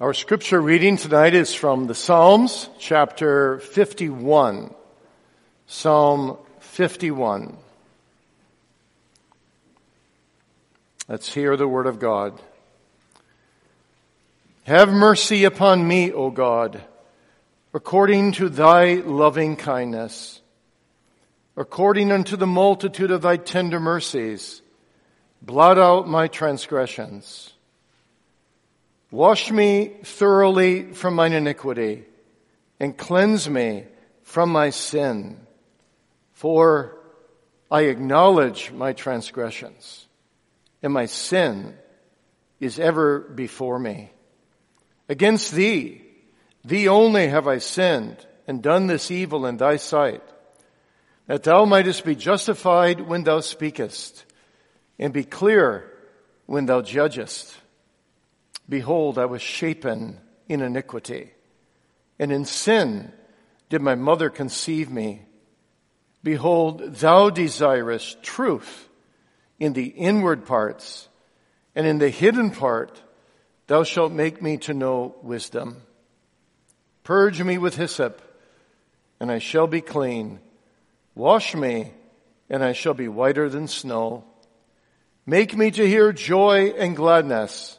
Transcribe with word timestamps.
Our 0.00 0.12
scripture 0.12 0.60
reading 0.60 0.96
tonight 0.96 1.34
is 1.34 1.54
from 1.54 1.86
the 1.86 1.94
Psalms, 1.94 2.68
chapter 2.80 3.60
51. 3.60 4.74
Psalm 5.68 6.36
51. 6.58 7.56
Let's 11.06 11.32
hear 11.32 11.56
the 11.56 11.68
word 11.68 11.86
of 11.86 12.00
God. 12.00 12.40
Have 14.64 14.92
mercy 14.92 15.44
upon 15.44 15.86
me, 15.86 16.10
O 16.10 16.28
God, 16.28 16.82
according 17.72 18.32
to 18.32 18.48
thy 18.48 18.94
loving 18.94 19.54
kindness, 19.54 20.40
according 21.56 22.10
unto 22.10 22.36
the 22.36 22.48
multitude 22.48 23.12
of 23.12 23.22
thy 23.22 23.36
tender 23.36 23.78
mercies, 23.78 24.60
blot 25.40 25.78
out 25.78 26.08
my 26.08 26.26
transgressions. 26.26 27.53
Wash 29.14 29.52
me 29.52 29.92
thoroughly 30.02 30.92
from 30.92 31.14
mine 31.14 31.34
iniquity 31.34 32.04
and 32.80 32.98
cleanse 32.98 33.48
me 33.48 33.84
from 34.24 34.50
my 34.50 34.70
sin. 34.70 35.38
For 36.32 36.98
I 37.70 37.82
acknowledge 37.82 38.72
my 38.72 38.92
transgressions 38.92 40.08
and 40.82 40.92
my 40.92 41.06
sin 41.06 41.76
is 42.58 42.80
ever 42.80 43.20
before 43.20 43.78
me. 43.78 44.10
Against 45.08 45.52
thee, 45.52 46.02
thee 46.64 46.88
only 46.88 47.28
have 47.28 47.46
I 47.46 47.58
sinned 47.58 48.16
and 48.48 48.64
done 48.64 48.88
this 48.88 49.12
evil 49.12 49.46
in 49.46 49.58
thy 49.58 49.76
sight, 49.76 50.24
that 51.28 51.44
thou 51.44 51.64
mightest 51.66 52.04
be 52.04 52.16
justified 52.16 53.00
when 53.00 53.22
thou 53.22 53.38
speakest 53.38 54.24
and 54.98 55.12
be 55.12 55.22
clear 55.22 55.88
when 56.46 56.66
thou 56.66 56.82
judgest. 56.82 57.60
Behold, 58.68 59.18
I 59.18 59.26
was 59.26 59.42
shapen 59.42 60.18
in 60.48 60.62
iniquity, 60.62 61.32
and 62.18 62.32
in 62.32 62.44
sin 62.44 63.12
did 63.68 63.82
my 63.82 63.94
mother 63.94 64.30
conceive 64.30 64.90
me. 64.90 65.22
Behold, 66.22 66.94
thou 66.94 67.28
desirest 67.30 68.22
truth 68.22 68.88
in 69.58 69.74
the 69.74 69.86
inward 69.86 70.46
parts, 70.46 71.08
and 71.74 71.86
in 71.86 71.98
the 71.98 72.08
hidden 72.08 72.50
part 72.50 73.02
thou 73.66 73.82
shalt 73.82 74.12
make 74.12 74.40
me 74.40 74.56
to 74.58 74.72
know 74.72 75.14
wisdom. 75.22 75.82
Purge 77.02 77.42
me 77.42 77.58
with 77.58 77.76
hyssop, 77.76 78.22
and 79.20 79.30
I 79.30 79.38
shall 79.38 79.66
be 79.66 79.82
clean. 79.82 80.40
Wash 81.14 81.54
me, 81.54 81.92
and 82.48 82.64
I 82.64 82.72
shall 82.72 82.94
be 82.94 83.08
whiter 83.08 83.50
than 83.50 83.68
snow. 83.68 84.24
Make 85.26 85.54
me 85.54 85.70
to 85.72 85.86
hear 85.86 86.12
joy 86.12 86.72
and 86.78 86.96
gladness 86.96 87.78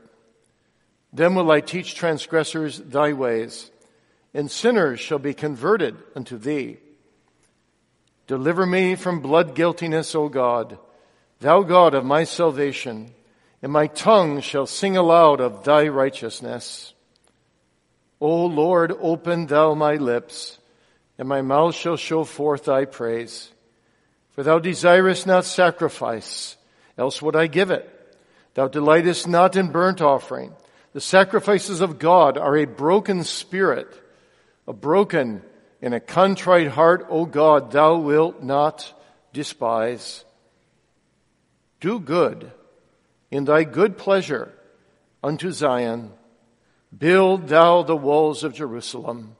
Then 1.13 1.35
will 1.35 1.51
I 1.51 1.59
teach 1.59 1.95
transgressors 1.95 2.79
thy 2.79 3.13
ways, 3.13 3.69
and 4.33 4.49
sinners 4.49 4.99
shall 4.99 5.19
be 5.19 5.33
converted 5.33 5.97
unto 6.15 6.37
thee. 6.37 6.77
Deliver 8.27 8.65
me 8.65 8.95
from 8.95 9.19
blood 9.19 9.55
guiltiness, 9.55 10.15
O 10.15 10.29
God, 10.29 10.77
thou 11.39 11.63
God 11.63 11.93
of 11.93 12.05
my 12.05 12.23
salvation, 12.23 13.11
and 13.61 13.71
my 13.71 13.87
tongue 13.87 14.39
shall 14.39 14.65
sing 14.65 14.95
aloud 14.95 15.41
of 15.41 15.63
thy 15.63 15.87
righteousness. 15.89 16.93
O 18.21 18.45
Lord, 18.45 18.93
open 18.99 19.47
thou 19.47 19.73
my 19.73 19.95
lips, 19.95 20.59
and 21.17 21.27
my 21.27 21.41
mouth 21.41 21.75
shall 21.75 21.97
show 21.97 22.23
forth 22.23 22.65
thy 22.65 22.85
praise. 22.85 23.51
For 24.29 24.43
thou 24.43 24.59
desirest 24.59 25.27
not 25.27 25.43
sacrifice, 25.43 26.55
else 26.97 27.21
would 27.21 27.35
I 27.35 27.47
give 27.47 27.69
it. 27.69 27.87
Thou 28.53 28.69
delightest 28.69 29.27
not 29.27 29.55
in 29.55 29.71
burnt 29.71 30.01
offering. 30.01 30.53
The 30.93 31.01
sacrifices 31.01 31.81
of 31.81 31.99
God 31.99 32.37
are 32.37 32.57
a 32.57 32.65
broken 32.65 33.23
spirit, 33.23 33.87
a 34.67 34.73
broken 34.73 35.41
and 35.81 35.93
a 35.93 35.99
contrite 35.99 36.67
heart, 36.67 37.07
O 37.09 37.25
God, 37.25 37.71
thou 37.71 37.97
wilt 37.97 38.43
not 38.43 38.93
despise. 39.33 40.25
Do 41.79 41.99
good 41.99 42.51
in 43.31 43.45
thy 43.45 43.63
good 43.63 43.97
pleasure 43.97 44.53
unto 45.23 45.51
Zion. 45.51 46.11
Build 46.95 47.47
thou 47.47 47.83
the 47.83 47.95
walls 47.95 48.43
of 48.43 48.53
Jerusalem. 48.53 49.37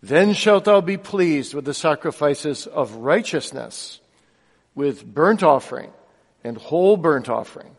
Then 0.00 0.32
shalt 0.32 0.64
thou 0.64 0.80
be 0.80 0.96
pleased 0.96 1.52
with 1.52 1.64
the 1.64 1.74
sacrifices 1.74 2.68
of 2.68 2.94
righteousness, 2.94 4.00
with 4.76 5.04
burnt 5.04 5.42
offering 5.42 5.90
and 6.44 6.56
whole 6.56 6.96
burnt 6.96 7.28
offering. 7.28 7.74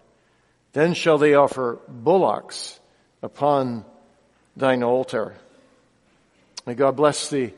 Then 0.74 0.94
shall 0.94 1.18
they 1.18 1.34
offer 1.34 1.80
bullocks 1.88 2.80
upon 3.22 3.86
thine 4.56 4.84
altar. 4.84 5.36
May 6.66 6.76
God 6.76 6.96
bless 6.96 7.30
the 7.30 7.54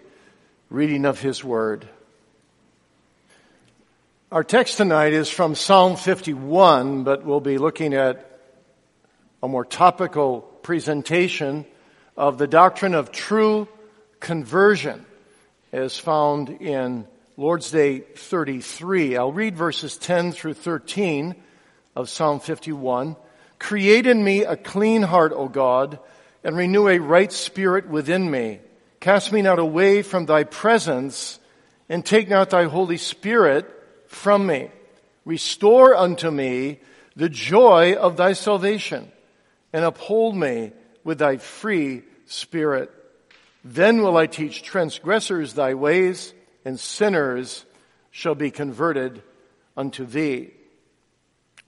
reading 0.70 1.06
of 1.06 1.20
his 1.20 1.44
word. 1.44 1.88
Our 4.32 4.46
text 4.46 4.78
tonight 4.78 5.12
is 5.12 5.30
from 5.30 5.56
Psalm 5.56 5.98
51, 5.98 7.04
but 7.04 7.26
we'll 7.26 7.42
be 7.42 7.58
looking 7.58 7.94
at 7.94 8.40
a 9.44 9.48
more 9.48 9.66
topical 9.66 10.42
presentation 10.42 11.66
of 12.16 12.38
the 12.38 12.48
doctrine 12.48 12.96
of 12.96 13.12
true 13.12 13.68
conversion 14.22 15.06
as 15.74 15.98
found 15.98 16.50
in 16.50 17.06
Lord's 17.36 17.72
Day 17.72 18.00
33. 18.00 19.18
I'll 19.18 19.34
read 19.34 19.58
verses 19.58 19.98
10 19.98 20.32
through 20.32 20.54
13 20.54 21.36
of 21.96 22.10
Psalm 22.10 22.40
51. 22.40 23.16
Create 23.60 24.08
in 24.08 24.24
me 24.24 24.44
a 24.44 24.56
clean 24.56 25.02
heart, 25.02 25.34
O 25.36 25.48
God, 25.48 26.00
and 26.44 26.58
renew 26.58 26.88
a 26.88 27.00
right 27.00 27.32
spirit 27.32 27.88
within 27.88 28.30
me. 28.30 28.60
Cast 29.00 29.32
me 29.32 29.42
not 29.42 29.60
away 29.60 30.02
from 30.02 30.26
thy 30.26 30.44
presence, 30.44 31.40
and 31.90 32.06
take 32.06 32.30
not 32.30 32.50
thy 32.50 32.66
Holy 32.66 32.98
Spirit 32.98 33.70
from 34.08 34.46
me. 34.46 34.70
Restore 35.26 35.96
unto 35.96 36.32
me 36.32 36.80
the 37.16 37.30
joy 37.30 37.94
of 37.94 38.18
thy 38.18 38.34
salvation, 38.34 39.12
and 39.74 39.84
uphold 39.84 40.36
me 40.36 40.72
with 41.04 41.20
thy 41.20 41.38
free 41.38 42.04
spirit. 42.26 42.92
Then 43.64 44.02
will 44.02 44.18
I 44.18 44.28
teach 44.28 44.64
transgressors 44.64 45.54
thy 45.54 45.74
ways, 45.74 46.34
and 46.66 46.80
sinners 46.80 47.66
shall 48.12 48.36
be 48.36 48.52
converted 48.52 49.22
unto 49.78 50.06
thee. 50.06 50.52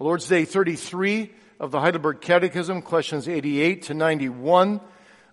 Lord's 0.04 0.28
Day 0.28 0.44
33 0.44 1.32
of 1.62 1.72
the 1.72 1.80
Heidelberg 1.80 2.20
Catechism, 2.20 2.82
questions 2.82 3.30
88 3.30 3.84
to 3.84 3.94
91. 3.94 4.82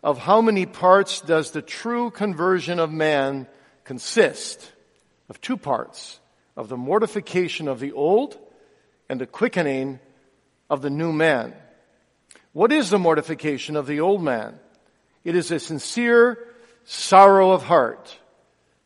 Of 0.01 0.19
how 0.19 0.41
many 0.41 0.65
parts 0.65 1.21
does 1.23 1.51
the 1.51 1.61
true 1.61 2.13
conversion 2.13 2.79
of 2.79 2.93
man 2.93 3.49
consist? 3.83 4.71
Of 5.29 5.41
two 5.41 5.57
parts. 5.57 6.21
Of 6.57 6.69
the 6.69 6.77
mortification 6.77 7.67
of 7.67 7.81
the 7.81 7.91
old 7.91 8.39
and 9.09 9.21
the 9.21 9.27
quickening 9.27 9.99
of 10.71 10.83
the 10.83 10.91
new 10.91 11.13
man. 11.13 11.53
What 12.53 12.71
is 12.71 12.91
the 12.91 12.99
mortification 13.01 13.75
of 13.75 13.89
the 13.89 13.99
old 13.99 14.23
man? 14.23 14.57
It 15.25 15.35
is 15.35 15.51
a 15.51 15.59
sincere 15.59 16.39
sorrow 16.85 17.51
of 17.51 17.65
heart 17.65 18.17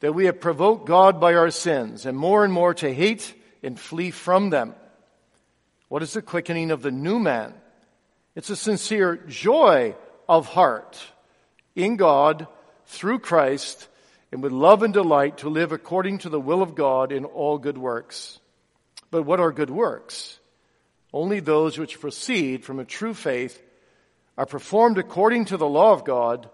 that 0.01 0.15
we 0.15 0.25
have 0.25 0.41
provoked 0.41 0.87
God 0.87 1.21
by 1.21 1.35
our 1.35 1.51
sins 1.51 2.07
and 2.07 2.17
more 2.17 2.43
and 2.43 2.55
more 2.55 2.73
to 2.73 2.91
hate 2.91 3.35
and 3.63 3.79
flee 3.79 4.11
from 4.11 4.49
them. 4.49 4.75
What 5.95 6.03
is 6.03 6.15
the 6.15 6.23
quickening 6.23 6.73
of 6.73 6.83
the 6.83 6.91
new 6.91 7.21
man? 7.21 7.55
It's 8.35 8.51
a 8.51 8.57
sincere 8.57 9.15
joy 9.29 9.95
of 10.29 10.49
heart 10.49 11.01
in 11.77 11.95
God 11.95 12.49
through 12.87 13.21
Christ 13.21 13.87
and 14.33 14.43
with 14.43 14.51
love 14.51 14.83
and 14.83 14.93
delight 14.93 15.39
to 15.39 15.49
live 15.49 15.71
according 15.71 16.19
to 16.19 16.29
the 16.29 16.41
will 16.41 16.63
of 16.63 16.75
God 16.75 17.13
in 17.13 17.25
all 17.25 17.59
good 17.59 17.79
works. 17.79 18.41
But 19.13 19.23
what 19.23 19.39
are 19.39 19.53
good 19.53 19.71
works? 19.71 20.41
Only 21.13 21.39
those 21.39 21.79
which 21.79 22.01
proceed 22.01 22.65
from 22.65 22.81
a 22.81 22.85
true 22.85 23.15
faith 23.15 23.63
are 24.37 24.47
performed 24.47 24.99
according 24.99 25.45
to 25.45 25.57
the 25.57 25.69
law 25.69 25.93
of 25.93 26.05
God 26.05 26.51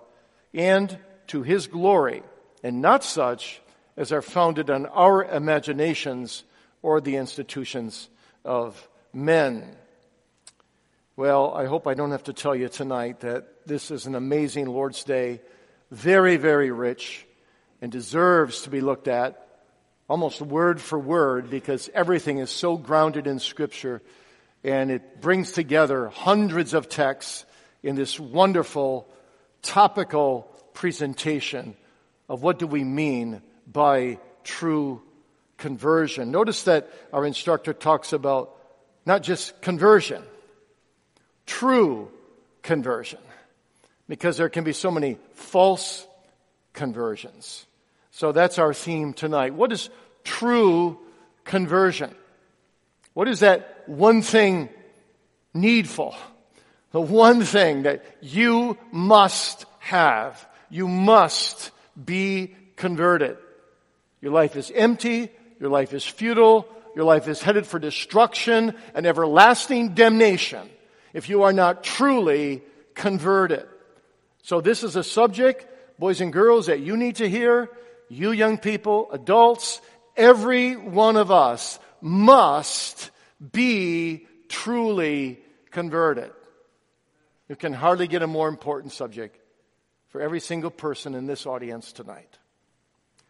and 0.52 0.98
to 1.28 1.42
His 1.42 1.66
glory, 1.66 2.22
and 2.62 2.82
not 2.82 3.04
such 3.04 3.62
as 3.96 4.12
are 4.12 4.20
founded 4.20 4.68
on 4.68 4.84
our 4.84 5.24
imaginations 5.24 6.44
or 6.82 7.00
the 7.00 7.16
institutions 7.16 8.10
of 8.44 8.86
men. 9.12 9.76
Well, 11.16 11.52
I 11.54 11.66
hope 11.66 11.86
I 11.86 11.94
don't 11.94 12.12
have 12.12 12.24
to 12.24 12.32
tell 12.32 12.54
you 12.54 12.68
tonight 12.68 13.20
that 13.20 13.66
this 13.66 13.90
is 13.90 14.06
an 14.06 14.14
amazing 14.14 14.66
Lord's 14.66 15.04
Day, 15.04 15.40
very, 15.90 16.36
very 16.36 16.70
rich, 16.70 17.26
and 17.82 17.90
deserves 17.90 18.62
to 18.62 18.70
be 18.70 18.80
looked 18.80 19.08
at 19.08 19.46
almost 20.08 20.40
word 20.40 20.80
for 20.80 20.98
word 20.98 21.50
because 21.50 21.88
everything 21.94 22.38
is 22.38 22.50
so 22.50 22.76
grounded 22.76 23.26
in 23.26 23.38
Scripture 23.38 24.02
and 24.64 24.90
it 24.90 25.20
brings 25.20 25.52
together 25.52 26.08
hundreds 26.08 26.74
of 26.74 26.88
texts 26.88 27.46
in 27.82 27.94
this 27.96 28.18
wonderful 28.18 29.08
topical 29.62 30.42
presentation 30.74 31.76
of 32.28 32.42
what 32.42 32.58
do 32.58 32.66
we 32.66 32.84
mean 32.84 33.40
by 33.66 34.18
true 34.44 35.00
conversion. 35.58 36.30
Notice 36.30 36.64
that 36.64 36.90
our 37.12 37.24
instructor 37.24 37.72
talks 37.72 38.12
about 38.12 38.56
not 39.06 39.22
just 39.22 39.60
conversion, 39.62 40.22
true 41.46 42.10
conversion. 42.62 43.18
Because 44.08 44.36
there 44.36 44.48
can 44.48 44.64
be 44.64 44.72
so 44.72 44.90
many 44.90 45.18
false 45.34 46.06
conversions. 46.72 47.64
So 48.10 48.32
that's 48.32 48.58
our 48.58 48.74
theme 48.74 49.12
tonight. 49.12 49.54
What 49.54 49.70
is 49.70 49.88
true 50.24 50.98
conversion? 51.44 52.14
What 53.14 53.28
is 53.28 53.40
that 53.40 53.84
one 53.86 54.22
thing 54.22 54.68
needful? 55.54 56.16
The 56.90 57.00
one 57.00 57.44
thing 57.44 57.84
that 57.84 58.04
you 58.20 58.76
must 58.90 59.64
have. 59.78 60.44
You 60.70 60.88
must 60.88 61.70
be 62.04 62.54
converted. 62.76 63.36
Your 64.20 64.32
life 64.32 64.56
is 64.56 64.72
empty. 64.74 65.30
Your 65.60 65.70
life 65.70 65.94
is 65.94 66.04
futile. 66.04 66.66
Your 67.00 67.06
life 67.06 67.28
is 67.28 67.40
headed 67.40 67.66
for 67.66 67.78
destruction 67.78 68.74
and 68.92 69.06
everlasting 69.06 69.94
damnation 69.94 70.68
if 71.14 71.30
you 71.30 71.44
are 71.44 71.52
not 71.54 71.82
truly 71.82 72.60
converted. 72.94 73.66
So 74.42 74.60
this 74.60 74.84
is 74.84 74.96
a 74.96 75.02
subject, 75.02 75.66
boys 75.98 76.20
and 76.20 76.30
girls, 76.30 76.66
that 76.66 76.80
you 76.80 76.98
need 76.98 77.16
to 77.16 77.26
hear. 77.26 77.70
You 78.10 78.32
young 78.32 78.58
people, 78.58 79.10
adults, 79.12 79.80
every 80.14 80.76
one 80.76 81.16
of 81.16 81.30
us 81.30 81.78
must 82.02 83.10
be 83.50 84.26
truly 84.50 85.40
converted. 85.70 86.32
You 87.48 87.56
can 87.56 87.72
hardly 87.72 88.08
get 88.08 88.20
a 88.20 88.26
more 88.26 88.46
important 88.46 88.92
subject 88.92 89.38
for 90.08 90.20
every 90.20 90.40
single 90.40 90.70
person 90.70 91.14
in 91.14 91.24
this 91.24 91.46
audience 91.46 91.92
tonight. 91.92 92.38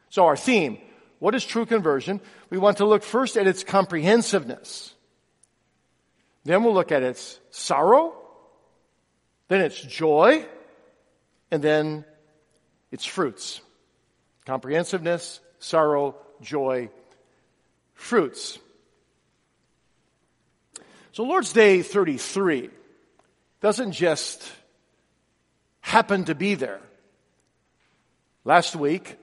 So 0.08 0.26
our 0.26 0.36
theme, 0.36 0.78
what 1.20 1.34
is 1.34 1.44
true 1.44 1.66
conversion? 1.66 2.20
We 2.48 2.58
want 2.58 2.78
to 2.78 2.86
look 2.86 3.04
first 3.04 3.36
at 3.36 3.46
its 3.46 3.62
comprehensiveness. 3.62 4.94
Then 6.44 6.64
we'll 6.64 6.74
look 6.74 6.90
at 6.90 7.02
its 7.02 7.38
sorrow, 7.50 8.14
then 9.48 9.60
its 9.60 9.80
joy, 9.80 10.46
and 11.50 11.62
then 11.62 12.06
its 12.90 13.04
fruits. 13.04 13.60
Comprehensiveness, 14.46 15.40
sorrow, 15.58 16.16
joy, 16.40 16.88
fruits. 17.92 18.58
So 21.12 21.24
Lord's 21.24 21.52
Day 21.52 21.82
33 21.82 22.70
doesn't 23.60 23.92
just 23.92 24.50
happen 25.82 26.24
to 26.24 26.34
be 26.34 26.54
there. 26.54 26.80
Last 28.44 28.74
week, 28.74 29.18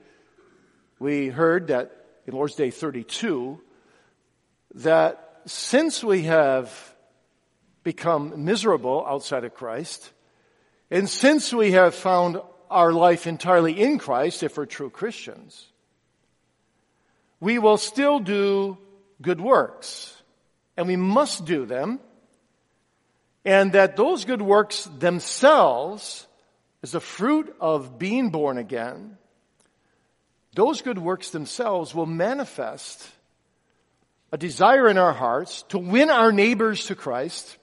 we 0.98 1.28
heard 1.28 1.68
that 1.68 1.92
in 2.26 2.34
Lord's 2.34 2.54
Day 2.54 2.70
32, 2.70 3.60
that 4.74 5.42
since 5.46 6.04
we 6.04 6.24
have 6.24 6.94
become 7.82 8.44
miserable 8.44 9.04
outside 9.06 9.44
of 9.44 9.54
Christ, 9.54 10.12
and 10.90 11.08
since 11.08 11.52
we 11.52 11.72
have 11.72 11.94
found 11.94 12.40
our 12.70 12.92
life 12.92 13.26
entirely 13.26 13.80
in 13.80 13.98
Christ, 13.98 14.42
if 14.42 14.56
we're 14.56 14.66
true 14.66 14.90
Christians, 14.90 15.66
we 17.40 17.58
will 17.58 17.76
still 17.76 18.18
do 18.18 18.78
good 19.22 19.40
works. 19.40 20.14
And 20.76 20.86
we 20.86 20.96
must 20.96 21.44
do 21.44 21.66
them. 21.66 21.98
And 23.44 23.72
that 23.72 23.96
those 23.96 24.24
good 24.24 24.42
works 24.42 24.84
themselves, 24.98 26.26
is 26.82 26.94
a 26.94 27.00
fruit 27.00 27.54
of 27.60 27.98
being 27.98 28.30
born 28.30 28.58
again, 28.58 29.18
those 30.58 30.82
good 30.82 30.98
works 30.98 31.30
themselves 31.30 31.94
will 31.94 32.04
manifest 32.04 33.08
a 34.32 34.36
desire 34.36 34.88
in 34.88 34.98
our 34.98 35.12
hearts 35.12 35.62
to 35.68 35.78
win 35.78 36.10
our 36.10 36.32
neighbors 36.32 36.86
to 36.86 36.96
Christ 36.96 37.56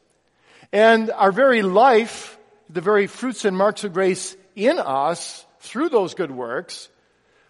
and 0.71 1.11
our 1.11 1.33
very 1.33 1.61
life, 1.61 2.39
the 2.69 2.79
very 2.79 3.07
fruits 3.07 3.43
and 3.43 3.57
marks 3.57 3.83
of 3.83 3.91
grace 3.91 4.37
in 4.55 4.79
us 4.79 5.45
through 5.59 5.89
those 5.89 6.13
good 6.13 6.31
works 6.31 6.87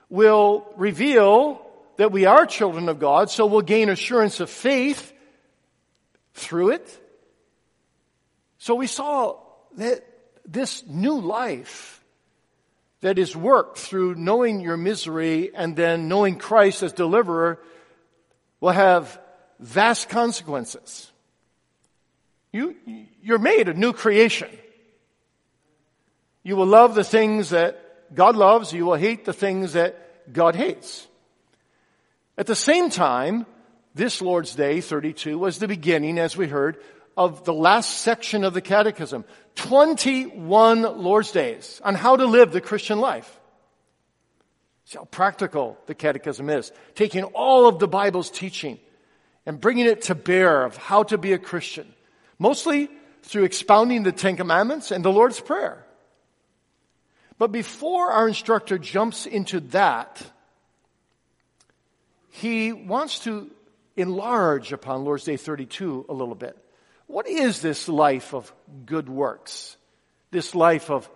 will 0.10 0.66
reveal 0.78 1.64
that 1.98 2.12
we 2.12 2.26
are 2.26 2.48
children 2.48 2.90
of 2.90 2.98
God, 2.98 3.30
so 3.30 3.46
we'll 3.46 3.62
gain 3.62 3.90
assurance 3.90 4.40
of 4.40 4.50
faith 4.50 5.14
through 6.34 6.72
it. 6.72 7.06
So 8.58 8.74
we 8.74 8.88
saw 8.88 9.38
that 9.78 10.04
this 10.44 10.84
new 10.88 11.20
life 11.20 12.02
that 13.02 13.20
is 13.20 13.36
worked 13.36 13.78
through 13.78 14.16
knowing 14.16 14.62
your 14.62 14.78
misery 14.78 15.54
and 15.54 15.76
then 15.76 16.08
knowing 16.08 16.38
Christ 16.38 16.84
as 16.84 16.94
deliverer 16.94 17.60
will 18.60 18.72
have 18.72 19.20
vast 19.60 20.10
consequences. 20.10 21.12
You, 22.52 22.76
you're 23.22 23.38
made 23.38 23.68
a 23.68 23.74
new 23.74 23.94
creation. 23.94 24.50
You 26.44 26.56
will 26.56 26.68
love 26.68 26.96
the 26.96 27.04
things 27.04 27.50
that 27.50 28.14
God 28.16 28.36
loves. 28.36 28.72
You 28.72 28.86
will 28.86 28.96
hate 28.96 29.26
the 29.26 29.34
things 29.34 29.74
that 29.74 30.32
God 30.32 30.56
hates. 30.56 31.08
At 32.38 32.48
the 32.48 32.56
same 32.56 32.90
time, 32.90 33.46
this 33.94 34.22
Lord's 34.22 34.56
Day 34.56 34.82
32 34.82 35.38
was 35.38 35.58
the 35.58 35.68
beginning, 35.68 36.20
as 36.20 36.36
we 36.36 36.48
heard, 36.48 36.78
of 37.18 37.46
the 37.46 37.54
last 37.54 38.00
section 38.00 38.44
of 38.44 38.54
the 38.54 38.62
Catechism. 38.62 39.26
21 39.56 40.82
Lord's 40.82 41.32
Days 41.32 41.82
on 41.84 41.96
how 41.96 42.16
to 42.18 42.26
live 42.26 42.52
the 42.52 42.62
Christian 42.62 43.00
life. 43.00 43.40
See 44.86 44.98
how 44.98 45.06
practical 45.06 45.78
the 45.88 45.96
Catechism 45.96 46.50
is. 46.50 46.72
Taking 46.94 47.24
all 47.24 47.68
of 47.68 47.80
the 47.80 47.88
Bible's 47.88 48.30
teaching 48.30 48.80
and 49.46 49.60
bringing 49.60 49.86
it 49.86 50.04
to 50.04 50.16
bear 50.16 50.64
of 50.64 50.78
how 50.78 51.04
to 51.04 51.18
be 51.18 51.34
a 51.34 51.40
Christian. 51.40 51.92
Mostly 52.38 52.90
through 53.24 53.46
expounding 53.46 54.04
the 54.04 54.12
Ten 54.12 54.36
Commandments 54.36 54.92
and 54.92 55.04
the 55.04 55.12
Lord's 55.12 55.40
Prayer. 55.40 55.86
But 57.38 57.52
before 57.52 58.12
our 58.12 58.28
instructor 58.28 58.78
jumps 58.78 59.26
into 59.26 59.60
that, 59.72 60.22
he 62.30 62.72
wants 62.72 63.20
to 63.20 63.50
enlarge 63.96 64.72
upon 64.72 65.04
Lord's 65.04 65.24
Day 65.24 65.38
32 65.38 66.06
a 66.10 66.14
little 66.14 66.36
bit. 66.36 66.58
What 67.08 67.28
is 67.28 67.62
this 67.62 67.88
life 67.88 68.34
of 68.34 68.52
good 68.86 69.10
works? 69.10 69.78
This 70.32 70.56
life 70.56 70.90
of 70.90 71.10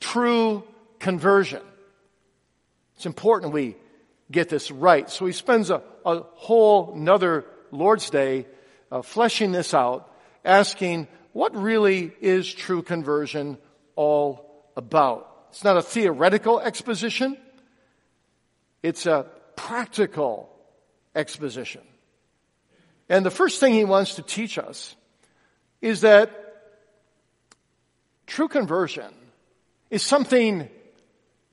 true 0.00 0.64
conversion? 0.98 1.62
It's 2.96 3.06
important 3.06 3.52
we 3.52 3.76
get 4.30 4.48
this 4.48 4.70
right. 4.70 5.08
So 5.08 5.26
he 5.26 5.32
spends 5.32 5.70
a, 5.70 5.82
a 6.04 6.20
whole 6.34 6.92
another 6.94 7.44
Lord's 7.70 8.10
Day 8.10 8.46
uh, 8.90 9.02
fleshing 9.02 9.52
this 9.52 9.74
out, 9.74 10.12
asking 10.44 11.06
what 11.32 11.54
really 11.54 12.12
is 12.20 12.52
true 12.52 12.82
conversion 12.82 13.58
all 13.94 14.70
about. 14.76 15.46
It's 15.50 15.64
not 15.64 15.76
a 15.76 15.82
theoretical 15.82 16.60
exposition. 16.60 17.36
It's 18.82 19.06
a 19.06 19.26
practical 19.56 20.50
exposition. 21.14 21.82
And 23.08 23.24
the 23.24 23.30
first 23.30 23.60
thing 23.60 23.74
he 23.74 23.84
wants 23.84 24.16
to 24.16 24.22
teach 24.22 24.58
us 24.58 24.94
is 25.80 26.02
that 26.02 26.30
true 28.26 28.48
conversion 28.48 29.12
is 29.90 30.02
something 30.02 30.68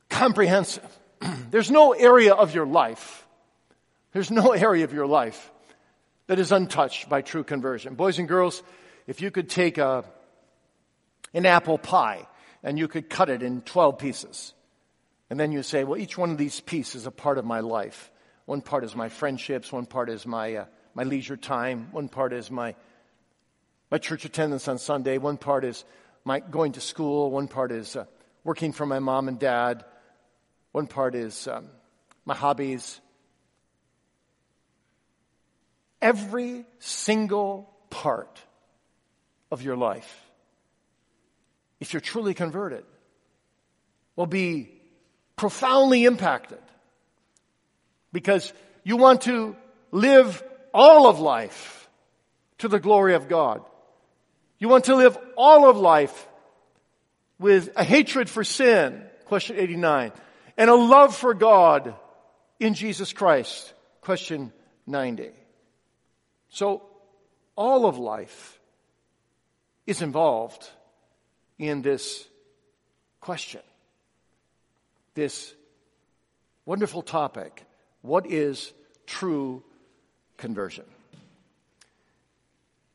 comprehensive. 0.09 0.87
There's 1.51 1.71
no 1.71 1.93
area 1.93 2.33
of 2.33 2.53
your 2.53 2.65
life, 2.65 3.27
there's 4.11 4.31
no 4.31 4.51
area 4.67 4.83
of 4.83 4.93
your 4.93 5.07
life 5.07 5.51
that 6.27 6.39
is 6.39 6.51
untouched 6.51 7.09
by 7.09 7.21
true 7.21 7.43
conversion. 7.43 7.95
Boys 7.95 8.17
and 8.17 8.27
girls, 8.27 8.63
if 9.07 9.21
you 9.21 9.29
could 9.29 9.49
take 9.49 9.77
a, 9.77 10.03
an 11.33 11.45
apple 11.45 11.77
pie 11.77 12.27
and 12.63 12.79
you 12.79 12.87
could 12.87 13.09
cut 13.09 13.29
it 13.29 13.43
in 13.43 13.61
12 13.61 13.97
pieces, 13.99 14.53
and 15.29 15.39
then 15.39 15.51
you 15.51 15.63
say, 15.63 15.83
well, 15.83 15.99
each 15.99 16.17
one 16.17 16.31
of 16.31 16.37
these 16.37 16.59
pieces 16.61 17.01
is 17.01 17.07
a 17.07 17.11
part 17.11 17.37
of 17.37 17.45
my 17.45 17.59
life. 17.59 18.11
One 18.45 18.61
part 18.61 18.83
is 18.83 18.95
my 18.95 19.09
friendships, 19.09 19.71
one 19.71 19.85
part 19.85 20.09
is 20.09 20.25
my, 20.25 20.55
uh, 20.55 20.65
my 20.93 21.03
leisure 21.03 21.37
time, 21.37 21.89
one 21.91 22.09
part 22.09 22.31
is 22.31 22.49
my 22.49 22.75
my 23.95 23.99
church 23.99 24.25
attendance 24.25 24.67
on 24.67 24.77
Sunday. 24.77 25.17
One 25.17 25.37
part 25.37 25.63
is 25.63 25.85
my 26.25 26.41
going 26.41 26.73
to 26.73 26.81
school. 26.81 27.31
One 27.31 27.47
part 27.47 27.71
is 27.71 27.95
uh, 27.95 28.03
working 28.43 28.73
for 28.73 28.85
my 28.85 28.99
mom 28.99 29.29
and 29.29 29.39
dad. 29.39 29.85
One 30.73 30.85
part 30.85 31.15
is 31.15 31.47
um, 31.47 31.69
my 32.25 32.35
hobbies. 32.35 32.99
Every 36.01 36.65
single 36.79 37.73
part 37.89 38.37
of 39.49 39.61
your 39.61 39.77
life 39.77 40.25
if 41.79 41.93
you're 41.93 42.01
truly 42.01 42.33
converted, 42.33 42.83
will 44.17 44.25
be 44.25 44.71
profoundly 45.37 46.03
impacted 46.03 46.59
because 48.11 48.51
you 48.83 48.97
want 48.97 49.21
to 49.21 49.55
live 49.93 50.43
all 50.73 51.07
of 51.07 51.21
life 51.21 51.89
to 52.57 52.67
the 52.67 52.79
glory 52.79 53.13
of 53.13 53.29
God. 53.29 53.63
You 54.59 54.69
want 54.69 54.85
to 54.85 54.95
live 54.95 55.17
all 55.35 55.69
of 55.69 55.77
life 55.77 56.27
with 57.39 57.69
a 57.75 57.83
hatred 57.83 58.29
for 58.29 58.43
sin, 58.43 59.03
question 59.25 59.57
89, 59.57 60.11
and 60.57 60.69
a 60.69 60.75
love 60.75 61.15
for 61.15 61.33
God 61.33 61.93
in 62.59 62.73
Jesus 62.73 63.11
Christ, 63.11 63.73
question 64.01 64.53
90. 64.87 65.31
So 66.49 66.83
all 67.55 67.85
of 67.85 67.97
life 67.97 68.59
is 69.85 70.01
involved 70.01 70.69
in 71.59 71.81
this 71.81 72.25
question, 73.19 73.61
this 75.13 75.53
wonderful 76.65 77.01
topic. 77.01 77.65
What 78.01 78.27
is 78.31 78.71
true 79.05 79.63
conversion? 80.37 80.85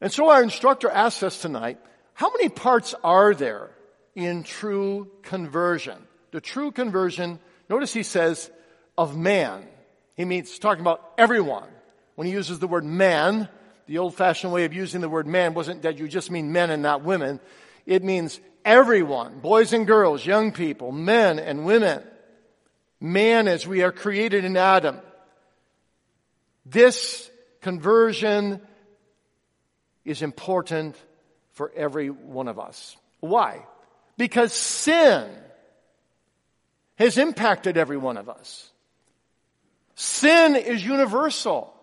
And 0.00 0.12
so 0.12 0.30
our 0.30 0.42
instructor 0.42 0.88
asks 0.88 1.22
us 1.22 1.40
tonight, 1.40 1.78
how 2.14 2.30
many 2.30 2.48
parts 2.48 2.94
are 3.04 3.34
there 3.34 3.70
in 4.14 4.42
true 4.42 5.10
conversion? 5.22 5.96
The 6.30 6.40
true 6.40 6.70
conversion, 6.70 7.38
notice 7.68 7.92
he 7.92 8.02
says, 8.02 8.50
of 8.96 9.16
man. 9.16 9.66
He 10.16 10.24
means 10.24 10.58
talking 10.58 10.82
about 10.82 11.02
everyone. 11.18 11.68
When 12.14 12.26
he 12.26 12.32
uses 12.32 12.58
the 12.58 12.68
word 12.68 12.84
man, 12.84 13.48
the 13.86 13.98
old 13.98 14.14
fashioned 14.14 14.52
way 14.52 14.64
of 14.64 14.74
using 14.74 15.00
the 15.00 15.08
word 15.08 15.26
man 15.26 15.54
wasn't 15.54 15.82
that 15.82 15.98
you 15.98 16.08
just 16.08 16.30
mean 16.30 16.52
men 16.52 16.70
and 16.70 16.82
not 16.82 17.02
women. 17.02 17.40
It 17.86 18.04
means 18.04 18.38
everyone, 18.64 19.40
boys 19.40 19.72
and 19.72 19.86
girls, 19.86 20.24
young 20.24 20.52
people, 20.52 20.92
men 20.92 21.38
and 21.38 21.64
women. 21.64 22.02
Man 23.00 23.48
as 23.48 23.66
we 23.66 23.82
are 23.82 23.92
created 23.92 24.44
in 24.44 24.56
Adam. 24.56 25.00
This 26.66 27.30
conversion 27.62 28.60
is 30.04 30.22
important 30.22 30.96
for 31.52 31.70
every 31.74 32.08
one 32.08 32.48
of 32.48 32.58
us. 32.58 32.96
Why? 33.20 33.66
Because 34.16 34.52
sin 34.52 35.30
has 36.96 37.18
impacted 37.18 37.76
every 37.76 37.96
one 37.96 38.16
of 38.16 38.28
us. 38.28 38.70
Sin 39.94 40.56
is 40.56 40.84
universal. 40.84 41.74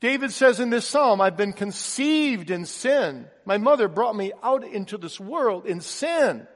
David 0.00 0.30
says 0.30 0.60
in 0.60 0.70
this 0.70 0.86
psalm, 0.86 1.20
I've 1.20 1.36
been 1.36 1.52
conceived 1.52 2.50
in 2.50 2.66
sin. 2.66 3.26
My 3.44 3.58
mother 3.58 3.88
brought 3.88 4.14
me 4.14 4.32
out 4.42 4.64
into 4.64 4.96
this 4.96 5.18
world 5.18 5.66
in 5.66 5.80
sin. 5.80 6.46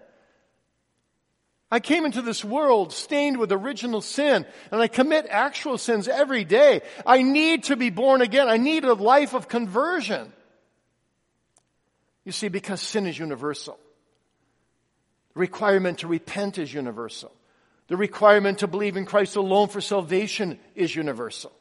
I 1.72 1.80
came 1.80 2.04
into 2.04 2.20
this 2.20 2.44
world 2.44 2.92
stained 2.92 3.38
with 3.38 3.50
original 3.50 4.02
sin, 4.02 4.44
and 4.70 4.80
I 4.82 4.88
commit 4.88 5.26
actual 5.30 5.78
sins 5.78 6.06
every 6.06 6.44
day. 6.44 6.82
I 7.06 7.22
need 7.22 7.64
to 7.64 7.76
be 7.76 7.88
born 7.88 8.20
again. 8.20 8.46
I 8.46 8.58
need 8.58 8.84
a 8.84 8.92
life 8.92 9.32
of 9.32 9.48
conversion. 9.48 10.30
You 12.26 12.32
see, 12.32 12.48
because 12.48 12.82
sin 12.82 13.06
is 13.06 13.18
universal. 13.18 13.78
The 15.32 15.40
requirement 15.40 16.00
to 16.00 16.08
repent 16.08 16.58
is 16.58 16.72
universal. 16.74 17.32
The 17.88 17.96
requirement 17.96 18.58
to 18.58 18.66
believe 18.66 18.98
in 18.98 19.06
Christ 19.06 19.36
alone 19.36 19.68
for 19.68 19.80
salvation 19.80 20.58
is 20.74 20.94
universal. 20.94 21.52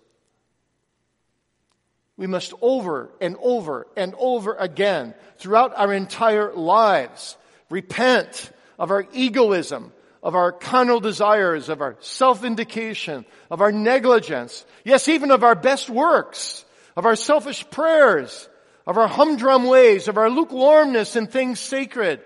We 2.17 2.27
must 2.27 2.53
over 2.59 3.09
and 3.21 3.37
over 3.41 3.87
and 3.95 4.13
over 4.19 4.55
again 4.55 5.13
throughout 5.37 5.71
our 5.77 5.93
entire 5.93 6.53
lives 6.53 7.37
repent 7.69 8.51
of 8.77 8.91
our 8.91 9.05
egoism, 9.13 9.93
of 10.23 10.35
our 10.35 10.51
carnal 10.51 10.99
desires, 10.99 11.69
of 11.69 11.81
our 11.81 11.97
self-vindication, 11.99 13.25
of 13.49 13.61
our 13.61 13.71
negligence, 13.71 14.65
yes, 14.83 15.07
even 15.07 15.31
of 15.31 15.43
our 15.43 15.55
best 15.55 15.89
works, 15.89 16.63
of 16.95 17.05
our 17.05 17.15
selfish 17.15 17.67
prayers, 17.71 18.47
of 18.85 18.97
our 18.97 19.07
humdrum 19.07 19.65
ways, 19.65 20.07
of 20.07 20.17
our 20.17 20.29
lukewarmness 20.29 21.15
in 21.15 21.27
things 21.27 21.59
sacred, 21.59 22.21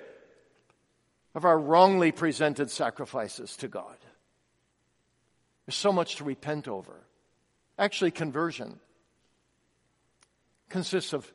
of 1.33 1.45
our 1.45 1.57
wrongly 1.57 2.11
presented 2.11 2.69
sacrifices 2.69 3.55
to 3.57 3.67
God. 3.67 3.97
There's 5.65 5.75
so 5.75 5.91
much 5.91 6.17
to 6.17 6.23
repent 6.23 6.67
over. 6.67 6.93
Actually, 7.77 8.11
conversion 8.11 8.79
consists 10.69 11.13
of 11.13 11.31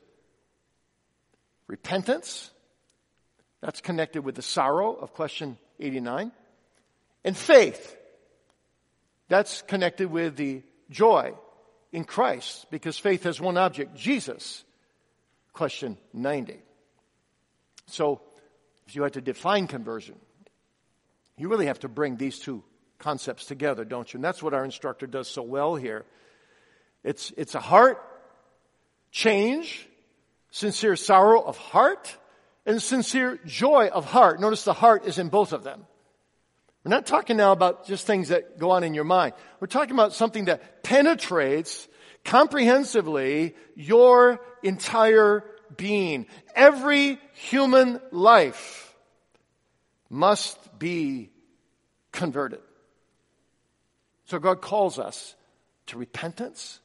repentance. 1.67 2.51
That's 3.61 3.81
connected 3.81 4.23
with 4.23 4.35
the 4.35 4.41
sorrow 4.41 4.93
of 4.93 5.13
question 5.13 5.57
89. 5.79 6.31
And 7.23 7.37
faith. 7.37 7.97
That's 9.27 9.61
connected 9.63 10.11
with 10.11 10.35
the 10.35 10.63
joy 10.89 11.33
in 11.91 12.03
Christ 12.03 12.65
because 12.71 12.97
faith 12.97 13.23
has 13.23 13.39
one 13.39 13.57
object, 13.57 13.95
Jesus. 13.95 14.63
Question 15.53 15.97
90. 16.13 16.59
So, 17.87 18.21
if 18.87 18.95
you 18.95 19.03
had 19.03 19.13
to 19.13 19.21
define 19.21 19.67
conversion, 19.67 20.15
you 21.37 21.49
really 21.49 21.67
have 21.67 21.79
to 21.79 21.89
bring 21.89 22.17
these 22.17 22.39
two 22.39 22.63
concepts 22.99 23.45
together, 23.45 23.83
don't 23.83 24.11
you? 24.13 24.17
And 24.17 24.23
that's 24.23 24.41
what 24.41 24.53
our 24.53 24.63
instructor 24.63 25.07
does 25.07 25.27
so 25.27 25.41
well 25.41 25.75
here. 25.75 26.05
It's, 27.03 27.31
it's 27.35 27.55
a 27.55 27.59
heart 27.59 28.01
change, 29.11 29.87
sincere 30.51 30.95
sorrow 30.95 31.41
of 31.41 31.57
heart, 31.57 32.15
and 32.65 32.81
sincere 32.81 33.39
joy 33.45 33.87
of 33.87 34.05
heart. 34.05 34.39
Notice 34.39 34.63
the 34.63 34.73
heart 34.73 35.05
is 35.05 35.17
in 35.17 35.29
both 35.29 35.51
of 35.51 35.63
them. 35.63 35.85
We're 36.83 36.89
not 36.89 37.05
talking 37.05 37.37
now 37.37 37.51
about 37.51 37.85
just 37.85 38.07
things 38.07 38.29
that 38.29 38.57
go 38.57 38.71
on 38.71 38.83
in 38.83 38.93
your 38.93 39.03
mind. 39.03 39.33
We're 39.59 39.67
talking 39.67 39.91
about 39.91 40.13
something 40.13 40.45
that 40.45 40.83
penetrates 40.83 41.87
comprehensively 42.25 43.55
your 43.75 44.39
entire 44.63 45.43
being. 45.77 46.25
Every 46.55 47.19
human 47.33 47.99
life 48.11 48.95
must 50.09 50.79
be 50.79 51.29
converted. 52.11 52.61
So 54.25 54.39
God 54.39 54.61
calls 54.61 54.97
us 54.97 55.35
to 55.87 55.97
repentance 55.97 56.79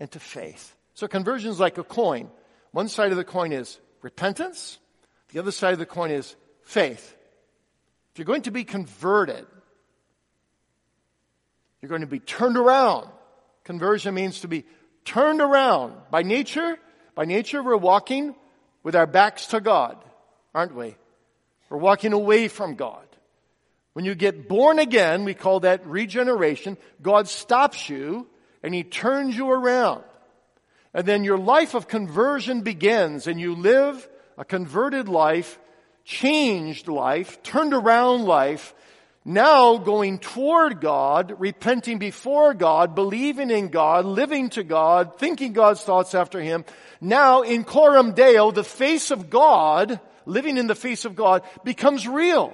and 0.00 0.10
to 0.12 0.20
faith. 0.20 0.74
So 0.94 1.06
conversion 1.06 1.50
is 1.50 1.60
like 1.60 1.76
a 1.76 1.84
coin. 1.84 2.30
One 2.70 2.88
side 2.88 3.10
of 3.10 3.16
the 3.16 3.24
coin 3.24 3.52
is 3.52 3.78
repentance. 4.00 4.78
The 5.32 5.38
other 5.38 5.52
side 5.52 5.72
of 5.72 5.78
the 5.78 5.86
coin 5.86 6.10
is 6.10 6.34
faith. 6.62 7.16
If 8.14 8.20
you're 8.20 8.26
going 8.26 8.42
to 8.42 8.52
be 8.52 8.62
converted, 8.62 9.44
you're 11.82 11.88
going 11.88 12.02
to 12.02 12.06
be 12.06 12.20
turned 12.20 12.56
around. 12.56 13.08
Conversion 13.64 14.14
means 14.14 14.42
to 14.42 14.48
be 14.48 14.64
turned 15.04 15.40
around. 15.40 15.94
By 16.12 16.22
nature, 16.22 16.78
by 17.16 17.24
nature, 17.24 17.60
we're 17.60 17.76
walking 17.76 18.36
with 18.84 18.94
our 18.94 19.08
backs 19.08 19.48
to 19.48 19.60
God, 19.60 19.98
aren't 20.54 20.76
we? 20.76 20.94
We're 21.68 21.78
walking 21.78 22.12
away 22.12 22.46
from 22.46 22.76
God. 22.76 23.04
When 23.94 24.04
you 24.04 24.14
get 24.14 24.48
born 24.48 24.78
again, 24.78 25.24
we 25.24 25.34
call 25.34 25.60
that 25.60 25.84
regeneration. 25.84 26.76
God 27.02 27.26
stops 27.26 27.88
you 27.88 28.28
and 28.62 28.72
He 28.72 28.84
turns 28.84 29.36
you 29.36 29.50
around. 29.50 30.04
And 30.92 31.04
then 31.04 31.24
your 31.24 31.38
life 31.38 31.74
of 31.74 31.88
conversion 31.88 32.60
begins 32.60 33.26
and 33.26 33.40
you 33.40 33.56
live 33.56 34.08
a 34.38 34.44
converted 34.44 35.08
life, 35.08 35.58
changed 36.04 36.88
life, 36.88 37.42
turned 37.42 37.74
around 37.74 38.24
life, 38.24 38.74
now 39.24 39.78
going 39.78 40.18
toward 40.18 40.80
God, 40.80 41.34
repenting 41.38 41.98
before 41.98 42.52
God, 42.52 42.94
believing 42.94 43.50
in 43.50 43.68
God, 43.68 44.04
living 44.04 44.50
to 44.50 44.62
God, 44.62 45.18
thinking 45.18 45.54
God's 45.54 45.82
thoughts 45.82 46.14
after 46.14 46.40
Him. 46.40 46.64
Now 47.00 47.40
in 47.40 47.64
coram 47.64 48.12
deo, 48.12 48.50
the 48.50 48.64
face 48.64 49.10
of 49.10 49.30
God, 49.30 49.98
living 50.26 50.58
in 50.58 50.66
the 50.66 50.74
face 50.74 51.06
of 51.06 51.16
God, 51.16 51.42
becomes 51.64 52.06
real. 52.06 52.52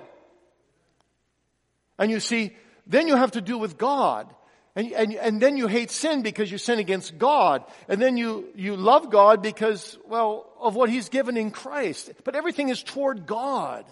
And 1.99 2.11
you 2.11 2.21
see, 2.21 2.57
then 2.87 3.09
you 3.09 3.17
have 3.17 3.33
to 3.33 3.41
do 3.41 3.59
with 3.59 3.77
God. 3.77 4.33
And, 4.77 4.93
and, 4.93 5.15
and 5.15 5.43
then 5.43 5.57
you 5.57 5.67
hate 5.67 5.91
sin 5.91 6.23
because 6.23 6.51
you 6.51 6.59
sin 6.59 6.79
against 6.79 7.19
God. 7.19 7.65
And 7.89 8.01
then 8.01 8.17
you, 8.17 8.49
you 8.55 8.77
love 8.77 9.11
God 9.11 9.43
because, 9.43 9.99
well, 10.07 10.47
of 10.61 10.77
what 10.77 10.91
He's 10.91 11.09
given 11.09 11.37
in 11.37 11.51
Christ. 11.51 12.11
But 12.25 12.37
everything 12.37 12.69
is 12.69 12.83
toward 12.83 13.27
God. 13.27 13.85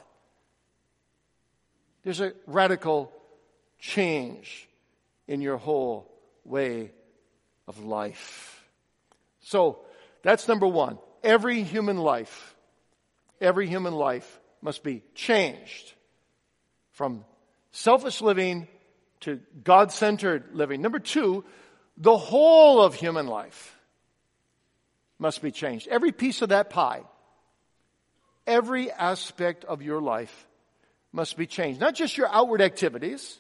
There's 2.05 2.21
a 2.21 2.33
radical 2.47 3.13
change 3.79 4.69
in 5.27 5.41
your 5.41 5.57
whole 5.57 6.11
way 6.45 6.93
of 7.67 7.85
life. 7.85 8.65
So, 9.41 9.81
that's 10.23 10.49
number 10.49 10.67
one. 10.67 10.99
Every 11.23 11.63
human 11.63 11.99
life, 11.99 12.55
every 13.41 13.67
human 13.67 13.95
life 13.95 14.41
must 14.63 14.83
be 14.83 15.03
changed 15.15 15.93
from 16.93 17.25
selfish 17.73 18.21
living 18.21 18.69
to 19.21 19.41
God 19.65 19.93
centered 19.93 20.55
living. 20.55 20.81
Number 20.83 20.99
two, 20.99 21.45
the 21.97 22.17
whole 22.17 22.83
of 22.83 22.95
human 22.95 23.27
life 23.27 23.77
must 25.19 25.43
be 25.43 25.51
changed. 25.51 25.89
Every 25.89 26.13
piece 26.13 26.43
of 26.43 26.51
that 26.51 26.71
pie. 26.71 27.03
Every 28.47 28.91
aspect 28.91 29.65
of 29.65 29.83
your 29.83 30.01
life 30.01 30.47
must 31.13 31.37
be 31.37 31.47
changed. 31.47 31.81
Not 31.81 31.95
just 31.95 32.17
your 32.17 32.29
outward 32.29 32.63
activities, 32.63 33.39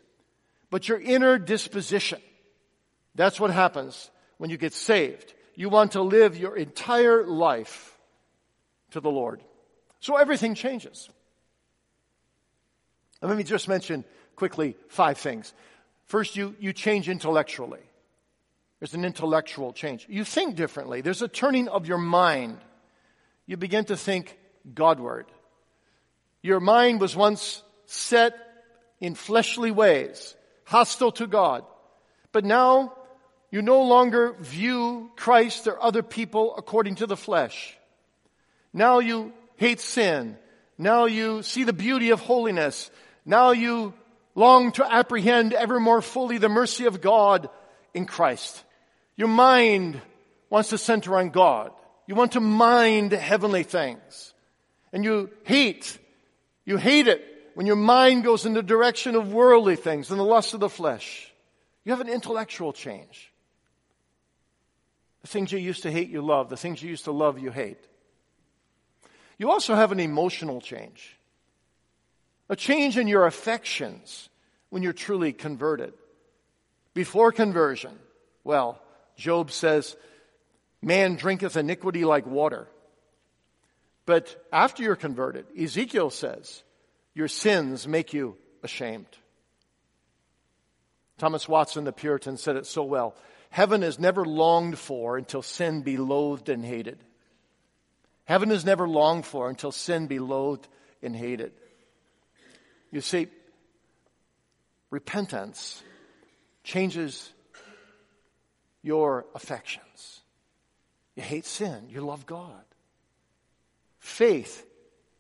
but 0.70 0.88
your 0.88 1.00
inner 1.00 1.38
disposition. 1.38 2.20
That's 3.14 3.40
what 3.40 3.50
happens 3.50 4.10
when 4.36 4.50
you 4.50 4.56
get 4.56 4.72
saved. 4.72 5.32
You 5.54 5.68
want 5.68 5.92
to 5.92 6.02
live 6.02 6.36
your 6.36 6.56
entire 6.56 7.24
life 7.24 7.96
to 8.90 9.00
the 9.00 9.10
Lord. 9.10 9.42
So 10.00 10.16
everything 10.16 10.54
changes. 10.54 11.08
Let 13.20 13.36
me 13.36 13.42
just 13.42 13.68
mention 13.68 14.04
quickly 14.36 14.76
five 14.88 15.18
things. 15.18 15.52
First, 16.08 16.36
you, 16.36 16.56
you 16.58 16.72
change 16.72 17.08
intellectually. 17.08 17.80
There's 18.80 18.94
an 18.94 19.04
intellectual 19.04 19.72
change. 19.72 20.06
You 20.08 20.24
think 20.24 20.56
differently. 20.56 21.00
There's 21.02 21.22
a 21.22 21.28
turning 21.28 21.68
of 21.68 21.86
your 21.86 21.98
mind. 21.98 22.58
You 23.46 23.56
begin 23.56 23.84
to 23.86 23.96
think 23.96 24.38
Godward. 24.74 25.26
Your 26.42 26.60
mind 26.60 27.00
was 27.00 27.14
once 27.14 27.62
set 27.86 28.34
in 29.00 29.14
fleshly 29.14 29.70
ways, 29.70 30.34
hostile 30.64 31.12
to 31.12 31.26
God. 31.26 31.64
But 32.32 32.44
now 32.44 32.94
you 33.50 33.62
no 33.62 33.82
longer 33.82 34.34
view 34.40 35.10
Christ 35.16 35.66
or 35.66 35.82
other 35.82 36.02
people 36.02 36.54
according 36.56 36.96
to 36.96 37.06
the 37.06 37.16
flesh. 37.16 37.76
Now 38.72 39.00
you 39.00 39.32
hate 39.56 39.80
sin. 39.80 40.38
Now 40.78 41.06
you 41.06 41.42
see 41.42 41.64
the 41.64 41.72
beauty 41.72 42.10
of 42.10 42.20
holiness. 42.20 42.90
Now 43.24 43.50
you 43.50 43.94
long 44.34 44.72
to 44.72 44.92
apprehend 44.92 45.52
ever 45.52 45.80
more 45.80 46.02
fully 46.02 46.38
the 46.38 46.48
mercy 46.48 46.86
of 46.86 47.00
God 47.00 47.48
in 47.94 48.06
Christ. 48.06 48.64
Your 49.16 49.28
mind 49.28 50.00
wants 50.50 50.70
to 50.70 50.78
center 50.78 51.16
on 51.16 51.30
God. 51.30 51.72
You 52.06 52.14
want 52.14 52.32
to 52.32 52.40
mind 52.40 53.12
heavenly 53.12 53.64
things. 53.64 54.32
And 54.92 55.04
you 55.04 55.30
hate, 55.44 55.98
you 56.64 56.76
hate 56.76 57.08
it 57.08 57.22
when 57.54 57.66
your 57.66 57.76
mind 57.76 58.24
goes 58.24 58.46
in 58.46 58.54
the 58.54 58.62
direction 58.62 59.14
of 59.14 59.32
worldly 59.32 59.76
things 59.76 60.10
and 60.10 60.18
the 60.18 60.24
lust 60.24 60.54
of 60.54 60.60
the 60.60 60.68
flesh. 60.68 61.30
You 61.84 61.92
have 61.92 62.00
an 62.00 62.08
intellectual 62.08 62.72
change. 62.72 63.32
The 65.22 65.28
things 65.28 65.52
you 65.52 65.58
used 65.58 65.82
to 65.82 65.90
hate, 65.90 66.08
you 66.08 66.22
love. 66.22 66.48
The 66.48 66.56
things 66.56 66.82
you 66.82 66.88
used 66.88 67.04
to 67.04 67.12
love, 67.12 67.38
you 67.38 67.50
hate. 67.50 67.84
You 69.36 69.50
also 69.50 69.74
have 69.74 69.92
an 69.92 70.00
emotional 70.00 70.60
change. 70.60 71.17
A 72.48 72.56
change 72.56 72.96
in 72.96 73.08
your 73.08 73.26
affections 73.26 74.28
when 74.70 74.82
you're 74.82 74.92
truly 74.92 75.32
converted. 75.32 75.92
Before 76.94 77.30
conversion, 77.32 77.98
well, 78.44 78.80
Job 79.16 79.50
says, 79.50 79.96
man 80.80 81.16
drinketh 81.16 81.56
iniquity 81.56 82.04
like 82.04 82.26
water. 82.26 82.68
But 84.06 84.42
after 84.52 84.82
you're 84.82 84.96
converted, 84.96 85.46
Ezekiel 85.58 86.10
says, 86.10 86.62
your 87.14 87.28
sins 87.28 87.86
make 87.86 88.14
you 88.14 88.36
ashamed. 88.62 89.06
Thomas 91.18 91.48
Watson, 91.48 91.84
the 91.84 91.92
Puritan, 91.92 92.36
said 92.36 92.56
it 92.56 92.64
so 92.64 92.84
well. 92.84 93.14
Heaven 93.50 93.82
is 93.82 93.98
never 93.98 94.24
longed 94.24 94.78
for 94.78 95.16
until 95.16 95.42
sin 95.42 95.82
be 95.82 95.96
loathed 95.96 96.48
and 96.48 96.64
hated. 96.64 96.98
Heaven 98.24 98.50
is 98.50 98.64
never 98.64 98.88
longed 98.88 99.26
for 99.26 99.48
until 99.48 99.72
sin 99.72 100.06
be 100.06 100.18
loathed 100.18 100.68
and 101.02 101.16
hated. 101.16 101.52
You 102.90 103.00
see, 103.00 103.28
repentance 104.90 105.82
changes 106.64 107.32
your 108.82 109.26
affections. 109.34 110.20
You 111.16 111.22
hate 111.22 111.44
sin, 111.44 111.88
you 111.90 112.00
love 112.00 112.26
God. 112.26 112.64
Faith 113.98 114.64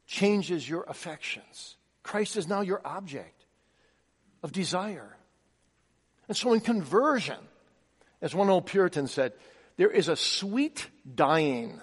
changes 0.06 0.68
your 0.68 0.84
affections. 0.84 1.76
Christ 2.02 2.36
is 2.36 2.48
now 2.48 2.62
your 2.62 2.80
object 2.84 3.44
of 4.42 4.52
desire. 4.52 5.16
And 6.28 6.36
so 6.36 6.52
in 6.52 6.60
conversion, 6.60 7.38
as 8.22 8.34
one 8.34 8.48
old 8.48 8.66
Puritan 8.66 9.08
said, 9.08 9.32
there 9.76 9.90
is 9.90 10.08
a 10.08 10.16
sweet 10.16 10.88
dying, 11.14 11.80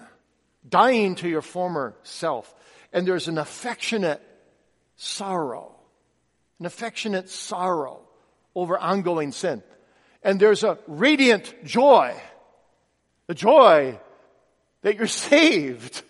dying 0.68 1.16
to 1.16 1.30
your 1.30 1.42
former 1.42 1.96
self. 2.04 2.54
And 2.92 3.08
there's 3.08 3.28
an 3.28 3.38
affectionate 3.38 4.22
sorrow, 4.96 5.76
an 6.60 6.66
affectionate 6.66 7.30
sorrow 7.30 8.02
over 8.56 8.78
ongoing 8.78 9.32
sin. 9.32 9.62
And 10.24 10.40
there's 10.40 10.64
a 10.64 10.80
radiant 10.88 11.54
joy, 11.64 12.16
the 13.28 13.36
joy 13.36 14.00
that 14.82 14.98
you're 14.98 15.08
saved 15.08 16.02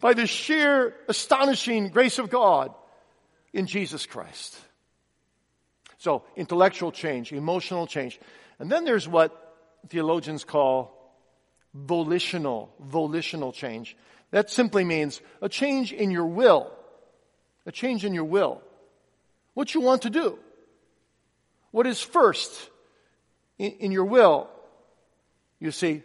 by 0.00 0.14
the 0.14 0.26
sheer 0.26 0.94
astonishing 1.08 1.88
grace 1.88 2.18
of 2.18 2.30
God 2.30 2.74
in 3.52 3.66
Jesus 3.66 4.06
Christ. 4.06 4.56
So, 5.98 6.22
intellectual 6.36 6.92
change, 6.92 7.32
emotional 7.32 7.86
change. 7.86 8.20
And 8.58 8.70
then 8.70 8.84
there's 8.84 9.08
what 9.08 9.32
theologians 9.88 10.44
call 10.44 10.92
volitional, 11.74 12.72
volitional 12.80 13.52
change. 13.52 13.96
That 14.30 14.50
simply 14.50 14.84
means 14.84 15.20
a 15.40 15.48
change 15.48 15.92
in 15.92 16.10
your 16.10 16.26
will. 16.26 16.72
A 17.66 17.72
change 17.72 18.04
in 18.04 18.14
your 18.14 18.24
will. 18.24 18.62
What 19.54 19.74
you 19.74 19.80
want 19.80 20.02
to 20.02 20.10
do. 20.10 20.38
What 21.72 21.86
is 21.86 22.00
first 22.00 22.70
in, 23.58 23.72
in 23.72 23.92
your 23.92 24.04
will. 24.04 24.48
You 25.58 25.70
see, 25.70 26.02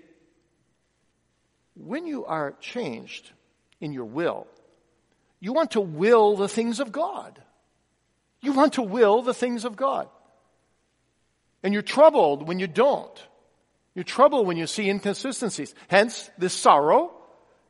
when 1.76 2.08
you 2.08 2.26
are 2.26 2.54
changed 2.60 3.32
in 3.80 3.94
your 3.94 4.06
will, 4.06 4.48
you 5.40 5.54
want 5.54 5.72
to 5.72 5.82
will 5.82 6.36
the 6.36 6.48
things 6.48 6.80
of 6.80 6.92
God. 6.92 7.42
You 8.42 8.54
want 8.54 8.74
to 8.74 8.82
will 8.82 9.22
the 9.22 9.34
things 9.34 9.66
of 9.66 9.76
God. 9.76 10.08
And 11.64 11.74
you're 11.74 11.84
troubled 11.84 12.48
when 12.48 12.60
you 12.60 12.68
don't. 12.68 13.28
You're 13.94 14.04
troubled 14.04 14.48
when 14.48 14.58
you 14.58 14.68
see 14.68 14.90
inconsistencies. 14.90 15.76
Hence, 15.88 16.30
this 16.38 16.54
sorrow 16.54 17.12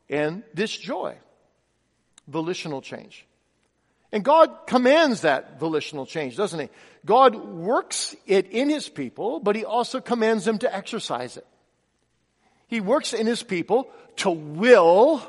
and 0.10 0.44
this 0.54 0.76
joy. 0.76 1.18
Volitional 2.28 2.82
change. 2.82 3.26
And 4.12 4.24
God 4.24 4.68
commands 4.68 5.22
that 5.22 5.60
volitional 5.60 6.06
change, 6.06 6.36
doesn't 6.36 6.60
He? 6.60 6.70
God 7.06 7.36
works 7.36 8.16
it 8.28 8.48
in 8.52 8.70
His 8.70 8.90
people, 8.90 9.40
but 9.40 9.56
He 9.56 9.64
also 9.64 10.02
commands 10.02 10.46
them 10.46 10.58
to 10.60 10.76
exercise 10.76 11.38
it. 11.38 11.48
He 12.68 12.82
works 12.82 13.14
in 13.14 13.26
His 13.26 13.42
people 13.42 13.90
to 14.18 14.30
will 14.30 15.22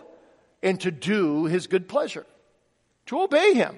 and 0.62 0.80
to 0.80 0.90
do 0.90 1.44
His 1.44 1.68
good 1.68 1.88
pleasure, 1.88 2.26
to 3.06 3.20
obey 3.20 3.54
Him. 3.54 3.76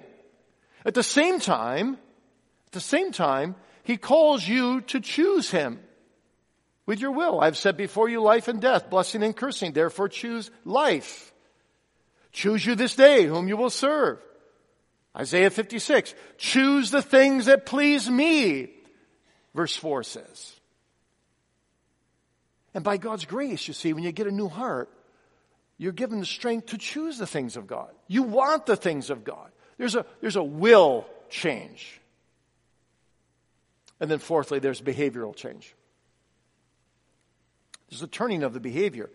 At 0.87 0.95
the 0.95 1.03
same 1.03 1.39
time, 1.39 1.99
at 2.67 2.73
the 2.73 2.81
same 2.81 3.13
time, 3.13 3.57
He 3.83 3.99
calls 3.99 4.47
you 4.47 4.81
to 4.83 5.01
choose 5.01 5.51
Him 5.51 5.81
with 6.87 7.01
your 7.01 7.13
will. 7.13 7.41
I've 7.41 7.59
said 7.59 7.77
before 7.77 8.09
you 8.09 8.23
life 8.23 8.49
and 8.49 8.61
death, 8.61 8.91
blessing 8.91 9.23
and 9.23 9.37
cursing. 9.37 9.73
Therefore 9.73 10.09
choose 10.09 10.51
life. 10.65 11.33
Choose 12.33 12.65
you 12.65 12.75
this 12.75 12.97
day 12.97 13.25
whom 13.25 13.49
you 13.49 13.57
will 13.57 13.71
serve. 13.71 14.19
Isaiah 15.17 15.51
56. 15.51 16.15
Choose 16.39 16.91
the 16.91 17.03
things 17.03 17.47
that 17.47 17.67
please 17.67 18.11
me. 18.11 18.71
Verse 19.55 19.77
4 19.77 20.03
says. 20.03 20.53
And 22.75 22.83
by 22.83 22.97
God's 22.97 23.25
grace, 23.25 23.69
you 23.69 23.75
see, 23.75 23.93
when 23.93 24.03
you 24.03 24.11
get 24.11 24.27
a 24.27 24.33
new 24.33 24.49
heart, 24.49 24.91
you're 25.79 25.93
given 25.93 26.21
the 26.21 26.27
strength 26.27 26.67
to 26.67 26.79
choose 26.79 27.19
the 27.19 27.27
things 27.27 27.57
of 27.57 27.67
God. 27.67 27.91
You 28.09 28.25
want 28.25 28.67
the 28.67 28.77
things 28.77 29.11
of 29.11 29.23
God. 29.25 29.51
There's 29.79 29.95
a, 29.95 30.05
there's 30.21 30.37
a 30.37 30.43
will 30.43 31.07
change. 31.31 32.01
And 34.01 34.11
then 34.11 34.19
fourthly, 34.19 34.59
there's 34.59 34.81
behavioral 34.81 35.35
change. 35.35 35.75
There's 37.91 38.03
a 38.03 38.09
turning 38.09 38.43
of 38.43 38.53
the 38.53 38.61
behavior. 38.61 39.11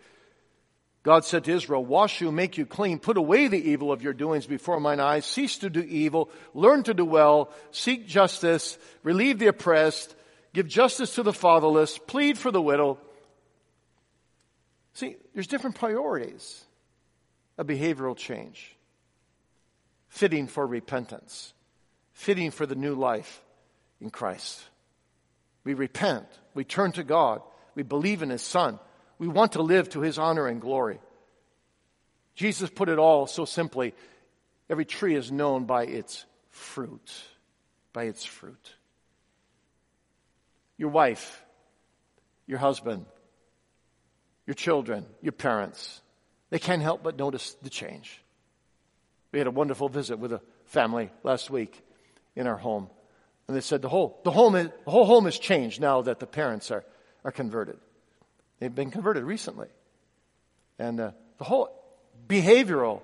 God 1.02 1.24
said 1.24 1.44
to 1.44 1.52
Israel, 1.52 1.84
Wash 1.84 2.20
you, 2.20 2.30
make 2.30 2.58
you 2.58 2.66
clean, 2.66 2.98
put 2.98 3.16
away 3.16 3.48
the 3.48 3.70
evil 3.70 3.90
of 3.90 4.02
your 4.02 4.12
doings 4.12 4.46
before 4.46 4.80
mine 4.80 5.00
eyes, 5.00 5.24
cease 5.24 5.58
to 5.58 5.70
do 5.70 5.80
evil, 5.80 6.30
learn 6.52 6.82
to 6.82 6.94
do 6.94 7.04
well, 7.04 7.50
seek 7.70 8.06
justice, 8.06 8.76
relieve 9.02 9.38
the 9.38 9.46
oppressed, 9.46 10.14
give 10.52 10.68
justice 10.68 11.14
to 11.14 11.22
the 11.22 11.32
fatherless, 11.32 11.98
plead 11.98 12.36
for 12.36 12.50
the 12.50 12.60
widow. 12.60 12.98
See, 14.92 15.16
there's 15.32 15.46
different 15.46 15.76
priorities 15.76 16.64
of 17.56 17.66
behavioral 17.66 18.16
change, 18.16 18.76
fitting 20.08 20.48
for 20.48 20.66
repentance, 20.66 21.54
fitting 22.12 22.50
for 22.50 22.66
the 22.66 22.74
new 22.74 22.94
life 22.94 23.42
in 24.02 24.10
Christ. 24.10 24.60
We 25.64 25.72
repent, 25.72 26.26
we 26.52 26.64
turn 26.64 26.92
to 26.92 27.04
God, 27.04 27.40
we 27.74 27.84
believe 27.84 28.22
in 28.22 28.28
His 28.28 28.42
Son. 28.42 28.78
We 29.20 29.28
want 29.28 29.52
to 29.52 29.62
live 29.62 29.90
to 29.90 30.00
His 30.00 30.18
honor 30.18 30.46
and 30.46 30.62
glory. 30.62 30.98
Jesus 32.34 32.70
put 32.70 32.88
it 32.88 32.98
all 32.98 33.26
so 33.26 33.44
simply 33.44 33.94
every 34.70 34.86
tree 34.86 35.14
is 35.14 35.30
known 35.30 35.66
by 35.66 35.84
its 35.84 36.24
fruit. 36.48 37.12
By 37.92 38.04
its 38.04 38.24
fruit. 38.24 38.74
Your 40.78 40.88
wife, 40.88 41.44
your 42.46 42.58
husband, 42.58 43.04
your 44.46 44.54
children, 44.54 45.04
your 45.20 45.32
parents, 45.32 46.00
they 46.48 46.58
can't 46.58 46.80
help 46.80 47.02
but 47.02 47.18
notice 47.18 47.54
the 47.60 47.68
change. 47.68 48.22
We 49.32 49.38
had 49.38 49.48
a 49.48 49.52
wonderful 49.52 49.90
visit 49.90 50.18
with 50.18 50.32
a 50.32 50.40
family 50.64 51.10
last 51.24 51.50
week 51.50 51.78
in 52.34 52.46
our 52.46 52.56
home. 52.56 52.88
And 53.46 53.54
they 53.54 53.60
said 53.60 53.82
the 53.82 53.90
whole, 53.90 54.18
the 54.24 54.30
home 54.30 54.56
is, 54.56 54.70
the 54.86 54.90
whole 54.90 55.04
home 55.04 55.26
has 55.26 55.38
changed 55.38 55.78
now 55.78 56.00
that 56.02 56.20
the 56.20 56.26
parents 56.26 56.70
are, 56.70 56.84
are 57.22 57.32
converted. 57.32 57.76
They've 58.60 58.74
been 58.74 58.90
converted 58.90 59.24
recently. 59.24 59.68
And 60.78 61.00
uh, 61.00 61.10
the 61.38 61.44
whole 61.44 61.70
behavioral 62.28 63.00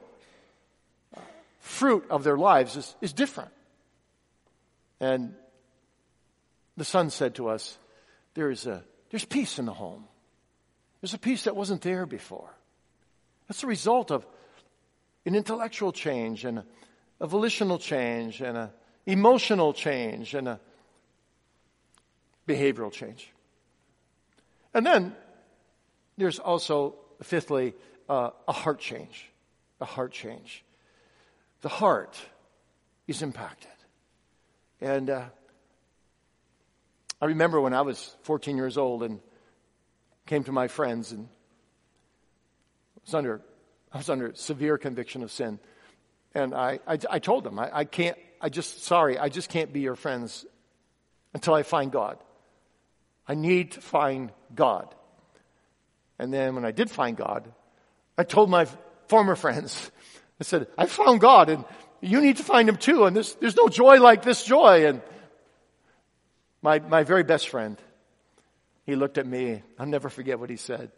uh, 1.17 1.21
fruit 1.61 2.07
of 2.11 2.23
their 2.23 2.37
lives 2.37 2.77
is, 2.77 2.95
is 3.01 3.13
different. 3.13 3.51
And 5.01 5.35
the 6.77 6.85
son 6.85 7.11
said 7.11 7.35
to 7.37 7.49
us, 7.49 7.77
there 8.35 8.51
is 8.51 8.67
a, 8.67 8.85
there's 9.11 9.25
peace 9.25 9.59
in 9.59 9.65
the 9.65 9.73
home. 9.73 10.05
There's 11.01 11.15
a 11.15 11.19
peace 11.19 11.45
that 11.45 11.57
wasn't 11.57 11.83
there 11.83 12.07
before. 12.07 12.51
That's 13.49 13.63
the 13.63 13.67
result 13.67 14.11
of 14.11 14.27
an 15.25 15.35
intellectual 15.35 15.93
change 15.93 16.45
and 16.45 16.59
a, 16.59 16.67
a 17.21 17.27
volitional 17.27 17.79
change 17.79 18.43
and 18.43 18.57
an 18.57 18.71
emotional 19.07 19.73
change 19.73 20.35
and 20.35 20.49
a 20.49 20.61
behavioral 22.47 22.93
change. 22.93 23.31
And 24.75 24.85
then 24.85 25.15
there's 26.17 26.39
also, 26.39 26.95
fifthly, 27.23 27.75
uh, 28.09 28.31
a 28.49 28.53
heart 28.53 28.79
change. 28.79 29.31
A 29.81 29.85
heart 29.85 30.13
change. 30.13 30.65
The 31.61 31.69
heart 31.69 32.19
is 33.07 33.23
impacted. 33.23 33.71
And 34.81 35.11
uh, 35.11 35.25
I 37.21 37.27
remember 37.27 37.61
when 37.61 37.75
I 37.75 37.83
was 37.83 38.15
14 38.23 38.57
years 38.57 38.77
old 38.77 39.03
and 39.03 39.21
came 40.27 40.45
to 40.45 40.53
my 40.53 40.69
friends 40.69 41.13
and 41.13 41.29
was 43.05 43.15
under, 43.15 43.41
I 43.93 43.99
was 43.99 44.11
under 44.11 44.35
severe 44.35 44.77
conviction 44.77 45.23
of 45.23 45.31
sin. 45.31 45.59
And 46.35 46.55
I, 46.55 46.81
I, 46.87 46.99
I 47.11 47.19
told 47.19 47.45
them, 47.45 47.59
I, 47.59 47.71
I 47.73 47.85
can't, 47.85 48.19
I 48.41 48.49
just, 48.49 48.85
sorry, 48.85 49.19
I 49.19 49.29
just 49.29 49.49
can't 49.49 49.73
be 49.73 49.81
your 49.81 49.97
friends 49.97 50.45
until 51.33 51.55
I 51.55 51.63
find 51.63 51.91
God. 51.91 52.19
I 53.27 53.35
need 53.35 53.73
to 53.73 53.81
find 53.81 54.31
God. 54.55 54.95
And 56.19 56.33
then 56.33 56.55
when 56.55 56.65
I 56.65 56.71
did 56.71 56.91
find 56.91 57.17
God, 57.17 57.51
I 58.17 58.25
told 58.25 58.51
my 58.51 58.67
former 59.09 59.37
friends, 59.37 59.91
I 60.41 60.45
said, 60.45 60.69
I 60.77 60.87
found 60.87 61.21
God 61.21 61.49
and 61.49 61.65
you 62.01 62.21
need 62.21 62.39
to 62.39 62.43
find 62.43 62.69
him 62.69 62.77
too. 62.77 63.05
And 63.05 63.17
there's, 63.17 63.35
there's 63.37 63.57
no 63.57 63.69
joy 63.69 64.01
like 64.01 64.23
this 64.23 64.45
joy. 64.45 64.87
And 64.87 65.03
my, 66.63 66.79
my 66.81 67.05
very 67.05 67.23
best 67.23 67.49
friend, 67.49 67.81
he 68.85 68.97
looked 68.97 69.19
at 69.19 69.27
me. 69.27 69.63
I'll 69.79 69.87
never 69.87 70.09
forget 70.09 70.39
what 70.39 70.51
he 70.51 70.57
said. 70.57 70.91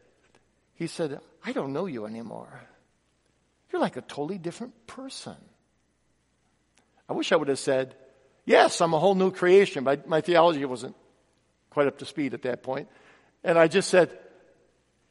He 0.74 0.86
said, 0.86 1.18
I 1.44 1.52
don't 1.52 1.72
know 1.72 1.86
you 1.86 2.06
anymore. 2.06 2.62
You're 3.72 3.80
like 3.80 3.96
a 3.96 4.02
totally 4.02 4.38
different 4.38 4.86
person. 4.86 5.36
I 7.08 7.12
wish 7.12 7.32
I 7.32 7.36
would 7.36 7.48
have 7.48 7.58
said, 7.58 7.94
Yes, 8.44 8.80
I'm 8.80 8.94
a 8.94 8.98
whole 8.98 9.14
new 9.14 9.30
creation, 9.30 9.84
but 9.84 10.08
my 10.08 10.22
theology 10.22 10.64
wasn't 10.64 10.96
quite 11.68 11.86
up 11.86 11.98
to 11.98 12.06
speed 12.06 12.32
at 12.32 12.42
that 12.42 12.62
point. 12.62 12.88
And 13.44 13.58
I 13.58 13.68
just 13.68 13.90
said, 13.90 14.10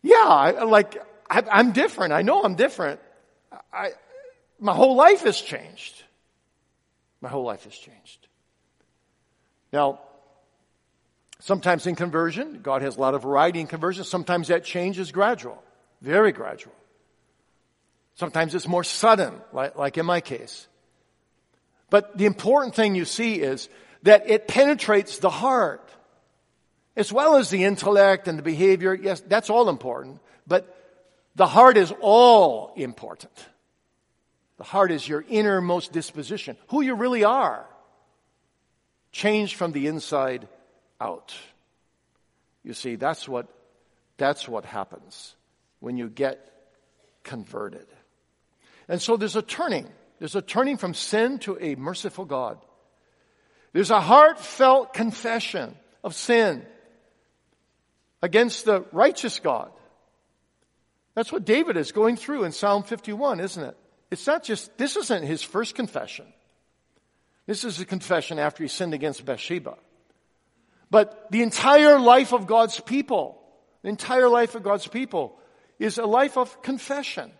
Yeah, 0.01 0.15
I, 0.15 0.63
like, 0.63 1.01
I, 1.29 1.43
I'm 1.51 1.71
different. 1.71 2.13
I 2.13 2.21
know 2.21 2.43
I'm 2.43 2.55
different. 2.55 2.99
I, 3.73 3.91
my 4.59 4.73
whole 4.73 4.95
life 4.95 5.21
has 5.21 5.39
changed. 5.39 6.03
My 7.21 7.29
whole 7.29 7.43
life 7.43 7.63
has 7.63 7.75
changed. 7.75 8.27
Now, 9.73 9.99
sometimes 11.39 11.87
in 11.87 11.95
conversion, 11.95 12.61
God 12.61 12.81
has 12.81 12.97
a 12.97 13.01
lot 13.01 13.15
of 13.15 13.23
variety 13.23 13.59
in 13.59 13.67
conversion. 13.67 14.03
Sometimes 14.03 14.47
that 14.47 14.63
change 14.63 14.99
is 14.99 15.11
gradual, 15.11 15.61
very 16.01 16.31
gradual. 16.31 16.73
Sometimes 18.15 18.55
it's 18.55 18.67
more 18.67 18.83
sudden, 18.83 19.33
like, 19.53 19.77
like 19.77 19.97
in 19.97 20.05
my 20.05 20.21
case. 20.21 20.67
But 21.89 22.17
the 22.17 22.25
important 22.25 22.75
thing 22.75 22.95
you 22.95 23.05
see 23.05 23.35
is 23.35 23.69
that 24.03 24.29
it 24.29 24.47
penetrates 24.47 25.19
the 25.19 25.29
heart 25.29 25.86
as 26.97 27.13
well 27.13 27.35
as 27.35 27.51
the 27.51 27.63
intellect 27.63 28.27
and 28.27 28.39
the 28.39 28.43
behavior. 28.43 28.93
Yes, 28.93 29.21
that's 29.27 29.51
all 29.51 29.69
important. 29.69 30.19
But 30.47 30.75
the 31.35 31.45
heart 31.45 31.77
is 31.77 31.93
all 32.01 32.73
important. 32.75 33.31
The 34.57 34.63
heart 34.63 34.91
is 34.91 35.07
your 35.07 35.23
innermost 35.29 35.93
disposition, 35.93 36.57
who 36.69 36.81
you 36.81 36.95
really 36.95 37.23
are, 37.23 37.67
changed 39.11 39.55
from 39.55 39.71
the 39.71 39.85
inside 39.85 40.47
out. 40.99 41.35
You 42.63 42.73
see, 42.73 42.95
that's 42.95 43.29
what, 43.29 43.47
that's 44.17 44.47
what 44.47 44.65
happens 44.65 45.35
when 45.79 45.97
you 45.97 46.09
get 46.09 46.51
converted. 47.23 47.85
And 48.89 48.99
so 48.99 49.17
there's 49.17 49.35
a 49.35 49.43
turning. 49.43 49.87
There's 50.17 50.35
a 50.35 50.41
turning 50.41 50.77
from 50.77 50.95
sin 50.95 51.37
to 51.39 51.59
a 51.61 51.75
merciful 51.75 52.25
God. 52.25 52.57
There's 53.73 53.91
a 53.91 54.01
heartfelt 54.01 54.95
confession 54.95 55.75
of 56.03 56.15
sin 56.15 56.65
against 58.27 58.65
the 58.65 58.85
righteous 58.91 59.39
God. 59.39 59.71
That's 61.15 61.31
what 61.31 61.45
David 61.45 61.77
is 61.77 61.93
going 61.93 62.17
through 62.17 62.43
in 62.43 62.51
Psalm 62.51 62.83
51, 62.83 63.39
isn't 63.39 63.63
it? 63.63 63.77
It's 64.11 64.27
not 64.27 64.43
just, 64.43 64.77
this 64.77 64.97
isn't 64.97 65.23
his 65.23 65.41
first 65.41 65.75
confession. 65.75 66.25
This 67.45 67.63
is 67.63 67.79
a 67.79 67.85
confession 67.85 68.37
after 68.37 68.63
he 68.63 68.67
sinned 68.67 68.93
against 68.93 69.25
Bathsheba. 69.25 69.77
But 70.91 71.31
the 71.31 71.41
entire 71.41 71.97
life 71.99 72.33
of 72.33 72.47
God's 72.47 72.79
people, 72.81 73.41
the 73.81 73.89
entire 73.89 74.27
life 74.27 74.55
of 74.55 74.63
God's 74.63 74.87
people 74.87 75.39
is 75.79 75.97
a 75.97 76.05
life 76.05 76.37
of 76.37 76.61
confession. 76.61 77.31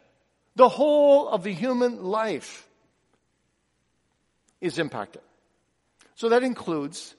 The 0.56 0.69
whole 0.69 1.28
of 1.28 1.43
the 1.43 1.54
human 1.54 2.04
life 2.04 2.67
is 4.62 4.80
impacted. 4.80 5.21
So 6.15 6.30
that 6.30 6.43
includes 6.43 7.13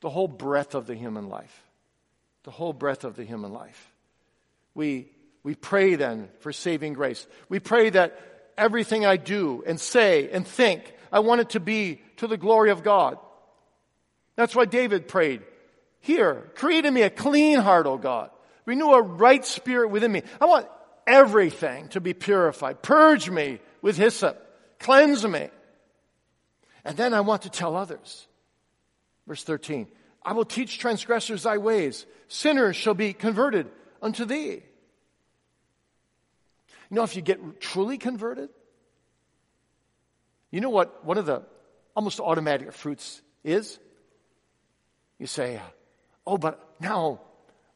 the 0.00 0.10
whole 0.10 0.28
breadth 0.28 0.74
of 0.74 0.86
the 0.86 0.94
human 0.94 1.28
life. 1.28 1.64
The 2.44 2.50
whole 2.50 2.72
breadth 2.72 3.04
of 3.04 3.16
the 3.16 3.24
human 3.24 3.52
life. 3.52 3.92
We, 4.74 5.10
we 5.42 5.54
pray 5.54 5.94
then 5.96 6.28
for 6.40 6.52
saving 6.52 6.94
grace. 6.94 7.26
We 7.48 7.60
pray 7.60 7.90
that 7.90 8.18
everything 8.56 9.04
I 9.04 9.16
do 9.16 9.62
and 9.66 9.80
say 9.80 10.30
and 10.30 10.46
think, 10.46 10.94
I 11.12 11.20
want 11.20 11.40
it 11.40 11.50
to 11.50 11.60
be 11.60 12.00
to 12.18 12.26
the 12.26 12.36
glory 12.36 12.70
of 12.70 12.82
God. 12.82 13.18
That's 14.36 14.54
why 14.54 14.64
David 14.64 15.08
prayed, 15.08 15.42
Here, 16.00 16.50
create 16.54 16.84
in 16.84 16.94
me 16.94 17.02
a 17.02 17.10
clean 17.10 17.58
heart, 17.58 17.86
O 17.86 17.98
God. 17.98 18.30
Renew 18.64 18.92
a 18.92 19.02
right 19.02 19.44
spirit 19.44 19.88
within 19.88 20.12
me. 20.12 20.22
I 20.40 20.46
want 20.46 20.66
everything 21.06 21.88
to 21.88 22.00
be 22.00 22.14
purified. 22.14 22.82
Purge 22.82 23.28
me 23.28 23.58
with 23.82 23.96
hyssop. 23.96 24.38
Cleanse 24.78 25.26
me. 25.26 25.48
And 26.84 26.96
then 26.96 27.12
I 27.12 27.20
want 27.20 27.42
to 27.42 27.50
tell 27.50 27.76
others. 27.76 28.26
Verse 29.26 29.42
13. 29.42 29.88
I 30.22 30.32
will 30.32 30.44
teach 30.44 30.78
transgressors 30.78 31.44
thy 31.44 31.58
ways. 31.58 32.06
Sinners 32.28 32.76
shall 32.76 32.94
be 32.94 33.12
converted 33.12 33.68
unto 34.02 34.24
thee. 34.24 34.62
You 36.90 36.96
know, 36.96 37.04
if 37.04 37.16
you 37.16 37.22
get 37.22 37.60
truly 37.60 37.98
converted, 37.98 38.50
you 40.50 40.60
know 40.60 40.70
what 40.70 41.04
one 41.04 41.18
of 41.18 41.26
the 41.26 41.42
almost 41.94 42.20
automatic 42.20 42.72
fruits 42.72 43.22
is? 43.44 43.78
You 45.18 45.26
say, 45.26 45.60
oh, 46.26 46.36
but 46.36 46.58
now 46.80 47.20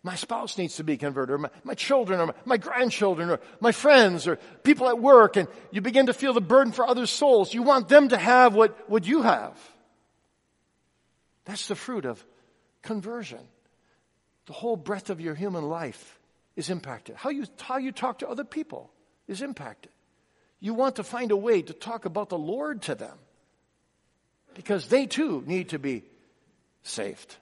my 0.02 0.16
spouse 0.16 0.58
needs 0.58 0.76
to 0.76 0.84
be 0.84 0.96
converted, 0.96 1.34
or 1.34 1.38
my, 1.38 1.50
my 1.62 1.74
children, 1.74 2.20
or 2.20 2.26
my, 2.26 2.34
my, 2.44 2.56
grandchildren, 2.58 3.30
or 3.30 3.40
my 3.60 3.72
friends, 3.72 4.26
or 4.26 4.36
people 4.62 4.88
at 4.88 4.98
work, 4.98 5.36
and 5.36 5.48
you 5.70 5.80
begin 5.80 6.06
to 6.06 6.12
feel 6.12 6.34
the 6.34 6.40
burden 6.40 6.72
for 6.72 6.86
other 6.86 7.06
souls. 7.06 7.54
You 7.54 7.62
want 7.62 7.88
them 7.88 8.08
to 8.08 8.18
have 8.18 8.54
what, 8.54 8.90
what 8.90 9.06
you 9.06 9.22
have. 9.22 9.58
That's 11.46 11.68
the 11.68 11.74
fruit 11.74 12.04
of 12.04 12.24
conversion. 12.84 13.40
The 14.46 14.52
whole 14.52 14.76
breadth 14.76 15.10
of 15.10 15.20
your 15.20 15.34
human 15.34 15.68
life 15.68 16.18
is 16.54 16.70
impacted. 16.70 17.16
How 17.16 17.30
you, 17.30 17.46
how 17.60 17.78
you 17.78 17.90
talk 17.90 18.20
to 18.20 18.28
other 18.28 18.44
people 18.44 18.90
is 19.26 19.42
impacted. 19.42 19.90
You 20.60 20.74
want 20.74 20.96
to 20.96 21.02
find 21.02 21.30
a 21.30 21.36
way 21.36 21.62
to 21.62 21.72
talk 21.72 22.04
about 22.04 22.28
the 22.28 22.38
Lord 22.38 22.82
to 22.82 22.94
them 22.94 23.18
because 24.54 24.88
they 24.88 25.06
too 25.06 25.42
need 25.46 25.70
to 25.70 25.78
be 25.78 26.04
saved. 26.82 27.36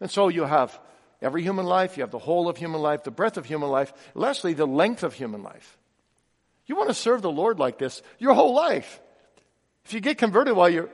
And 0.00 0.10
so 0.10 0.28
you 0.28 0.44
have 0.44 0.78
every 1.20 1.42
human 1.42 1.66
life, 1.66 1.96
you 1.96 2.02
have 2.02 2.10
the 2.10 2.18
whole 2.18 2.48
of 2.48 2.56
human 2.56 2.80
life, 2.80 3.04
the 3.04 3.10
breadth 3.10 3.36
of 3.36 3.46
human 3.46 3.68
life, 3.68 3.92
lastly, 4.14 4.54
the 4.54 4.66
length 4.66 5.02
of 5.02 5.14
human 5.14 5.42
life. 5.42 5.78
You 6.66 6.76
want 6.76 6.88
to 6.88 6.94
serve 6.94 7.20
the 7.20 7.30
Lord 7.30 7.58
like 7.58 7.78
this 7.78 8.02
your 8.18 8.34
whole 8.34 8.54
life. 8.54 9.00
If 9.84 9.92
you 9.92 10.00
get 10.00 10.18
converted 10.18 10.56
while 10.56 10.70
you're 10.70 10.88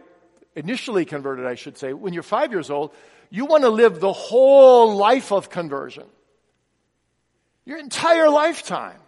initially 0.54 1.04
converted, 1.04 1.46
I 1.46 1.54
should 1.54 1.78
say, 1.78 1.92
when 1.92 2.12
you're 2.12 2.22
five 2.22 2.52
years 2.52 2.70
old, 2.70 2.92
you 3.30 3.46
want 3.46 3.64
to 3.64 3.70
live 3.70 4.00
the 4.00 4.12
whole 4.12 4.96
life 4.96 5.32
of 5.32 5.50
conversion. 5.50 6.04
Your 7.64 7.78
entire 7.78 8.28
lifetime. 8.28 8.98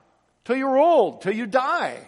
Till 0.45 0.57
you're 0.57 0.79
old, 0.79 1.23
till 1.23 1.35
you 1.35 1.47
die. 1.47 1.99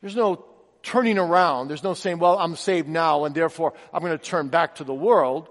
There's 0.00 0.16
no 0.16 0.44
turning 0.82 1.18
around. 1.18 1.68
There's 1.68 1.82
no 1.82 1.94
saying, 1.94 2.18
well, 2.18 2.38
I'm 2.38 2.56
saved 2.56 2.88
now 2.88 3.24
and 3.24 3.34
therefore 3.34 3.74
I'm 3.92 4.00
going 4.00 4.16
to 4.16 4.24
turn 4.24 4.48
back 4.48 4.76
to 4.76 4.84
the 4.84 4.94
world. 4.94 5.48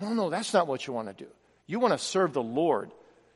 No, 0.00 0.12
no, 0.14 0.30
that's 0.30 0.52
not 0.52 0.66
what 0.66 0.86
you 0.86 0.92
want 0.92 1.08
to 1.08 1.24
do. 1.24 1.30
You 1.66 1.78
want 1.78 1.92
to 1.92 1.98
serve 1.98 2.32
the 2.32 2.42
Lord 2.42 2.90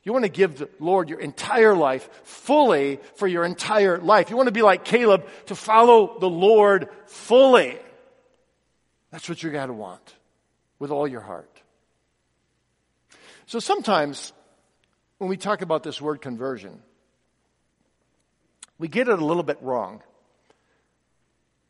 You 0.05 0.12
want 0.12 0.25
to 0.25 0.31
give 0.31 0.59
the 0.59 0.69
Lord 0.81 1.09
your 1.09 1.21
entire 1.21 1.77
life 1.77 2.09
fully 2.25 2.99
for 3.15 3.29
your 3.29 3.45
entire 3.45 3.99
life. 3.99 4.31
You 4.31 4.37
want 4.37 4.49
to 4.49 4.53
be 4.53 4.62
like 4.62 4.85
Caleb 4.85 5.27
to 5.47 5.55
follow 5.55 6.19
the 6.19 6.29
Lord 6.29 6.88
fully. 7.07 7.79
That's 9.12 9.29
what 9.29 9.43
you 9.43 9.51
got 9.51 9.67
to 9.67 9.73
want 9.73 10.15
with 10.79 10.91
all 10.91 11.07
your 11.07 11.21
heart. 11.21 11.62
So 13.47 13.61
sometimes 13.61 14.33
when 15.19 15.31
we 15.31 15.37
talk 15.37 15.62
about 15.62 15.85
this 15.85 16.01
word 16.01 16.21
conversion, 16.21 16.83
we 18.79 18.88
get 18.88 19.07
it 19.09 19.21
a 19.21 19.25
little 19.25 19.45
bit 19.45 19.59
wrong. 19.61 20.03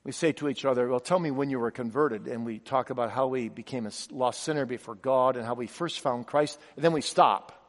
We 0.05 0.13
say 0.13 0.33
to 0.33 0.49
each 0.49 0.65
other, 0.65 0.89
Well, 0.89 1.01
tell 1.01 1.19
me 1.19 1.31
when 1.31 1.51
you 1.51 1.59
were 1.59 1.71
converted. 1.71 2.27
And 2.27 2.47
we 2.47 2.59
talk 2.59 2.89
about 2.89 3.11
how 3.11 3.27
we 3.27 3.51
became 3.51 3.87
a 3.87 3.93
lost 4.11 4.43
sinner 4.43 4.65
before 4.65 4.95
God 4.95 5.37
and 5.37 5.45
how 5.45 5.55
we 5.55 5.67
first 5.67 6.01
found 6.01 6.27
Christ, 6.27 6.59
and 6.77 6.85
then 6.85 6.93
we 6.93 7.03
stop. 7.03 7.62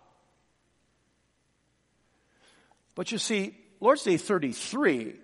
But 2.95 3.11
you 3.11 3.17
see, 3.17 3.57
Lord's 3.79 4.03
Day 4.03 4.17
33 4.17 5.15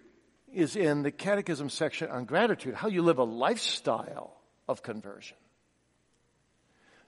is 0.53 0.75
in 0.75 1.03
the 1.03 1.12
Catechism 1.12 1.69
section 1.69 2.10
on 2.10 2.25
gratitude, 2.25 2.75
how 2.75 2.88
you 2.88 3.01
live 3.01 3.19
a 3.19 3.23
lifestyle 3.23 4.34
of 4.67 4.82
conversion. 4.84 5.38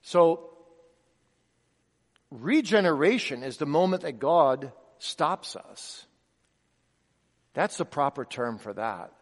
So, 0.02 0.50
regeneration 2.30 3.42
is 3.42 3.56
the 3.56 3.66
moment 3.66 4.02
that 4.02 4.18
God 4.18 4.72
stops 4.98 5.56
us. 5.56 6.06
That's 7.54 7.76
the 7.76 7.84
proper 7.84 8.24
term 8.24 8.58
for 8.58 8.72
that. 8.72 9.12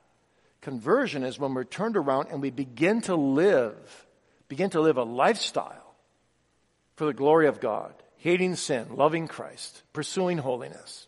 Conversion 0.61 1.25
is 1.25 1.39
when 1.39 1.55
we're 1.55 1.65
turned 1.65 1.97
around 1.97 2.29
and 2.31 2.43
we 2.43 2.51
begin 2.51 3.01
to 3.03 3.17
live, 3.17 4.07
begin 4.49 4.71
to 4.71 4.81
live 4.81 4.99
a 4.99 5.05
lifestyle 5.05 5.95
for 6.97 7.07
the 7.07 7.15
glory 7.15 7.47
of 7.47 7.61
God, 7.61 7.95
hating 8.17 8.57
sin, 8.57 8.89
loving 8.95 9.27
Christ, 9.27 9.83
pursuing 9.95 10.37
holiness. 10.37 11.07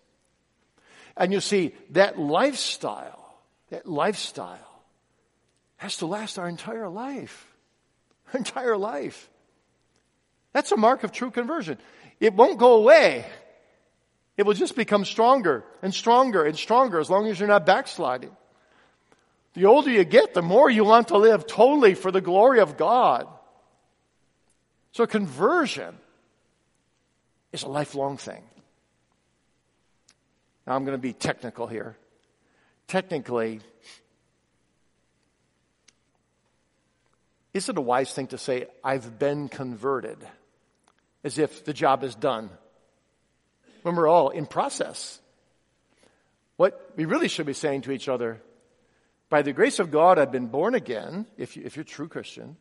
And 1.17 1.33
you 1.33 1.41
see, 1.41 1.75
that 1.91 2.19
lifestyle, 2.19 3.37
that 3.71 3.87
lifestyle 3.87 4.83
has 5.77 5.99
to 5.99 6.07
last 6.07 6.39
our 6.39 6.49
entire 6.49 6.89
life. 6.89 7.49
Our 8.33 8.39
entire 8.39 8.77
life. 8.79 9.29
That's 10.53 10.73
a 10.73 10.77
mark 10.77 11.05
of 11.05 11.13
true 11.13 11.31
conversion. 11.31 11.77
It 12.21 12.35
won't 12.35 12.59
go 12.59 12.75
away. 12.75 13.27
It 14.37 14.47
will 14.47 14.55
just 14.55 14.77
become 14.77 15.05
stronger 15.05 15.65
and 15.83 15.93
stronger 15.93 16.45
and 16.45 16.57
stronger 16.57 16.99
as 16.99 17.11
long 17.11 17.27
as 17.27 17.39
you're 17.39 17.49
not 17.49 17.67
backsliding. 17.67 18.35
The 19.55 19.67
older 19.67 19.91
you 19.91 20.05
get, 20.05 20.33
the 20.33 20.43
more 20.43 20.71
you 20.71 20.85
want 20.85 21.09
to 21.09 21.19
live 21.19 21.47
totally 21.47 21.95
for 21.95 22.11
the 22.11 22.23
glory 22.23 22.61
of 22.61 22.77
God. 22.77 23.27
So 24.93 25.07
conversion 25.07 25.97
is 27.53 27.63
a 27.63 27.69
lifelong 27.69 28.17
thing. 28.17 28.43
Now 30.67 30.75
I'm 30.75 30.85
going 30.85 30.97
to 30.97 31.03
be 31.03 31.13
technical 31.13 31.67
here. 31.67 31.97
Technically, 32.87 33.61
is 37.55 37.69
it 37.69 37.77
a 37.77 37.81
wise 37.81 38.13
thing 38.13 38.29
to 38.29 38.39
say, 38.39 38.67
I've 38.83 39.19
been 39.19 39.49
converted, 39.49 40.19
as 41.25 41.39
if 41.39 41.65
the 41.65 41.73
job 41.73 42.05
is 42.05 42.15
done, 42.15 42.51
when 43.83 43.97
we're 43.97 44.09
all 44.09 44.31
in 44.31 44.47
process? 44.47 45.21
What 46.57 46.93
we 46.97 47.05
really 47.05 47.29
should 47.29 47.47
be 47.47 47.55
saying 47.55 47.83
to 47.83 47.93
each 47.93 48.09
other, 48.09 48.41
by 49.31 49.43
the 49.43 49.53
grace 49.53 49.79
of 49.79 49.91
God, 49.91 50.19
I've 50.19 50.31
been 50.31 50.49
born 50.49 50.75
again, 50.75 51.27
if, 51.39 51.57
you, 51.57 51.63
if 51.65 51.77
you're 51.77 51.83
a 51.83 51.87
true 51.87 52.09
Christian, 52.09 52.57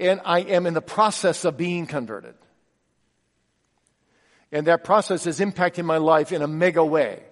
and 0.00 0.20
I 0.24 0.40
am 0.40 0.66
in 0.66 0.74
the 0.74 0.80
process 0.80 1.44
of 1.44 1.56
being 1.56 1.86
converted. 1.86 2.34
And 4.50 4.66
that 4.66 4.84
process 4.84 5.26
is 5.26 5.40
impacting 5.40 5.84
my 5.84 5.98
life 5.98 6.32
in 6.32 6.40
a 6.40 6.46
mega 6.46 6.84
way. 6.84 7.22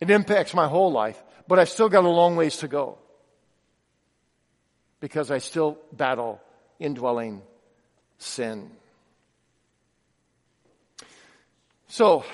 It 0.00 0.10
impacts 0.10 0.54
my 0.54 0.68
whole 0.68 0.92
life, 0.92 1.22
but 1.48 1.58
I've 1.58 1.68
still 1.68 1.88
got 1.88 2.04
a 2.04 2.08
long 2.08 2.36
ways 2.36 2.58
to 2.58 2.68
go. 2.68 2.98
Because 5.00 5.30
I 5.30 5.38
still 5.38 5.78
battle 5.92 6.40
indwelling 6.78 7.42
sin. 8.18 8.70
So, 11.88 12.24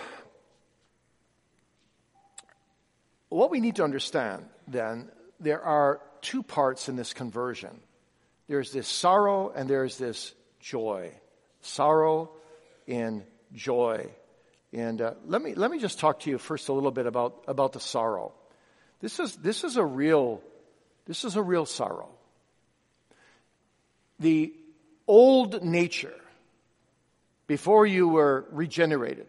what 3.29 3.51
we 3.51 3.61
need 3.61 3.77
to 3.77 3.85
understand 3.85 4.47
then, 4.67 5.11
there 5.41 5.63
are 5.63 6.01
two 6.21 6.43
parts 6.43 6.89
in 6.89 6.97
this 6.97 7.13
conversion. 7.13 7.81
There's 8.49 8.73
this 8.73 8.89
sorrow 8.89 9.53
and 9.55 9.69
there's 9.69 9.99
this 9.99 10.35
joy. 10.61 11.13
Sorrow 11.61 12.31
and 12.89 13.23
joy. 13.55 14.11
And 14.73 15.03
uh, 15.03 15.15
let 15.27 15.43
me 15.43 15.55
let 15.55 15.71
me 15.71 15.79
just 15.79 15.99
talk 15.99 16.21
to 16.21 16.31
you 16.31 16.39
first 16.39 16.69
a 16.69 16.73
little 16.73 16.91
bit 16.91 17.07
about 17.07 17.45
about 17.47 17.73
the 17.73 17.81
sorrow. 17.81 18.33
This 19.01 19.21
is 19.21 19.37
this 19.37 19.65
is 19.65 19.77
a 19.77 19.85
real 19.85 20.41
this 21.07 21.25
is 21.25 21.37
a 21.37 21.43
real 21.43 21.67
sorrow. 21.67 22.09
The 24.19 24.55
old 25.07 25.63
nature 25.63 26.15
before 27.47 27.85
you 27.85 28.09
were 28.09 28.47
regenerated, 28.51 29.27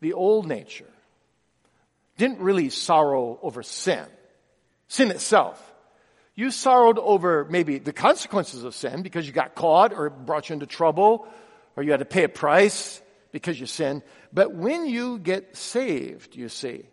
the 0.00 0.14
old 0.14 0.46
nature 0.46 0.90
didn't 2.16 2.38
really 2.38 2.70
sorrow 2.70 3.38
over 3.42 3.62
sin, 3.62 4.06
sin 4.88 5.10
itself. 5.10 5.66
You 6.34 6.50
sorrowed 6.50 6.98
over 6.98 7.44
maybe 7.50 7.78
the 7.78 7.92
consequences 7.92 8.64
of 8.64 8.74
sin 8.74 9.02
because 9.02 9.26
you 9.26 9.32
got 9.32 9.54
caught 9.54 9.92
or 9.92 10.08
brought 10.08 10.48
you 10.48 10.54
into 10.54 10.66
trouble 10.66 11.26
or 11.76 11.82
you 11.82 11.90
had 11.90 12.00
to 12.00 12.06
pay 12.06 12.24
a 12.24 12.30
price 12.30 13.02
because 13.32 13.58
you 13.58 13.66
sin. 13.66 14.02
But 14.32 14.54
when 14.54 14.86
you 14.86 15.18
get 15.18 15.56
saved, 15.56 16.36
you 16.36 16.48
see, 16.48 16.86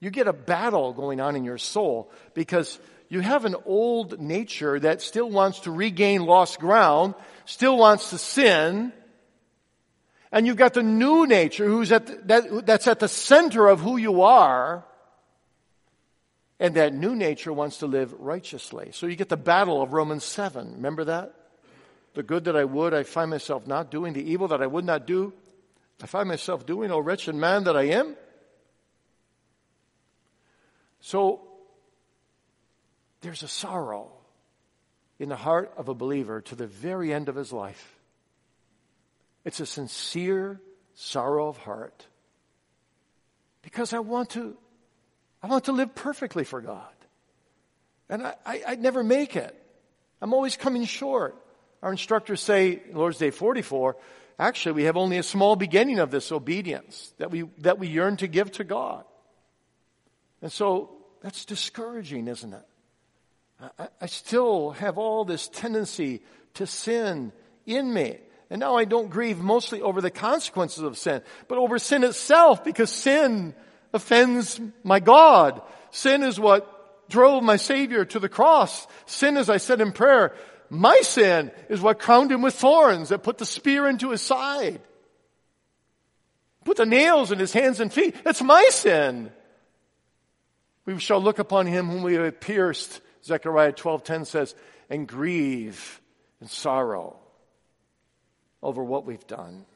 you 0.00 0.10
get 0.10 0.28
a 0.28 0.32
battle 0.32 0.92
going 0.92 1.20
on 1.20 1.36
in 1.36 1.44
your 1.44 1.58
soul 1.58 2.10
because 2.34 2.78
you 3.08 3.20
have 3.20 3.44
an 3.44 3.56
old 3.64 4.20
nature 4.20 4.78
that 4.80 5.02
still 5.02 5.30
wants 5.30 5.60
to 5.60 5.70
regain 5.70 6.24
lost 6.26 6.58
ground, 6.58 7.14
still 7.44 7.76
wants 7.76 8.10
to 8.10 8.18
sin. 8.18 8.92
And 10.32 10.46
you've 10.46 10.56
got 10.56 10.74
the 10.74 10.82
new 10.82 11.26
nature 11.26 11.66
who's 11.66 11.92
at 11.92 12.06
the, 12.06 12.20
that, 12.24 12.66
that's 12.66 12.88
at 12.88 12.98
the 12.98 13.08
center 13.08 13.68
of 13.68 13.80
who 13.80 13.96
you 13.96 14.22
are. 14.22 14.84
And 16.60 16.76
that 16.76 16.94
new 16.94 17.14
nature 17.14 17.52
wants 17.52 17.78
to 17.78 17.86
live 17.86 18.12
righteously. 18.14 18.90
So 18.92 19.06
you 19.06 19.16
get 19.16 19.28
the 19.28 19.36
battle 19.36 19.82
of 19.82 19.92
Romans 19.92 20.24
7. 20.24 20.74
Remember 20.74 21.04
that? 21.04 21.34
The 22.14 22.22
good 22.22 22.44
that 22.44 22.56
I 22.56 22.64
would, 22.64 22.94
I 22.94 23.02
find 23.02 23.30
myself 23.30 23.66
not 23.66 23.90
doing. 23.90 24.12
The 24.12 24.30
evil 24.30 24.48
that 24.48 24.62
I 24.62 24.66
would 24.66 24.84
not 24.84 25.06
do, 25.06 25.32
I 26.02 26.06
find 26.06 26.28
myself 26.28 26.64
doing. 26.64 26.90
O 26.90 26.98
wretched 26.98 27.34
man 27.34 27.64
that 27.64 27.76
I 27.76 27.84
am. 27.84 28.16
So, 31.00 31.42
there's 33.20 33.42
a 33.42 33.48
sorrow 33.48 34.12
in 35.18 35.28
the 35.28 35.36
heart 35.36 35.72
of 35.76 35.88
a 35.88 35.94
believer 35.94 36.40
to 36.42 36.54
the 36.54 36.66
very 36.66 37.12
end 37.12 37.28
of 37.28 37.34
his 37.34 37.52
life. 37.52 37.98
It's 39.44 39.60
a 39.60 39.66
sincere 39.66 40.60
sorrow 40.94 41.48
of 41.48 41.58
heart. 41.58 42.06
Because 43.62 43.92
I 43.92 43.98
want 43.98 44.30
to, 44.30 44.56
I 45.42 45.46
want 45.46 45.64
to 45.64 45.72
live 45.72 45.94
perfectly 45.94 46.44
for 46.44 46.60
God. 46.60 46.86
And 48.08 48.26
I, 48.26 48.34
I, 48.44 48.62
I'd 48.68 48.80
never 48.80 49.02
make 49.02 49.36
it. 49.36 49.54
I'm 50.20 50.32
always 50.32 50.56
coming 50.56 50.84
short. 50.84 51.36
Our 51.84 51.92
instructors 51.92 52.40
say, 52.40 52.80
Lord's 52.94 53.18
Day 53.18 53.30
44, 53.30 53.98
actually 54.38 54.72
we 54.72 54.84
have 54.84 54.96
only 54.96 55.18
a 55.18 55.22
small 55.22 55.54
beginning 55.54 55.98
of 55.98 56.10
this 56.10 56.32
obedience 56.32 57.12
that 57.18 57.30
we, 57.30 57.42
that 57.58 57.78
we 57.78 57.88
yearn 57.88 58.16
to 58.16 58.26
give 58.26 58.50
to 58.52 58.64
God. 58.64 59.04
And 60.40 60.50
so 60.50 60.96
that's 61.20 61.44
discouraging, 61.44 62.26
isn't 62.26 62.54
it? 62.54 62.66
I, 63.78 63.88
I 64.00 64.06
still 64.06 64.70
have 64.70 64.96
all 64.96 65.26
this 65.26 65.46
tendency 65.48 66.22
to 66.54 66.66
sin 66.66 67.32
in 67.66 67.92
me. 67.92 68.16
And 68.48 68.60
now 68.60 68.76
I 68.76 68.86
don't 68.86 69.10
grieve 69.10 69.38
mostly 69.38 69.82
over 69.82 70.00
the 70.00 70.10
consequences 70.10 70.82
of 70.82 70.96
sin, 70.96 71.20
but 71.48 71.58
over 71.58 71.78
sin 71.78 72.02
itself 72.02 72.64
because 72.64 72.88
sin 72.88 73.54
offends 73.92 74.58
my 74.84 75.00
God. 75.00 75.60
Sin 75.90 76.22
is 76.22 76.40
what 76.40 77.10
drove 77.10 77.42
my 77.42 77.56
Savior 77.56 78.06
to 78.06 78.18
the 78.18 78.30
cross. 78.30 78.86
Sin, 79.04 79.36
as 79.36 79.50
I 79.50 79.58
said 79.58 79.82
in 79.82 79.92
prayer, 79.92 80.34
my 80.70 81.00
sin 81.02 81.50
is 81.68 81.80
what 81.80 81.98
crowned 81.98 82.32
him 82.32 82.42
with 82.42 82.54
thorns 82.54 83.10
that 83.10 83.22
put 83.22 83.38
the 83.38 83.46
spear 83.46 83.86
into 83.86 84.10
his 84.10 84.22
side. 84.22 84.80
Put 86.64 86.78
the 86.78 86.86
nails 86.86 87.30
in 87.30 87.38
his 87.38 87.52
hands 87.52 87.80
and 87.80 87.92
feet. 87.92 88.16
It's 88.24 88.42
my 88.42 88.66
sin. 88.70 89.30
We 90.86 90.98
shall 90.98 91.20
look 91.20 91.38
upon 91.38 91.66
him 91.66 91.88
whom 91.88 92.02
we 92.02 92.14
have 92.14 92.40
pierced, 92.40 93.00
Zechariah 93.24 93.72
12:10 93.72 94.26
says, 94.26 94.54
and 94.90 95.06
grieve 95.06 96.00
and 96.40 96.50
sorrow 96.50 97.16
over 98.62 98.82
what 98.82 99.06
we've 99.06 99.26
done. 99.26 99.66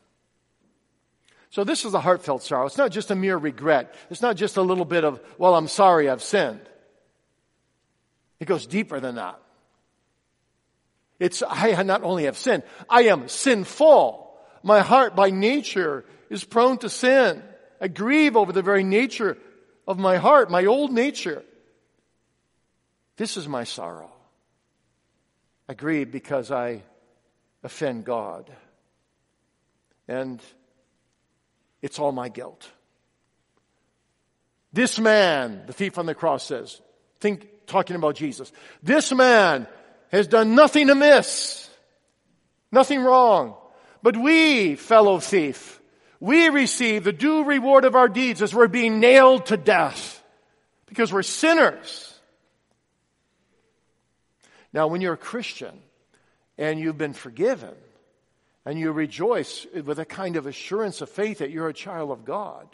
So 1.51 1.65
this 1.65 1.85
is 1.85 1.95
a 1.95 2.01
heartfelt 2.01 2.43
sorrow. 2.43 2.67
It's 2.67 2.77
not 2.77 2.91
just 2.91 3.11
a 3.11 3.15
mere 3.15 3.37
regret. 3.37 3.95
It's 4.11 4.21
not 4.21 4.37
just 4.37 4.59
a 4.59 4.63
little 4.63 4.85
bit 4.85 5.05
of, 5.05 5.21
well, 5.39 5.55
I'm 5.55 5.69
sorry 5.69 6.09
I've 6.09 6.23
sinned. 6.23 6.61
It 8.39 8.47
goes 8.47 8.67
deeper 8.67 9.01
than 9.01 9.15
that. 9.17 9.41
It's, 11.19 11.43
I 11.47 11.83
not 11.83 12.03
only 12.03 12.25
have 12.25 12.39
sinned, 12.39 12.63
I 12.89 13.05
am 13.05 13.29
sinful. 13.29 14.33
My 14.63 14.81
heart 14.81 15.17
by 15.17 15.31
nature 15.31 16.05
is 16.31 16.45
prone 16.45 16.79
to 16.79 16.89
sin. 16.89 17.43
I 17.81 17.89
grieve 17.89 18.37
over 18.37 18.53
the 18.53 18.63
very 18.63 18.85
nature 18.85 19.37
of 19.87 19.99
my 19.99 20.17
heart, 20.17 20.51
my 20.51 20.67
old 20.67 20.93
nature. 20.93 21.43
This 23.17 23.37
is 23.37 23.49
my 23.49 23.65
sorrow. 23.65 24.13
I 25.69 25.75
grieve 25.75 26.11
because 26.11 26.51
I 26.51 26.83
offend 27.63 28.05
God. 28.05 28.51
And 30.07 30.41
it's 31.83 31.99
all 31.99 32.13
my 32.13 32.29
guilt. 32.29 32.71
This 34.73 34.99
man, 34.99 35.63
the 35.67 35.73
thief 35.73 35.99
on 35.99 36.07
the 36.07 36.15
cross 36.15 36.45
says, 36.45 36.81
think, 37.21 37.49
talking 37.67 37.97
about 37.97 38.15
Jesus, 38.15 38.53
this 38.83 39.13
man 39.13 39.67
has 40.11 40.27
done 40.27 40.55
nothing 40.55 40.91
amiss, 40.91 41.69
nothing 42.73 43.01
wrong. 43.01 43.55
But 44.03 44.17
we, 44.17 44.77
fellow 44.77 45.19
thief, 45.19 45.81
we 46.21 46.49
receive 46.49 47.05
the 47.05 47.13
due 47.13 47.45
reward 47.45 47.85
of 47.85 47.95
our 47.95 48.09
deeds 48.09 48.43
as 48.43 48.55
we're 48.55 48.69
being 48.69 49.01
nailed 49.01 49.47
to 49.47 49.57
death 49.57 50.23
because 50.87 51.13
we're 51.13 51.23
sinners. 51.23 52.15
Now, 54.73 54.87
when 54.89 55.01
you're 55.01 55.15
a 55.15 55.19
Christian 55.19 55.79
and 56.57 56.79
you've 56.79 56.99
been 56.99 57.15
forgiven 57.15 57.75
and 58.65 58.79
you 58.79 58.93
rejoice 58.93 59.67
with 59.73 59.99
a 59.99 60.05
kind 60.05 60.37
of 60.37 60.47
assurance 60.47 61.01
of 61.01 61.09
faith 61.09 61.39
that 61.39 61.51
you're 61.51 61.69
a 61.69 61.75
child 61.75 62.11
of 62.11 62.25
God, 62.25 62.69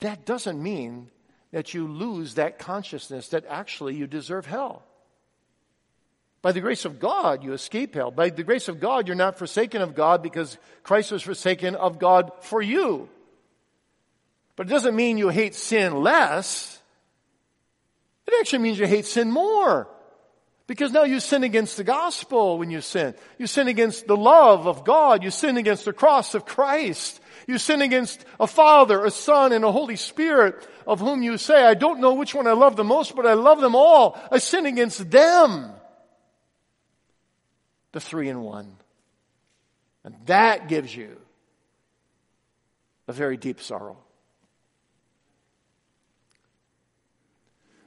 that 0.00 0.26
doesn't 0.26 0.62
mean 0.62 1.10
that 1.56 1.72
you 1.72 1.88
lose 1.88 2.34
that 2.34 2.58
consciousness 2.58 3.28
that 3.28 3.46
actually 3.48 3.94
you 3.94 4.06
deserve 4.06 4.44
hell. 4.44 4.82
By 6.42 6.52
the 6.52 6.60
grace 6.60 6.84
of 6.84 7.00
God, 7.00 7.42
you 7.42 7.54
escape 7.54 7.94
hell. 7.94 8.10
By 8.10 8.28
the 8.28 8.44
grace 8.44 8.68
of 8.68 8.78
God, 8.78 9.06
you're 9.06 9.16
not 9.16 9.38
forsaken 9.38 9.80
of 9.80 9.94
God 9.94 10.22
because 10.22 10.58
Christ 10.82 11.12
was 11.12 11.22
forsaken 11.22 11.74
of 11.74 11.98
God 11.98 12.30
for 12.42 12.60
you. 12.60 13.08
But 14.54 14.66
it 14.66 14.68
doesn't 14.68 14.94
mean 14.94 15.16
you 15.16 15.30
hate 15.30 15.54
sin 15.54 16.02
less. 16.02 16.78
It 18.26 18.34
actually 18.38 18.58
means 18.58 18.78
you 18.78 18.86
hate 18.86 19.06
sin 19.06 19.30
more. 19.30 19.88
Because 20.66 20.92
now 20.92 21.04
you 21.04 21.20
sin 21.20 21.42
against 21.42 21.78
the 21.78 21.84
gospel 21.84 22.58
when 22.58 22.70
you 22.70 22.82
sin. 22.82 23.14
You 23.38 23.46
sin 23.46 23.68
against 23.68 24.06
the 24.06 24.16
love 24.18 24.66
of 24.66 24.84
God. 24.84 25.24
You 25.24 25.30
sin 25.30 25.56
against 25.56 25.86
the 25.86 25.94
cross 25.94 26.34
of 26.34 26.44
Christ. 26.44 27.18
You 27.46 27.58
sin 27.58 27.80
against 27.80 28.24
a 28.40 28.46
Father, 28.46 29.04
a 29.04 29.10
Son, 29.10 29.52
and 29.52 29.64
a 29.64 29.70
Holy 29.70 29.96
Spirit 29.96 30.66
of 30.86 31.00
whom 31.00 31.22
you 31.22 31.38
say, 31.38 31.64
I 31.64 31.74
don't 31.74 32.00
know 32.00 32.14
which 32.14 32.34
one 32.34 32.46
I 32.46 32.52
love 32.52 32.76
the 32.76 32.84
most, 32.84 33.14
but 33.14 33.26
I 33.26 33.34
love 33.34 33.60
them 33.60 33.76
all. 33.76 34.20
I 34.30 34.38
sin 34.38 34.66
against 34.66 35.10
them. 35.10 35.70
The 37.92 38.00
three 38.00 38.28
in 38.28 38.40
one. 38.40 38.76
And 40.04 40.14
that 40.26 40.68
gives 40.68 40.94
you 40.94 41.18
a 43.08 43.12
very 43.12 43.36
deep 43.36 43.60
sorrow. 43.60 43.98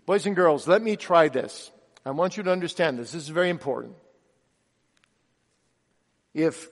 Boys 0.06 0.26
and 0.26 0.36
girls, 0.36 0.68
let 0.68 0.82
me 0.82 0.96
try 0.96 1.28
this. 1.28 1.70
I 2.06 2.12
want 2.12 2.38
you 2.38 2.44
to 2.44 2.52
understand 2.52 2.98
this. 2.98 3.12
This 3.12 3.24
is 3.24 3.30
very 3.30 3.50
important. 3.50 3.96
If, 6.34 6.70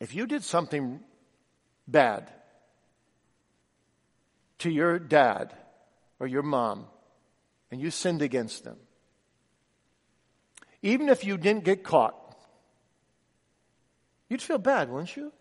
if 0.00 0.14
you 0.14 0.26
did 0.26 0.42
something 0.42 1.00
bad 1.86 2.30
to 4.58 4.70
your 4.70 4.98
dad 4.98 5.54
or 6.18 6.26
your 6.26 6.42
mom 6.42 6.86
and 7.70 7.80
you 7.80 7.90
sinned 7.90 8.22
against 8.22 8.64
them, 8.64 8.76
even 10.82 11.08
if 11.08 11.24
you 11.24 11.36
didn't 11.36 11.64
get 11.64 11.84
caught, 11.84 12.16
you'd 14.28 14.42
feel 14.42 14.58
bad, 14.58 14.90
wouldn't 14.90 15.14
you? 15.16 15.32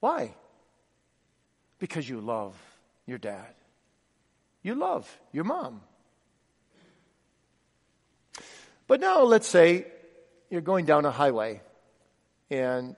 Why? 0.00 0.34
Because 1.78 2.08
you 2.08 2.20
love 2.20 2.56
your 3.06 3.18
dad 3.18 3.56
you 4.66 4.74
love 4.74 5.08
your 5.32 5.44
mom. 5.44 5.80
But 8.88 9.00
now 9.00 9.22
let's 9.22 9.46
say 9.46 9.86
you're 10.50 10.60
going 10.60 10.86
down 10.86 11.04
a 11.04 11.10
highway 11.12 11.62
and 12.50 12.96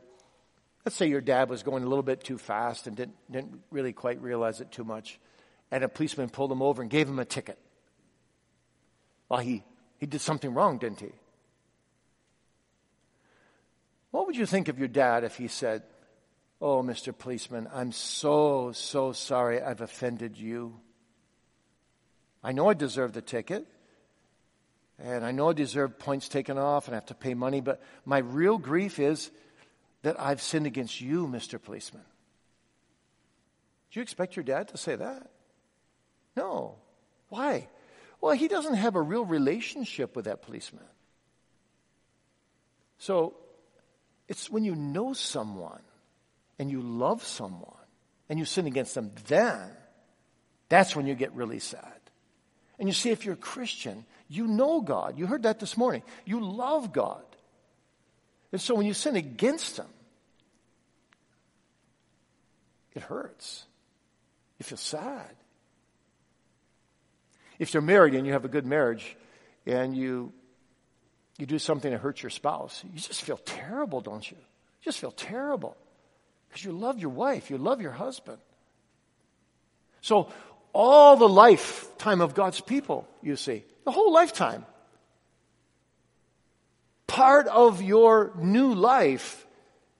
let's 0.84 0.96
say 0.96 1.06
your 1.06 1.20
dad 1.20 1.48
was 1.48 1.62
going 1.62 1.82
a 1.82 1.86
little 1.86 2.02
bit 2.02 2.22
too 2.24 2.38
fast 2.38 2.86
and 2.86 2.96
didn't, 2.96 3.16
didn't 3.30 3.60
really 3.70 3.92
quite 3.92 4.20
realize 4.22 4.60
it 4.60 4.70
too 4.70 4.84
much 4.84 5.18
and 5.70 5.84
a 5.84 5.88
policeman 5.88 6.28
pulled 6.28 6.50
him 6.50 6.62
over 6.62 6.82
and 6.82 6.90
gave 6.90 7.08
him 7.08 7.18
a 7.18 7.24
ticket. 7.24 7.58
Well, 9.28 9.40
he, 9.40 9.62
he 9.98 10.06
did 10.06 10.20
something 10.20 10.54
wrong, 10.54 10.78
didn't 10.78 11.00
he? 11.00 11.12
What 14.10 14.26
would 14.26 14.36
you 14.36 14.46
think 14.46 14.68
of 14.68 14.78
your 14.78 14.88
dad 14.88 15.24
if 15.24 15.36
he 15.36 15.48
said, 15.48 15.82
Oh, 16.60 16.82
Mr. 16.82 17.16
Policeman, 17.16 17.68
I'm 17.72 17.92
so, 17.92 18.72
so 18.72 19.12
sorry 19.12 19.62
I've 19.62 19.80
offended 19.80 20.36
you. 20.36 20.80
I 22.42 22.50
know 22.52 22.68
I 22.68 22.74
deserve 22.74 23.12
the 23.12 23.22
ticket. 23.22 23.64
And 24.98 25.24
I 25.24 25.30
know 25.30 25.50
I 25.50 25.52
deserve 25.52 25.98
points 25.98 26.28
taken 26.28 26.58
off 26.58 26.86
and 26.86 26.94
I 26.94 26.96
have 26.96 27.06
to 27.06 27.14
pay 27.14 27.34
money, 27.34 27.60
but 27.60 27.80
my 28.04 28.18
real 28.18 28.58
grief 28.58 28.98
is 28.98 29.30
that 30.02 30.20
I've 30.20 30.42
sinned 30.42 30.66
against 30.66 31.00
you, 31.00 31.26
Mr. 31.26 31.62
Policeman. 31.62 32.02
Do 33.90 34.00
you 34.00 34.02
expect 34.02 34.36
your 34.36 34.44
dad 34.44 34.68
to 34.68 34.76
say 34.76 34.96
that? 34.96 35.30
No. 36.36 36.76
Why? 37.28 37.68
Well, 38.20 38.32
he 38.32 38.48
doesn't 38.48 38.74
have 38.74 38.96
a 38.96 39.02
real 39.02 39.24
relationship 39.24 40.16
with 40.16 40.24
that 40.24 40.42
policeman. 40.42 40.84
So 42.98 43.36
it's 44.26 44.50
when 44.50 44.64
you 44.64 44.74
know 44.74 45.12
someone 45.12 45.82
and 46.58 46.70
you 46.70 46.80
love 46.80 47.24
someone 47.24 47.74
and 48.28 48.38
you 48.38 48.44
sin 48.44 48.66
against 48.66 48.94
them, 48.94 49.12
then 49.28 49.70
that's 50.68 50.96
when 50.96 51.06
you 51.06 51.14
get 51.14 51.32
really 51.32 51.60
sad. 51.60 51.94
And 52.78 52.88
you 52.88 52.92
see, 52.92 53.10
if 53.10 53.24
you're 53.24 53.34
a 53.34 53.38
Christian, 53.38 54.04
you 54.28 54.46
know 54.46 54.80
God. 54.80 55.18
You 55.18 55.26
heard 55.26 55.44
that 55.44 55.58
this 55.58 55.76
morning. 55.76 56.02
You 56.24 56.40
love 56.40 56.92
God. 56.92 57.24
And 58.52 58.60
so 58.60 58.74
when 58.74 58.86
you 58.86 58.94
sin 58.94 59.16
against 59.16 59.78
Him, 59.78 59.86
it 62.94 63.02
hurts. 63.02 63.64
You 64.58 64.64
feel 64.64 64.78
sad. 64.78 65.30
If 67.58 67.74
you're 67.74 67.82
married 67.82 68.14
and 68.14 68.26
you 68.26 68.32
have 68.32 68.44
a 68.44 68.48
good 68.48 68.66
marriage 68.66 69.16
and 69.66 69.96
you, 69.96 70.32
you 71.38 71.46
do 71.46 71.58
something 71.58 71.90
that 71.90 71.98
hurts 71.98 72.22
your 72.22 72.30
spouse, 72.30 72.82
you 72.92 73.00
just 73.00 73.22
feel 73.22 73.38
terrible, 73.38 74.00
don't 74.00 74.28
you? 74.28 74.36
You 74.36 74.84
just 74.84 74.98
feel 74.98 75.10
terrible 75.10 75.76
because 76.48 76.64
you 76.64 76.72
love 76.72 76.98
your 76.98 77.10
wife, 77.10 77.50
you 77.50 77.58
love 77.58 77.80
your 77.80 77.92
husband. 77.92 78.38
So 80.00 80.30
all 80.72 81.16
the 81.16 81.28
lifetime 81.28 82.20
of 82.20 82.34
God's 82.34 82.60
people, 82.60 83.08
you 83.22 83.36
see. 83.36 83.64
The 83.88 83.92
whole 83.92 84.12
lifetime. 84.12 84.66
Part 87.06 87.46
of 87.46 87.80
your 87.80 88.34
new 88.36 88.74
life 88.74 89.46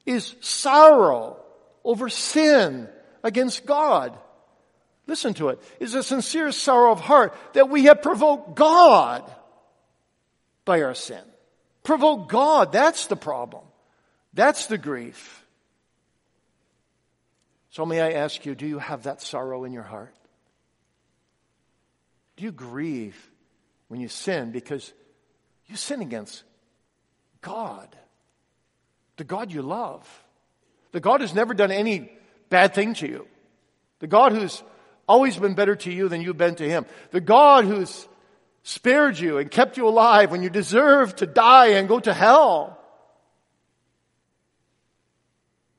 is 0.05 0.35
sorrow 0.41 1.39
over 1.83 2.11
sin 2.11 2.87
against 3.23 3.65
God. 3.65 4.15
Listen 5.07 5.33
to 5.41 5.49
it. 5.49 5.63
It's 5.81 5.95
a 5.95 6.03
sincere 6.03 6.53
sorrow 6.53 6.93
of 6.93 7.01
heart 7.01 7.35
that 7.55 7.71
we 7.71 7.85
have 7.85 8.03
provoked 8.03 8.57
God 8.57 9.25
by 10.67 10.83
our 10.83 10.95
sin. 10.95 11.25
Provoke 11.83 12.29
God. 12.29 12.73
That's 12.73 13.07
the 13.07 13.17
problem. 13.17 13.65
That's 14.35 14.67
the 14.67 14.77
grief. 14.77 15.47
So 17.71 17.87
may 17.87 18.03
I 18.03 18.11
ask 18.13 18.45
you, 18.45 18.55
do 18.55 18.67
you 18.67 18.81
have 18.81 19.05
that 19.05 19.23
sorrow 19.23 19.65
in 19.65 19.73
your 19.73 19.83
heart? 19.83 20.15
Do 22.37 22.45
you 22.45 22.53
grieve 22.53 23.28
when 23.89 24.01
you 24.01 24.09
sin 24.09 24.53
because 24.53 24.93
you 25.67 25.77
sin 25.77 26.01
against 26.01 26.45
God, 27.41 27.89
the 29.17 29.25
God 29.25 29.53
you 29.53 29.63
love, 29.63 30.07
the 30.93 31.01
God 31.01 31.21
who's 31.21 31.35
never 31.35 31.55
done 31.55 31.71
any 31.71 32.11
bad 32.49 32.75
thing 32.75 32.95
to 32.95 33.09
you, 33.09 33.27
the 33.99 34.07
God 34.07 34.33
who's 34.33 34.63
always 35.09 35.37
been 35.37 35.55
better 35.55 35.75
to 35.75 35.93
you 35.93 36.09
than 36.09 36.21
you've 36.21 36.37
been 36.37 36.55
to 36.57 36.69
him, 36.69 36.87
the 37.11 37.21
God 37.21 37.65
who's 37.65 38.07
spared 38.63 39.19
you 39.19 39.39
and 39.39 39.51
kept 39.51 39.77
you 39.77 39.89
alive 39.89 40.31
when 40.31 40.43
you 40.43 40.51
deserve 40.51 41.17
to 41.17 41.27
die 41.27 41.69
and 41.69 41.89
go 41.89 41.99
to 41.99 42.13
hell. 42.13 42.79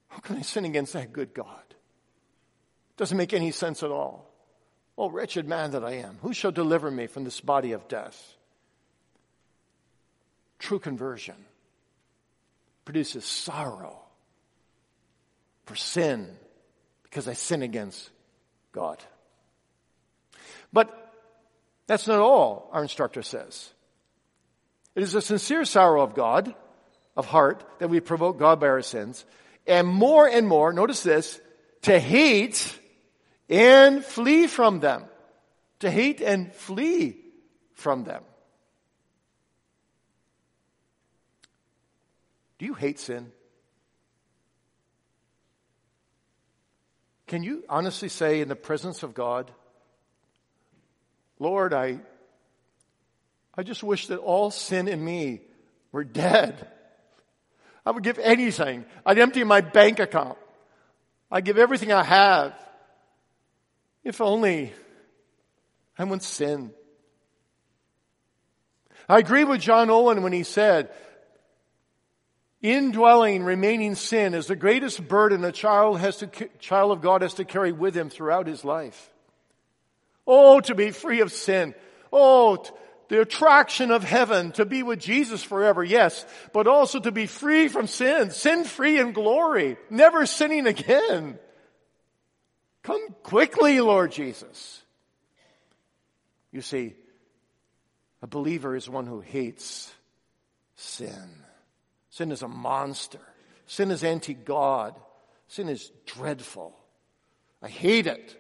How 0.08 0.20
can 0.20 0.38
I 0.38 0.42
sin 0.42 0.66
against 0.66 0.94
that 0.94 1.14
good 1.14 1.34
God? 1.34 1.64
Doesn't 2.98 3.18
make 3.18 3.34
any 3.34 3.52
sense 3.52 3.84
at 3.84 3.92
all. 3.92 4.29
Oh, 5.00 5.10
wretched 5.10 5.48
man 5.48 5.72
that 5.72 5.86
I 5.86 5.94
am, 5.94 6.18
who 6.22 6.34
shall 6.34 6.52
deliver 6.52 6.92
me 6.92 7.08
from 7.08 7.24
this 7.24 7.40
body 7.40 7.72
of 7.72 7.88
death? 7.88 8.36
True 10.60 10.78
conversion 10.78 11.36
produces 12.84 13.24
sorrow 13.24 14.02
for 15.64 15.78
sin 15.78 16.28
because 17.04 17.30
I 17.30 17.34
sin 17.34 17.62
against 17.62 18.10
God. 18.74 19.02
But 20.74 21.14
that's 21.88 22.06
not 22.06 22.20
all, 22.20 22.70
our 22.74 22.82
instructor 22.82 23.22
says. 23.22 23.70
It 24.96 25.04
is 25.04 25.16
a 25.16 25.22
sincere 25.22 25.64
sorrow 25.64 26.02
of 26.02 26.14
God, 26.14 26.54
of 27.16 27.26
heart, 27.26 27.64
that 27.80 27.90
we 27.90 28.02
provoke 28.02 28.38
God 28.38 28.60
by 28.60 28.68
our 28.68 28.82
sins. 28.82 29.24
And 29.66 29.88
more 29.88 30.28
and 30.28 30.46
more, 30.46 30.74
notice 30.74 31.04
this, 31.04 31.40
to 31.84 31.98
hate 31.98 32.78
and 33.50 34.06
flee 34.06 34.48
from 34.48 34.80
them. 34.80 35.06
To 35.80 35.90
hate 35.90 36.22
and 36.22 36.54
flee 36.54 37.18
from 37.74 38.04
them. 38.04 38.24
Do 42.58 42.66
you 42.66 42.74
hate 42.74 43.00
sin? 43.00 43.32
Can 47.28 47.44
you 47.44 47.64
honestly 47.70 48.10
say 48.10 48.42
in 48.42 48.50
the 48.50 48.56
presence 48.56 49.04
of 49.04 49.14
God, 49.14 49.52
Lord, 51.40 51.74
I, 51.74 52.00
I 53.56 53.64
just 53.64 53.84
wish 53.84 54.08
that 54.08 54.18
all 54.18 54.52
sin 54.52 54.88
in 54.90 55.04
me 55.04 55.42
were 55.92 56.04
dead. 56.04 56.68
I 57.86 57.92
would 57.92 58.04
give 58.04 58.20
anything. 58.20 58.84
I'd 59.06 59.20
empty 59.20 59.44
my 59.46 59.62
bank 59.62 60.00
account. 60.00 60.38
I'd 61.32 61.46
give 61.46 61.58
everything 61.58 61.94
I 61.94 62.04
have. 62.04 62.54
If 64.04 64.22
only 64.22 64.74
I 65.98 66.04
wouldn't 66.04 66.24
sin. 66.24 66.72
I 69.08 69.20
agree 69.20 69.44
with 69.44 69.62
John 69.62 69.90
Owen 69.90 70.22
when 70.22 70.34
he 70.34 70.44
said, 70.44 70.92
indwelling 72.62 73.44
remaining 73.44 73.96
sin 73.96 74.34
is 74.34 74.48
the 74.48 74.56
greatest 74.56 75.08
burden 75.08 75.44
a 75.44 75.52
child 75.52 76.00
has 76.00 76.18
to, 76.18 76.28
child 76.60 76.92
of 76.92 77.02
God 77.02 77.22
has 77.22 77.36
to 77.36 77.46
carry 77.46 77.72
with 77.72 77.96
him 77.96 78.10
throughout 78.10 78.48
his 78.48 78.64
life. 78.64 79.12
Oh, 80.28 80.60
to 80.62 80.76
be 80.76 80.92
free 80.92 81.22
of 81.22 81.32
sin. 81.32 81.74
Oh, 82.14 82.64
the 83.10 83.22
attraction 83.22 83.90
of 83.90 84.04
heaven 84.04 84.52
to 84.54 84.66
be 84.66 84.84
with 84.84 85.00
Jesus 85.00 85.44
forever, 85.44 85.84
yes, 85.84 86.26
but 86.54 86.68
also 86.68 87.00
to 87.00 87.12
be 87.12 87.26
free 87.26 87.68
from 87.68 87.88
sin, 87.88 88.30
sin 88.30 88.64
free 88.64 89.00
in 89.00 89.14
glory, 89.14 89.78
never 89.90 90.26
sinning 90.28 90.68
again. 90.68 91.40
Come 92.84 93.16
quickly, 93.24 93.82
Lord 93.82 94.12
Jesus. 94.12 94.82
You 96.52 96.62
see, 96.62 96.96
a 98.22 98.28
believer 98.28 98.76
is 98.76 98.90
one 98.90 99.06
who 99.06 99.20
hates 99.22 99.94
sin. 100.76 101.44
Sin 102.10 102.32
is 102.32 102.42
a 102.42 102.48
monster. 102.48 103.20
Sin 103.68 103.92
is 103.92 104.04
anti 104.04 104.34
God. 104.34 104.96
Sin 105.48 105.70
is 105.70 105.92
dreadful. 106.06 106.76
I 107.62 107.68
hate 107.68 108.08
it. 108.08 108.36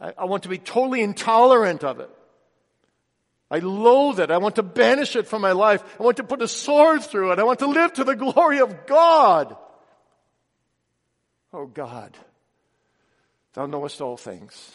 I, 0.00 0.12
I, 0.18 0.24
want 0.24 0.44
to 0.44 0.48
be 0.48 0.58
totally 0.58 1.02
intolerant 1.02 1.84
of 1.84 2.00
it. 2.00 2.10
I 3.50 3.58
loathe 3.58 4.20
it. 4.20 4.30
I 4.30 4.38
want 4.38 4.56
to 4.56 4.62
banish 4.62 5.16
it 5.16 5.26
from 5.26 5.42
my 5.42 5.52
life. 5.52 5.82
I 5.98 6.02
want 6.02 6.18
to 6.18 6.24
put 6.24 6.40
a 6.40 6.48
sword 6.48 7.02
through 7.02 7.32
it. 7.32 7.38
I 7.38 7.42
want 7.42 7.58
to 7.60 7.66
live 7.66 7.92
to 7.94 8.04
the 8.04 8.14
glory 8.14 8.60
of 8.60 8.86
God. 8.86 9.56
Oh 11.52 11.66
God, 11.66 12.16
thou 13.54 13.66
knowest 13.66 14.00
all 14.00 14.16
things. 14.16 14.72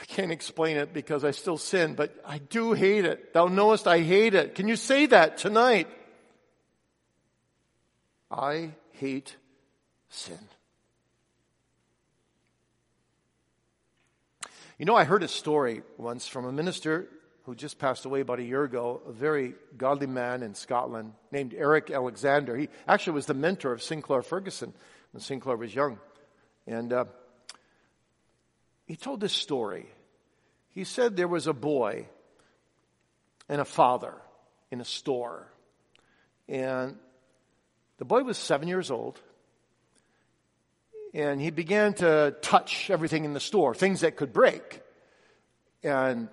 I 0.00 0.04
can't 0.06 0.32
explain 0.32 0.76
it 0.76 0.92
because 0.92 1.24
I 1.24 1.30
still 1.30 1.56
sin, 1.58 1.94
but 1.94 2.14
I 2.26 2.38
do 2.38 2.72
hate 2.72 3.04
it. 3.04 3.32
Thou 3.32 3.46
knowest 3.46 3.86
I 3.86 4.00
hate 4.00 4.34
it. 4.34 4.54
Can 4.54 4.66
you 4.66 4.76
say 4.76 5.06
that 5.06 5.38
tonight? 5.38 5.88
I 8.30 8.72
hate 8.92 9.36
sin. 10.08 10.38
You 14.78 14.86
know, 14.86 14.96
I 14.96 15.04
heard 15.04 15.22
a 15.22 15.28
story 15.28 15.82
once 15.98 16.26
from 16.26 16.44
a 16.46 16.52
minister 16.52 17.08
who 17.44 17.54
just 17.54 17.78
passed 17.78 18.06
away 18.06 18.20
about 18.20 18.40
a 18.40 18.42
year 18.42 18.64
ago, 18.64 19.02
a 19.06 19.12
very 19.12 19.54
godly 19.76 20.06
man 20.08 20.42
in 20.42 20.54
Scotland 20.54 21.12
named 21.30 21.54
Eric 21.56 21.90
Alexander. 21.90 22.56
He 22.56 22.68
actually 22.88 23.12
was 23.12 23.26
the 23.26 23.34
mentor 23.34 23.70
of 23.70 23.82
Sinclair 23.82 24.22
Ferguson 24.22 24.72
when 25.12 25.20
Sinclair 25.20 25.56
was 25.56 25.72
young. 25.72 26.00
And 26.66 26.92
uh, 26.92 27.04
he 28.86 28.96
told 28.96 29.20
this 29.20 29.32
story. 29.32 29.86
He 30.70 30.84
said 30.84 31.16
there 31.16 31.28
was 31.28 31.46
a 31.46 31.52
boy 31.52 32.06
and 33.48 33.60
a 33.60 33.64
father 33.64 34.14
in 34.70 34.80
a 34.80 34.84
store. 34.84 35.48
And 36.48 36.96
the 37.98 38.04
boy 38.04 38.22
was 38.22 38.36
seven 38.36 38.68
years 38.68 38.90
old, 38.90 39.20
and 41.14 41.40
he 41.40 41.50
began 41.50 41.94
to 41.94 42.34
touch 42.42 42.90
everything 42.90 43.24
in 43.24 43.32
the 43.32 43.40
store, 43.40 43.74
things 43.74 44.00
that 44.00 44.16
could 44.16 44.32
break. 44.32 44.82
And 45.82 46.28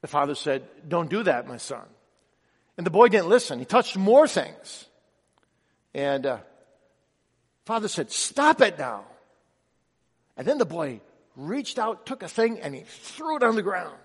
the 0.00 0.08
father 0.08 0.34
said, 0.34 0.64
Don't 0.88 1.10
do 1.10 1.22
that, 1.24 1.46
my 1.46 1.58
son. 1.58 1.84
And 2.76 2.86
the 2.86 2.90
boy 2.90 3.08
didn't 3.08 3.28
listen. 3.28 3.58
He 3.58 3.66
touched 3.66 3.96
more 3.96 4.26
things. 4.26 4.86
And 5.92 6.24
uh, 6.24 6.38
father 7.66 7.88
said, 7.88 8.10
Stop 8.10 8.62
it 8.62 8.78
now. 8.78 9.04
And 10.36 10.46
then 10.46 10.56
the 10.56 10.64
boy 10.64 11.00
reached 11.48 11.78
out, 11.78 12.06
took 12.06 12.22
a 12.22 12.28
thing, 12.28 12.60
and 12.60 12.74
he 12.74 12.82
threw 12.86 13.36
it 13.36 13.42
on 13.42 13.56
the 13.56 13.62
ground. 13.62 13.96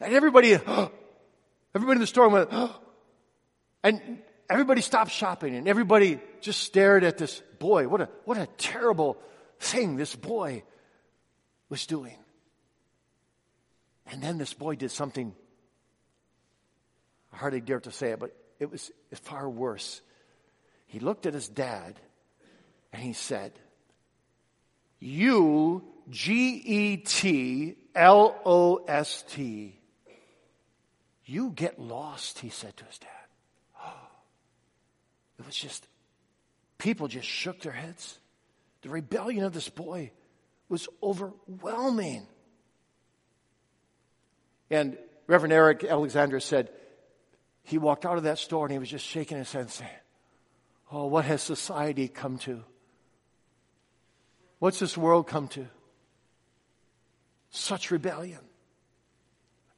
And 0.00 0.14
everybody, 0.14 0.52
everybody 1.74 1.96
in 1.96 2.00
the 2.00 2.06
store 2.06 2.28
went, 2.28 2.50
and 3.82 4.18
everybody 4.48 4.80
stopped 4.80 5.10
shopping 5.10 5.54
and 5.54 5.68
everybody 5.68 6.20
just 6.40 6.60
stared 6.62 7.04
at 7.04 7.18
this 7.18 7.42
boy. 7.58 7.88
What 7.88 8.00
a, 8.00 8.08
what 8.24 8.38
a 8.38 8.46
terrible 8.58 9.18
thing 9.58 9.96
this 9.96 10.14
boy 10.14 10.62
was 11.68 11.86
doing. 11.86 12.16
And 14.10 14.22
then 14.22 14.38
this 14.38 14.54
boy 14.54 14.76
did 14.76 14.90
something, 14.90 15.34
I 17.32 17.36
hardly 17.36 17.60
dare 17.60 17.80
to 17.80 17.92
say 17.92 18.12
it, 18.12 18.18
but 18.18 18.34
it 18.58 18.70
was 18.70 18.90
far 19.22 19.48
worse. 19.48 20.00
He 20.86 20.98
looked 20.98 21.26
at 21.26 21.34
his 21.34 21.48
dad 21.48 22.00
and 22.92 23.02
he 23.02 23.12
said, 23.12 23.52
You, 24.98 25.84
G 26.10 26.62
E 26.64 26.96
T 26.98 27.76
L 27.94 28.40
O 28.44 28.76
S 28.86 29.24
T, 29.28 29.78
you 31.24 31.50
get 31.50 31.78
lost, 31.78 32.38
he 32.38 32.48
said 32.48 32.76
to 32.76 32.84
his 32.84 32.98
dad. 32.98 33.08
It 35.38 35.46
was 35.46 35.54
just, 35.54 35.86
people 36.78 37.06
just 37.06 37.28
shook 37.28 37.60
their 37.60 37.72
heads. 37.72 38.18
The 38.82 38.88
rebellion 38.88 39.44
of 39.44 39.52
this 39.52 39.68
boy 39.68 40.10
was 40.68 40.88
overwhelming. 41.02 42.26
And 44.70 44.98
Reverend 45.28 45.52
Eric 45.52 45.84
Alexander 45.84 46.40
said, 46.40 46.70
he 47.68 47.76
walked 47.76 48.06
out 48.06 48.16
of 48.16 48.24
that 48.24 48.38
store 48.38 48.64
and 48.64 48.72
he 48.72 48.78
was 48.78 48.88
just 48.88 49.04
shaking 49.04 49.36
his 49.36 49.52
head 49.52 49.70
saying, 49.70 49.90
Oh, 50.90 51.06
what 51.06 51.26
has 51.26 51.42
society 51.42 52.08
come 52.08 52.38
to? 52.38 52.64
What's 54.58 54.78
this 54.78 54.96
world 54.96 55.26
come 55.26 55.48
to? 55.48 55.68
Such 57.50 57.90
rebellion. 57.90 58.40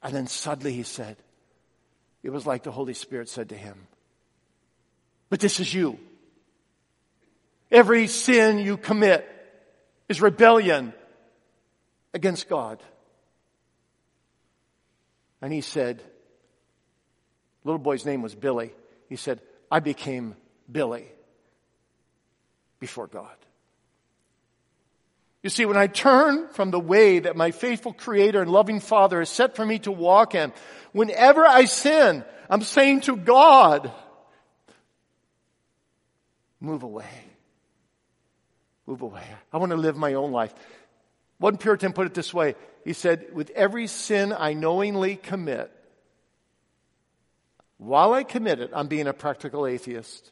And 0.03 0.13
then 0.13 0.27
suddenly 0.27 0.73
he 0.73 0.83
said, 0.83 1.17
it 2.23 2.29
was 2.29 2.45
like 2.45 2.63
the 2.63 2.71
Holy 2.71 2.93
Spirit 2.93 3.29
said 3.29 3.49
to 3.49 3.55
him, 3.55 3.87
but 5.29 5.39
this 5.39 5.59
is 5.59 5.73
you. 5.73 5.97
Every 7.71 8.07
sin 8.07 8.59
you 8.59 8.77
commit 8.77 9.27
is 10.09 10.21
rebellion 10.21 10.93
against 12.13 12.49
God. 12.49 12.83
And 15.41 15.53
he 15.53 15.61
said, 15.61 16.03
little 17.63 17.79
boy's 17.79 18.05
name 18.05 18.21
was 18.21 18.35
Billy. 18.35 18.71
He 19.07 19.15
said, 19.15 19.41
I 19.71 19.79
became 19.79 20.35
Billy 20.69 21.05
before 22.79 23.07
God. 23.07 23.35
You 25.43 25.49
see, 25.49 25.65
when 25.65 25.77
I 25.77 25.87
turn 25.87 26.49
from 26.49 26.71
the 26.71 26.79
way 26.79 27.19
that 27.19 27.35
my 27.35 27.51
faithful 27.51 27.93
creator 27.93 28.41
and 28.41 28.51
loving 28.51 28.79
father 28.79 29.19
has 29.19 29.29
set 29.29 29.55
for 29.55 29.65
me 29.65 29.79
to 29.79 29.91
walk 29.91 30.35
in, 30.35 30.53
whenever 30.91 31.45
I 31.45 31.65
sin, 31.65 32.23
I'm 32.49 32.61
saying 32.61 33.01
to 33.01 33.15
God, 33.15 33.91
move 36.59 36.83
away. 36.83 37.09
Move 38.85 39.01
away. 39.01 39.23
I 39.51 39.57
want 39.57 39.71
to 39.71 39.77
live 39.77 39.97
my 39.97 40.13
own 40.13 40.31
life. 40.31 40.53
One 41.39 41.57
Puritan 41.57 41.93
put 41.93 42.05
it 42.05 42.13
this 42.13 42.33
way. 42.33 42.55
He 42.83 42.93
said, 42.93 43.33
with 43.33 43.49
every 43.51 43.87
sin 43.87 44.33
I 44.37 44.53
knowingly 44.53 45.15
commit, 45.15 45.71
while 47.77 48.13
I 48.13 48.23
commit 48.23 48.59
it, 48.59 48.69
I'm 48.75 48.87
being 48.87 49.07
a 49.07 49.13
practical 49.13 49.65
atheist. 49.65 50.31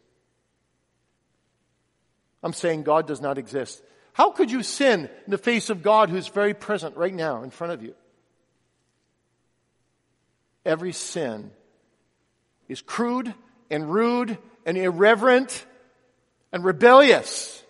I'm 2.44 2.54
saying 2.54 2.84
God 2.84 3.08
does 3.08 3.22
not 3.22 3.40
exist. 3.40 3.82
How 4.14 4.32
could 4.32 4.52
you 4.52 4.64
sin 4.64 5.10
in 5.26 5.32
the 5.32 5.38
face 5.38 5.70
of 5.70 5.84
God 5.84 6.10
who's 6.10 6.28
very 6.28 6.54
present 6.54 6.98
right 6.98 7.14
now 7.14 7.44
in 7.44 7.52
front 7.52 7.74
of 7.74 7.84
you? 7.84 7.96
Every 10.66 10.92
sin 10.92 11.52
is 12.68 12.82
crude 12.82 13.34
and 13.70 13.92
rude 13.92 14.38
and 14.66 14.78
irreverent 14.78 15.66
and 16.52 16.64
rebellious. 16.64 17.64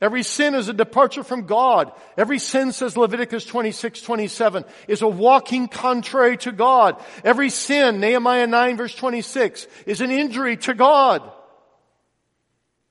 Every 0.00 0.22
sin 0.22 0.54
is 0.54 0.68
a 0.68 0.74
departure 0.74 1.24
from 1.24 1.46
God. 1.46 1.92
Every 2.16 2.38
sin, 2.38 2.72
says 2.72 2.96
Leviticus 2.96 3.46
26, 3.46 4.02
27, 4.02 4.64
is 4.86 5.02
a 5.02 5.08
walking 5.08 5.68
contrary 5.68 6.36
to 6.38 6.52
God. 6.52 7.02
Every 7.24 7.48
sin, 7.48 8.00
Nehemiah 8.00 8.46
9 8.46 8.76
verse 8.76 8.94
26, 8.94 9.66
is 9.86 10.00
an 10.00 10.10
injury 10.10 10.56
to 10.58 10.74
God. 10.74 11.22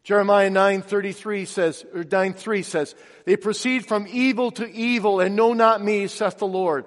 Jeremiah 0.04 0.50
9:33 0.50 1.48
says, 1.48 1.86
or 1.94 2.04
9:3 2.04 2.64
says, 2.64 2.96
they 3.26 3.38
proceed 3.38 3.86
from 3.86 4.06
evil 4.10 4.52
to 4.52 4.70
evil 4.70 5.22
and 5.22 5.36
know 5.36 5.54
not 5.54 5.84
me, 5.84 6.08
saith 6.08 6.38
the 6.38 6.48
Lord. 6.48 6.86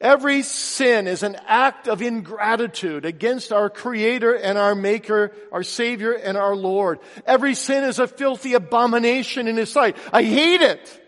Every 0.00 0.42
sin 0.42 1.06
is 1.06 1.22
an 1.22 1.36
act 1.46 1.88
of 1.88 2.02
ingratitude 2.02 3.06
against 3.06 3.50
our 3.50 3.70
Creator 3.70 4.34
and 4.34 4.58
our 4.58 4.74
Maker, 4.74 5.32
our 5.50 5.62
Savior 5.62 6.12
and 6.12 6.36
our 6.36 6.54
Lord. 6.54 6.98
Every 7.24 7.54
sin 7.54 7.82
is 7.84 7.98
a 7.98 8.06
filthy 8.06 8.52
abomination 8.52 9.48
in 9.48 9.56
His 9.56 9.72
sight. 9.72 9.96
I 10.12 10.22
hate 10.22 10.60
it. 10.60 11.02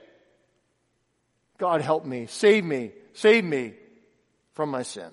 God 1.58 1.82
help 1.82 2.06
me, 2.06 2.26
save 2.26 2.64
me, 2.64 2.92
save 3.12 3.44
me 3.44 3.74
from 4.54 4.70
my 4.70 4.82
sin. 4.82 5.10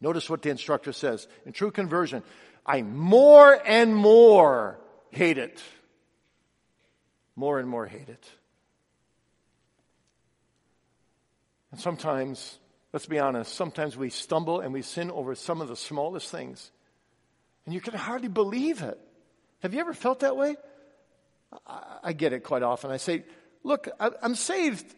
Notice 0.00 0.28
what 0.28 0.42
the 0.42 0.50
instructor 0.50 0.92
says. 0.92 1.26
In 1.46 1.52
true 1.52 1.70
conversion, 1.70 2.22
I 2.66 2.82
more 2.82 3.58
and 3.64 3.94
more 3.94 4.78
hate 5.10 5.38
it. 5.38 5.62
More 7.36 7.60
and 7.60 7.68
more 7.68 7.86
hate 7.86 8.08
it. 8.08 8.26
And 11.70 11.80
sometimes, 11.80 12.58
let's 12.92 13.06
be 13.06 13.18
honest, 13.18 13.54
sometimes 13.54 13.96
we 13.96 14.10
stumble 14.10 14.60
and 14.60 14.72
we 14.72 14.82
sin 14.82 15.10
over 15.10 15.34
some 15.34 15.60
of 15.60 15.68
the 15.68 15.76
smallest 15.76 16.30
things. 16.30 16.70
And 17.64 17.74
you 17.74 17.80
can 17.80 17.94
hardly 17.94 18.28
believe 18.28 18.82
it. 18.82 18.98
Have 19.60 19.72
you 19.72 19.80
ever 19.80 19.94
felt 19.94 20.20
that 20.20 20.36
way? 20.36 20.56
I, 21.66 21.98
I 22.04 22.12
get 22.14 22.32
it 22.32 22.40
quite 22.40 22.62
often. 22.62 22.90
I 22.90 22.96
say, 22.96 23.24
look, 23.62 23.88
I, 24.00 24.10
I'm 24.22 24.34
saved. 24.34 24.92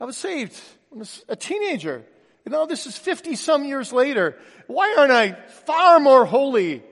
I 0.00 0.04
was 0.04 0.16
saved 0.16 0.58
when 0.88 0.98
I 0.98 1.00
was 1.00 1.24
a 1.28 1.36
teenager. 1.36 2.04
You 2.46 2.52
know, 2.52 2.64
this 2.66 2.86
is 2.86 2.96
50 2.96 3.36
some 3.36 3.64
years 3.64 3.92
later. 3.92 4.38
Why 4.66 4.94
aren't 4.98 5.12
I 5.12 5.32
far 5.32 6.00
more 6.00 6.24
holy 6.24 6.82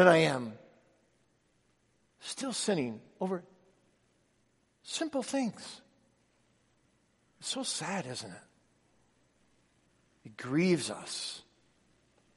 than 0.00 0.08
I 0.08 0.16
am. 0.32 0.54
Still 2.20 2.54
sinning 2.54 3.02
over 3.20 3.44
simple 4.82 5.22
things. 5.22 5.82
It's 7.38 7.50
so 7.50 7.62
sad, 7.62 8.06
isn't 8.06 8.30
it? 8.30 8.44
It 10.24 10.36
grieves 10.38 10.90
us 10.90 11.42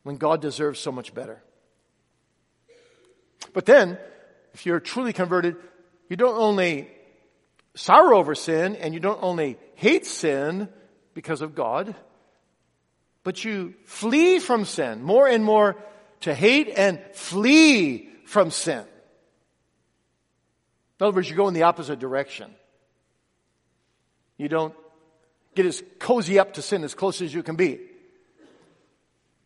when 0.03 0.17
God 0.17 0.41
deserves 0.41 0.81
so 0.81 0.91
much 0.91 1.13
better. 1.13 1.41
But 3.53 3.65
then, 3.65 3.97
if 4.53 4.65
you're 4.65 4.81
truly 4.81 5.13
converted, 5.13 5.55
you 6.09 6.17
don't 6.17 6.37
only 6.37 6.89
sorrow 7.75 8.17
over 8.17 8.35
sin 8.35 8.75
and 8.75 8.93
you 8.93 8.99
don't 8.99 9.23
only 9.23 9.57
hate 9.75 10.05
sin 10.05 10.67
because 11.13 11.41
of 11.41 11.55
God, 11.55 11.95
but 13.23 13.45
you 13.45 13.73
flee 13.85 14.39
from 14.39 14.65
sin 14.65 15.01
more 15.01 15.29
and 15.29 15.45
more 15.45 15.77
to 16.23 16.33
hate 16.33 16.69
and 16.75 16.99
flee 17.13 18.09
from 18.25 18.49
sin. 18.49 18.85
In 20.99 21.05
other 21.05 21.15
words, 21.15 21.29
you 21.29 21.35
go 21.35 21.47
in 21.49 21.53
the 21.53 21.63
opposite 21.63 21.99
direction. 21.99 22.49
You 24.37 24.47
don't 24.47 24.73
get 25.53 25.65
as 25.65 25.83
cozy 25.99 26.39
up 26.39 26.53
to 26.53 26.61
sin 26.61 26.83
as 26.83 26.95
close 26.95 27.21
as 27.21 27.33
you 27.33 27.43
can 27.43 27.55
be. 27.55 27.79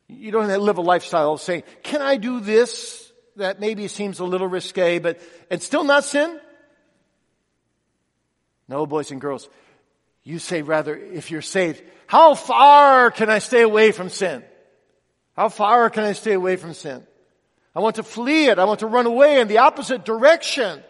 You 0.07 0.31
don't 0.31 0.47
live 0.47 0.77
a 0.77 0.81
lifestyle 0.81 1.33
of 1.33 1.41
saying, 1.41 1.63
can 1.83 2.01
I 2.01 2.17
do 2.17 2.39
this 2.39 3.11
that 3.35 3.59
maybe 3.59 3.87
seems 3.87 4.19
a 4.19 4.25
little 4.25 4.47
risque, 4.47 4.99
but, 4.99 5.19
and 5.49 5.61
still 5.61 5.83
not 5.83 6.05
sin? 6.05 6.39
No, 8.67 8.85
boys 8.85 9.11
and 9.11 9.19
girls. 9.19 9.49
You 10.23 10.37
say 10.37 10.61
rather, 10.61 10.95
if 10.95 11.31
you're 11.31 11.41
saved, 11.41 11.81
how 12.05 12.35
far 12.35 13.09
can 13.09 13.29
I 13.29 13.39
stay 13.39 13.63
away 13.63 13.91
from 13.91 14.09
sin? 14.09 14.43
How 15.37 15.49
far 15.49 15.91
can 15.91 16.03
I 16.03 16.13
stay 16.13 16.33
away 16.33 16.55
from 16.55 16.73
sin? 16.73 17.05
I 17.75 17.79
want 17.79 17.97
to 17.97 18.03
flee 18.03 18.47
it. 18.47 18.57
I 18.57 18.65
want 18.65 18.79
to 18.79 18.87
run 18.87 19.05
away 19.05 19.39
in 19.39 19.47
the 19.47 19.59
opposite 19.59 20.03
direction. 20.03 20.83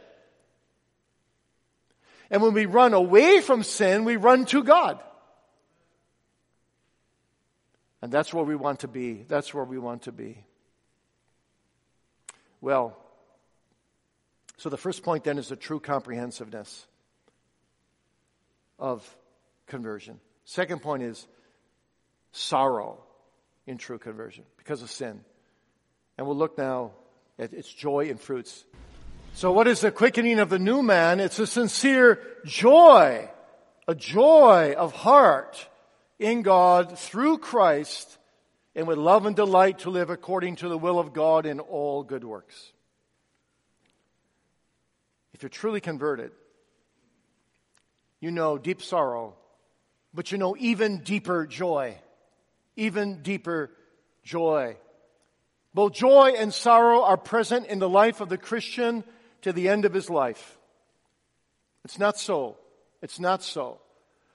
And 2.31 2.41
when 2.41 2.53
we 2.53 2.65
run 2.65 2.93
away 2.93 3.41
from 3.41 3.61
sin, 3.61 4.05
we 4.05 4.15
run 4.15 4.45
to 4.45 4.63
God. 4.63 5.03
And 8.01 8.09
that's 8.09 8.33
where 8.33 8.45
we 8.45 8.55
want 8.55 8.79
to 8.79 8.87
be. 8.87 9.25
That's 9.27 9.53
where 9.53 9.65
we 9.65 9.77
want 9.77 10.03
to 10.03 10.13
be. 10.13 10.45
Well, 12.61 12.97
so 14.55 14.69
the 14.69 14.77
first 14.77 15.03
point 15.03 15.25
then 15.25 15.37
is 15.37 15.49
the 15.49 15.57
true 15.57 15.81
comprehensiveness 15.81 16.85
of 18.79 19.05
conversion. 19.67 20.21
Second 20.45 20.81
point 20.81 21.03
is 21.03 21.27
sorrow 22.31 23.03
in 23.67 23.77
true 23.77 23.99
conversion 23.99 24.45
because 24.57 24.81
of 24.81 24.89
sin. 24.89 25.19
And 26.17 26.25
we'll 26.25 26.37
look 26.37 26.57
now 26.57 26.93
at 27.37 27.53
its 27.53 27.71
joy 27.71 28.09
and 28.09 28.19
fruits. 28.19 28.65
So 29.33 29.51
what 29.51 29.67
is 29.67 29.81
the 29.81 29.91
quickening 29.91 30.39
of 30.39 30.49
the 30.49 30.57
new 30.57 30.81
man? 30.81 31.19
It's 31.19 31.37
a 31.37 31.45
sincere 31.45 32.19
joy, 32.45 33.29
a 33.87 33.93
joy 33.93 34.73
of 34.75 34.93
heart 34.93 35.67
in 36.17 36.41
God 36.41 36.97
through 36.97 37.37
Christ 37.37 38.17
and 38.73 38.87
with 38.87 38.97
love 38.97 39.25
and 39.25 39.35
delight 39.35 39.79
to 39.79 39.91
live 39.91 40.09
according 40.09 40.55
to 40.57 40.69
the 40.69 40.77
will 40.77 40.97
of 40.97 41.13
God 41.13 41.45
in 41.45 41.59
all 41.59 42.03
good 42.03 42.23
works. 42.23 42.71
If 45.33 45.43
you're 45.43 45.49
truly 45.49 45.81
converted, 45.81 46.31
you 48.19 48.31
know 48.31 48.57
deep 48.57 48.81
sorrow, 48.81 49.35
but 50.13 50.31
you 50.31 50.39
know 50.39 50.55
even 50.57 50.99
deeper 50.99 51.45
joy 51.45 51.95
even 52.77 53.21
deeper 53.21 53.71
joy. 54.23 54.77
Both 55.73 55.93
joy 55.93 56.33
and 56.37 56.53
sorrow 56.53 57.03
are 57.03 57.17
present 57.17 57.67
in 57.67 57.79
the 57.79 57.89
life 57.89 58.21
of 58.21 58.29
the 58.29 58.37
Christian 58.37 59.03
to 59.41 59.51
the 59.51 59.67
end 59.67 59.83
of 59.83 59.93
his 59.93 60.09
life. 60.09 60.57
It's 61.83 61.99
not 61.99 62.17
so. 62.17 62.57
It's 63.01 63.19
not 63.19 63.43
so. 63.43 63.79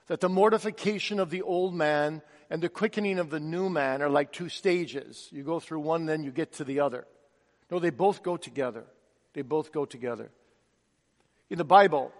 That 0.09 0.21
the 0.21 0.29
mortification 0.29 1.19
of 1.19 1.31
the 1.31 1.43
old 1.43 1.75
man 1.75 2.23
and 2.51 2.63
the 2.63 2.69
quickening 2.69 3.19
of 3.19 3.31
the 3.31 3.41
new 3.41 3.71
man 3.71 4.03
are 4.03 4.11
like 4.11 4.33
two 4.33 4.49
stages. 4.49 5.29
You 5.33 5.43
go 5.43 5.59
through 5.59 5.81
one, 5.81 6.07
then 6.07 6.23
you 6.23 6.31
get 6.31 6.53
to 6.55 6.65
the 6.65 6.81
other. 6.81 7.07
No, 7.71 7.79
they 7.79 7.91
both 7.91 8.23
go 8.23 8.37
together. 8.37 8.85
They 9.33 9.43
both 9.43 9.73
go 9.73 9.85
together. 9.85 10.31
In 11.49 11.59
the 11.59 11.65
Bible, 11.65 12.13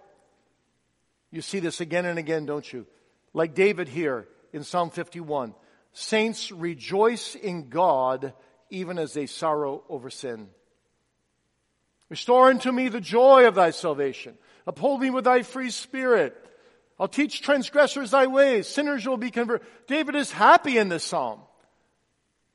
you 1.31 1.41
see 1.41 1.59
this 1.59 1.81
again 1.81 2.05
and 2.05 2.17
again, 2.17 2.45
don't 2.45 2.71
you? 2.71 2.87
Like 3.33 3.53
David 3.53 3.87
here 3.87 4.27
in 4.51 4.63
Psalm 4.63 4.89
51. 4.89 5.53
Saints 5.93 6.51
rejoice 6.51 7.35
in 7.35 7.69
God 7.69 8.33
even 8.69 8.97
as 8.97 9.13
they 9.13 9.27
sorrow 9.27 9.83
over 9.87 10.09
sin. 10.09 10.49
Restore 12.09 12.49
unto 12.49 12.71
me 12.71 12.89
the 12.89 13.01
joy 13.01 13.47
of 13.47 13.55
thy 13.55 13.69
salvation. 13.69 14.37
Uphold 14.65 15.01
me 15.01 15.09
with 15.09 15.25
thy 15.25 15.43
free 15.43 15.69
spirit. 15.69 16.35
I'll 16.99 17.07
teach 17.07 17.41
transgressors 17.41 18.11
thy 18.11 18.27
ways. 18.27 18.67
Sinners 18.67 19.07
will 19.07 19.17
be 19.17 19.31
converted. 19.31 19.65
David 19.87 20.15
is 20.15 20.31
happy 20.31 20.77
in 20.77 20.89
this 20.89 21.03
psalm, 21.03 21.39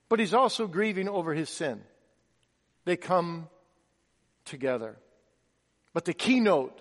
but 0.09 0.20
he's 0.20 0.34
also 0.34 0.66
grieving 0.66 1.09
over 1.09 1.34
his 1.34 1.49
sin. 1.49 1.82
They 2.84 2.97
come 2.97 3.49
together. 4.45 4.97
But 5.93 6.05
the 6.05 6.14
keynote 6.14 6.80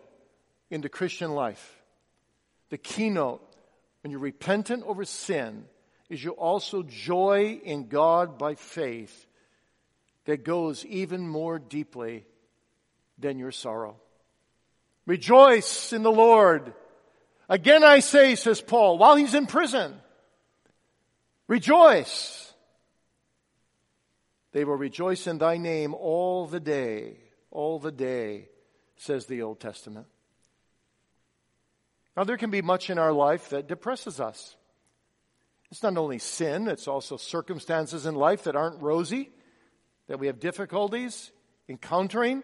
in 0.70 0.82
the 0.82 0.89
Christian 0.89 1.34
life, 1.34 1.82
the 2.70 2.78
keynote 2.78 3.41
when 4.01 4.12
you're 4.12 4.20
repentant 4.20 4.84
over 4.84 5.03
sin 5.05 5.66
is 6.10 6.24
you 6.24 6.32
also 6.32 6.84
joy 6.84 7.60
in 7.64 7.88
God 7.88 8.38
by 8.38 8.55
faith 8.55 9.26
that 10.26 10.43
goes 10.43 10.86
even 10.86 11.28
more 11.28 11.60
deeply 11.60 12.26
than 13.18 13.39
your 13.39 13.51
sorrow. 13.51 13.97
Rejoice 15.05 15.93
in 15.93 16.03
the 16.03 16.12
Lord. 16.12 16.74
Again 17.49 17.84
I 17.84 17.99
say, 17.99 18.36
says 18.36 18.62
Paul, 18.62 18.97
while 18.97 19.16
he's 19.16 19.34
in 19.34 19.47
prison, 19.47 19.95
rejoice. 21.47 22.53
They 24.51 24.66
will 24.66 24.76
rejoice 24.76 25.28
in 25.28 25.38
thy 25.38 25.58
name 25.58 25.93
all 25.93 26.47
the 26.47 26.60
day, 26.60 27.18
all 27.51 27.80
the 27.80 27.91
day, 27.91 28.49
says 28.95 29.26
the 29.26 29.41
Old 29.43 29.60
Testament. 29.60 30.08
Now 32.16 32.24
there 32.24 32.38
can 32.38 32.49
be 32.49 32.62
much 32.62 32.89
in 32.89 32.97
our 32.97 33.14
life 33.14 33.49
that 33.49 33.68
depresses 33.68 34.20
us. 34.20 34.55
It's 35.72 35.84
not 35.84 35.97
only 35.97 36.20
sin, 36.20 36.68
it's 36.68 36.88
also 36.88 37.18
circumstances 37.18 38.05
in 38.05 38.15
life 38.15 38.43
that 38.43 38.55
aren't 38.55 38.82
rosy, 38.82 39.30
that 40.07 40.20
we 40.20 40.28
have 40.28 40.39
difficulties 40.39 41.32
encountering. 41.68 42.43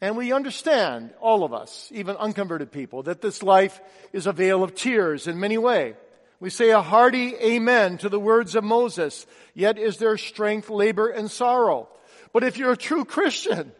And 0.00 0.16
we 0.16 0.32
understand, 0.32 1.12
all 1.20 1.42
of 1.44 1.52
us, 1.52 1.90
even 1.92 2.16
unconverted 2.16 2.70
people, 2.70 3.02
that 3.04 3.20
this 3.20 3.42
life 3.42 3.80
is 4.12 4.26
a 4.26 4.32
vale 4.32 4.62
of 4.62 4.74
tears 4.74 5.26
in 5.26 5.40
many 5.40 5.58
ways. 5.58 5.94
We 6.40 6.50
say 6.50 6.70
a 6.70 6.82
hearty 6.82 7.34
amen 7.34 7.98
to 7.98 8.08
the 8.08 8.20
words 8.20 8.54
of 8.54 8.62
Moses, 8.62 9.26
yet 9.54 9.76
is 9.76 9.96
there 9.96 10.16
strength, 10.16 10.70
labor, 10.70 11.08
and 11.08 11.28
sorrow. 11.28 11.88
But 12.32 12.44
if 12.44 12.58
you're 12.58 12.72
a 12.72 12.76
true 12.76 13.04
Christian, 13.04 13.72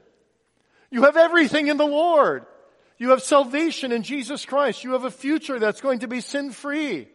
You 0.90 1.02
have 1.02 1.16
everything 1.16 1.68
in 1.68 1.76
the 1.76 1.86
Lord. 1.86 2.46
You 2.96 3.10
have 3.10 3.22
salvation 3.22 3.92
in 3.92 4.02
Jesus 4.02 4.44
Christ. 4.44 4.84
You 4.84 4.92
have 4.92 5.04
a 5.04 5.10
future 5.10 5.58
that's 5.58 5.80
going 5.80 6.00
to 6.00 6.08
be 6.08 6.20
sin 6.20 6.50
free. 6.50 7.08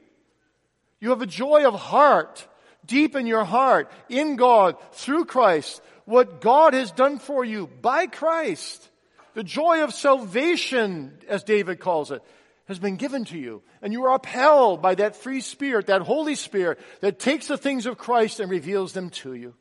You 1.03 1.09
have 1.09 1.21
a 1.21 1.25
joy 1.25 1.67
of 1.67 1.73
heart, 1.73 2.47
deep 2.85 3.17
in 3.17 3.27
your 3.27 3.43
heart, 3.43 3.91
in 4.07 4.37
God, 4.37 4.77
through 4.93 5.25
Christ. 5.25 5.81
What 6.05 6.39
God 6.39 6.73
has 6.73 6.93
done 6.93 7.19
for 7.19 7.43
you 7.43 7.67
by 7.67 8.07
Christ. 8.07 8.89
The 9.33 9.43
joy 9.43 9.83
of 9.83 9.93
salvation, 9.93 11.17
as 11.27 11.43
David 11.43 11.81
calls 11.81 12.11
it, 12.11 12.23
has 12.69 12.79
been 12.79 12.95
given 12.95 13.25
to 13.25 13.37
you. 13.37 13.63
And 13.81 13.91
you 13.91 14.05
are 14.05 14.15
upheld 14.15 14.81
by 14.81 14.95
that 14.95 15.17
free 15.17 15.41
spirit, 15.41 15.87
that 15.87 16.03
Holy 16.03 16.35
Spirit 16.35 16.79
that 17.01 17.19
takes 17.19 17.47
the 17.47 17.57
things 17.57 17.85
of 17.85 17.97
Christ 17.97 18.39
and 18.39 18.49
reveals 18.49 18.93
them 18.93 19.09
to 19.09 19.33
you. 19.33 19.55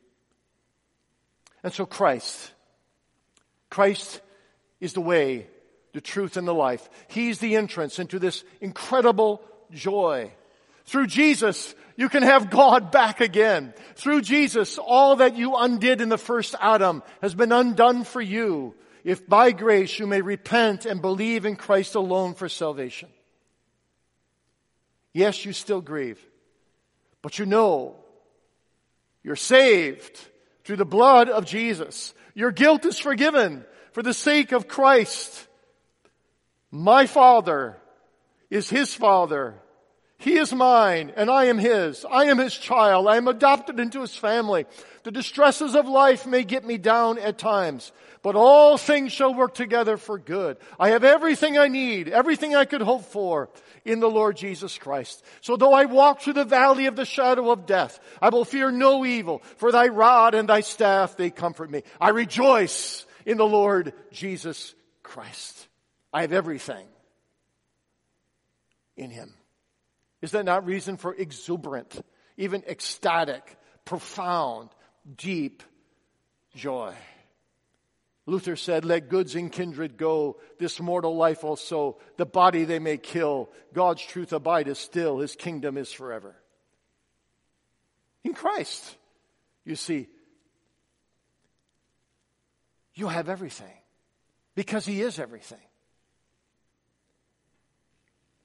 And 1.61 1.73
so 1.73 1.85
Christ, 1.85 2.53
Christ 3.69 4.21
is 4.79 4.93
the 4.93 5.01
way, 5.01 5.47
the 5.91 5.99
truth, 5.99 6.37
and 6.37 6.47
the 6.47 6.53
life. 6.53 6.89
He's 7.09 7.39
the 7.39 7.57
entrance 7.57 7.99
into 7.99 8.17
this 8.17 8.45
incredible 8.61 9.41
joy. 9.73 10.31
Through 10.85 11.07
Jesus, 11.07 11.73
you 11.95 12.09
can 12.09 12.23
have 12.23 12.49
God 12.49 12.91
back 12.91 13.21
again. 13.21 13.73
Through 13.95 14.21
Jesus, 14.21 14.77
all 14.77 15.17
that 15.17 15.35
you 15.35 15.55
undid 15.55 16.01
in 16.01 16.09
the 16.09 16.17
first 16.17 16.55
Adam 16.59 17.03
has 17.21 17.35
been 17.35 17.51
undone 17.51 18.03
for 18.03 18.21
you 18.21 18.75
if 19.03 19.27
by 19.27 19.51
grace 19.51 19.99
you 19.99 20.07
may 20.07 20.21
repent 20.21 20.85
and 20.85 21.01
believe 21.01 21.45
in 21.45 21.55
Christ 21.55 21.95
alone 21.95 22.33
for 22.33 22.49
salvation. 22.49 23.09
Yes, 25.13 25.45
you 25.45 25.53
still 25.53 25.81
grieve, 25.81 26.19
but 27.21 27.37
you 27.37 27.45
know 27.45 27.95
you're 29.23 29.35
saved 29.35 30.19
through 30.63 30.77
the 30.77 30.85
blood 30.85 31.29
of 31.29 31.45
Jesus. 31.45 32.13
Your 32.33 32.51
guilt 32.51 32.85
is 32.85 32.97
forgiven 32.97 33.63
for 33.91 34.01
the 34.01 34.13
sake 34.13 34.51
of 34.51 34.67
Christ. 34.67 35.47
My 36.71 37.05
Father 37.05 37.77
is 38.49 38.69
His 38.69 38.93
Father 38.93 39.55
he 40.23 40.37
is 40.37 40.53
mine 40.53 41.11
and 41.17 41.29
I 41.29 41.45
am 41.45 41.57
His. 41.57 42.05
I 42.09 42.25
am 42.27 42.37
His 42.37 42.57
child. 42.57 43.09
I 43.09 43.17
am 43.17 43.27
adopted 43.27 43.77
into 43.77 43.99
His 43.99 44.15
family. 44.15 44.65
The 45.03 45.11
distresses 45.11 45.75
of 45.75 45.85
life 45.85 46.25
may 46.25 46.45
get 46.45 46.63
me 46.63 46.77
down 46.77 47.19
at 47.19 47.37
times, 47.37 47.91
but 48.21 48.37
all 48.37 48.77
things 48.77 49.11
shall 49.11 49.33
work 49.33 49.53
together 49.53 49.97
for 49.97 50.17
good. 50.17 50.55
I 50.79 50.91
have 50.91 51.03
everything 51.03 51.57
I 51.57 51.67
need, 51.67 52.07
everything 52.07 52.55
I 52.55 52.63
could 52.63 52.81
hope 52.81 53.03
for 53.03 53.49
in 53.83 53.99
the 53.99 54.09
Lord 54.09 54.37
Jesus 54.37 54.77
Christ. 54.77 55.25
So 55.41 55.57
though 55.57 55.73
I 55.73 55.85
walk 55.85 56.21
through 56.21 56.33
the 56.33 56.45
valley 56.45 56.85
of 56.85 56.95
the 56.95 57.03
shadow 57.03 57.51
of 57.51 57.65
death, 57.65 57.99
I 58.21 58.29
will 58.29 58.45
fear 58.45 58.71
no 58.71 59.03
evil, 59.03 59.39
for 59.57 59.73
thy 59.73 59.89
rod 59.89 60.35
and 60.35 60.47
thy 60.47 60.61
staff, 60.61 61.17
they 61.17 61.31
comfort 61.31 61.69
me. 61.69 61.83
I 61.99 62.11
rejoice 62.11 63.05
in 63.25 63.35
the 63.35 63.45
Lord 63.45 63.91
Jesus 64.13 64.73
Christ. 65.03 65.67
I 66.13 66.21
have 66.21 66.31
everything 66.31 66.87
in 68.95 69.09
Him. 69.09 69.33
Is 70.23 70.31
that 70.31 70.45
not 70.45 70.65
reason 70.65 70.95
for 70.95 71.13
exuberant, 71.13 71.99
even 72.37 72.63
ecstatic, 72.65 73.57
profound, 73.83 74.69
deep 75.17 75.63
joy? 76.55 76.93
Luther 78.25 78.55
said, 78.55 78.85
Let 78.85 79.09
goods 79.09 79.35
and 79.35 79.51
kindred 79.51 79.97
go, 79.97 80.37
this 80.59 80.79
mortal 80.79 81.17
life 81.17 81.43
also, 81.43 81.97
the 82.15 82.25
body 82.25 82.63
they 82.63 82.79
may 82.79 82.97
kill. 82.97 83.49
God's 83.73 84.01
truth 84.01 84.31
abideth 84.31 84.77
still, 84.77 85.19
his 85.19 85.35
kingdom 85.35 85.77
is 85.77 85.91
forever. 85.91 86.37
In 88.23 88.33
Christ, 88.33 88.95
you 89.65 89.75
see, 89.75 90.07
you 92.95 93.09
have 93.09 93.27
everything 93.27 93.75
because 94.55 94.85
he 94.85 95.01
is 95.01 95.19
everything. 95.19 95.59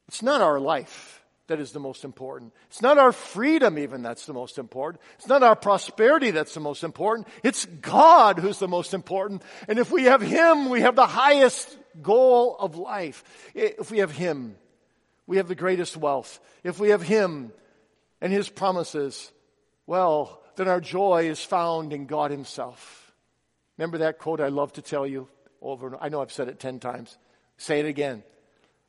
It's 0.09 0.25
not 0.25 0.41
our 0.41 0.59
life 0.59 1.23
that 1.49 1.61
is 1.61 1.73
the 1.73 1.81
most 1.81 2.05
important. 2.05 2.53
It's 2.69 2.81
not 2.81 2.99
our 2.99 3.13
freedom 3.13 3.79
even 3.79 4.03
that's 4.03 4.27
the 4.27 4.33
most 4.33 4.59
important. 4.59 5.03
It's 5.17 5.27
not 5.27 5.43
our 5.43 5.57
prosperity 5.57 6.31
that's 6.31 6.55
the 6.55 6.61
most 6.61 6.85
important. 6.85 7.27
It's 7.43 7.65
God 7.67 8.39
who's 8.39 8.59
the 8.59 8.69
most 8.69 8.95
important. 8.95 9.43
And 9.67 9.79
if 9.79 9.91
we 9.91 10.05
have 10.05 10.21
Him, 10.21 10.71
we 10.71 10.83
have 10.83 10.95
the 10.95 11.07
highest 11.07 11.77
goal 12.01 12.57
of 12.59 12.77
life. 12.77 13.25
If 13.55 13.91
we 13.91 13.99
have 13.99 14.13
Him, 14.13 14.57
we 15.27 15.39
have 15.39 15.49
the 15.49 15.55
greatest 15.55 15.97
wealth. 15.97 16.39
If 16.63 16.79
we 16.79 16.91
have 16.91 17.03
Him 17.03 17.53
and 18.21 18.33
His 18.33 18.49
promises, 18.49 19.33
well, 19.87 20.43
then 20.57 20.69
our 20.69 20.81
joy 20.81 21.29
is 21.29 21.43
found 21.43 21.93
in 21.93 22.07
God 22.07 22.31
Himself. 22.31 23.13
Remember 23.79 23.99
that 23.99 24.19
quote 24.19 24.41
I 24.41 24.49
love 24.49 24.73
to 24.75 24.83
tell 24.83 25.07
you 25.07 25.29
over, 25.63 25.89
and 25.89 25.97
I 26.01 26.09
know 26.09 26.21
I've 26.21 26.33
said 26.33 26.49
it 26.49 26.59
ten 26.59 26.79
times. 26.79 27.17
Say 27.57 27.81
it 27.81 27.87
again. 27.87 28.23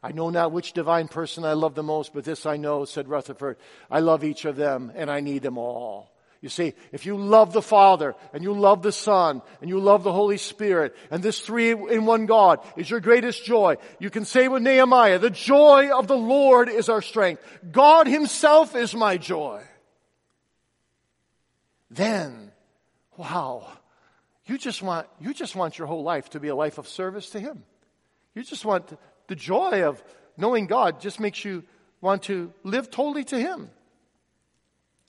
I 0.02 0.12
know 0.12 0.30
not 0.30 0.52
which 0.52 0.74
divine 0.74 1.08
person 1.08 1.44
I 1.44 1.54
love 1.54 1.76
the 1.76 1.84
most, 1.84 2.14
but 2.14 2.24
this 2.24 2.46
I 2.46 2.58
know, 2.58 2.86
said 2.86 3.10
Rutherford. 3.10 3.58
I 3.92 4.00
love 4.00 4.24
each 4.24 4.46
of 4.46 4.56
them 4.56 4.92
and 4.96 5.12
I 5.12 5.20
need 5.20 5.42
them 5.42 5.58
all. 5.58 6.12
You 6.42 6.48
see, 6.48 6.74
if 6.94 7.06
you 7.06 7.18
love 7.18 7.52
the 7.52 7.62
Father 7.62 8.16
and 8.32 8.42
you 8.42 8.54
love 8.54 8.82
the 8.82 8.94
Son 8.94 9.42
and 9.60 9.70
you 9.70 9.78
love 9.80 10.04
the 10.04 10.14
Holy 10.14 10.38
Spirit 10.38 10.96
and 11.12 11.22
this 11.22 11.42
three 11.42 11.72
in 11.72 12.06
one 12.06 12.28
God 12.28 12.62
is 12.78 12.90
your 12.90 13.02
greatest 13.02 13.44
joy, 13.44 13.76
you 14.00 14.10
can 14.10 14.24
say 14.24 14.48
with 14.48 14.64
Nehemiah, 14.64 15.20
the 15.20 15.30
joy 15.30 15.90
of 15.94 16.08
the 16.08 16.18
Lord 16.18 16.70
is 16.70 16.88
our 16.88 17.02
strength. 17.02 17.44
God 17.70 18.08
himself 18.08 18.74
is 18.76 18.96
my 18.96 19.18
joy. 19.18 19.62
Then, 21.92 22.52
wow, 23.18 23.68
you 24.46 24.58
just 24.58 24.82
want, 24.82 25.08
you 25.20 25.34
just 25.34 25.56
want 25.56 25.78
your 25.78 25.88
whole 25.88 26.04
life 26.04 26.30
to 26.32 26.40
be 26.40 26.48
a 26.48 26.56
life 26.56 26.78
of 26.78 26.88
service 26.88 27.32
to 27.32 27.40
Him. 27.40 27.64
You 28.36 28.44
just 28.44 28.64
want 28.64 28.98
the 29.30 29.36
joy 29.36 29.84
of 29.84 30.04
knowing 30.38 30.66
God 30.66 31.00
just 31.00 31.20
makes 31.20 31.46
you 31.46 31.64
want 32.02 32.24
to 32.24 32.52
live 32.64 32.90
totally 32.90 33.24
to 33.26 33.40
Him. 33.40 33.70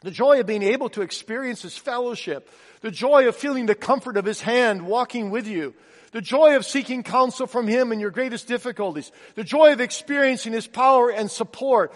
The 0.03 0.11
joy 0.11 0.41
of 0.41 0.47
being 0.47 0.62
able 0.62 0.91
to 0.91 1.03
experience 1.03 1.62
His 1.62 1.77
fellowship. 1.77 2.49
The 2.83 2.91
joy 2.91 3.29
of 3.29 3.35
feeling 3.35 3.66
the 3.66 3.75
comfort 3.75 4.16
of 4.16 4.27
His 4.27 4.41
hand 4.41 4.87
walking 4.87 5.31
with 5.31 5.47
you. 5.47 5.75
The 6.12 6.21
joy 6.21 6.57
of 6.57 6.66
seeking 6.66 7.03
counsel 7.03 7.47
from 7.47 7.66
Him 7.66 7.93
in 7.93 8.01
your 8.01 8.11
greatest 8.11 8.47
difficulties. 8.47 9.11
The 9.37 9.45
joy 9.45 9.73
of 9.73 9.81
experiencing 9.81 10.53
His 10.53 10.66
power 10.66 11.11
and 11.11 11.31
support. 11.31 11.93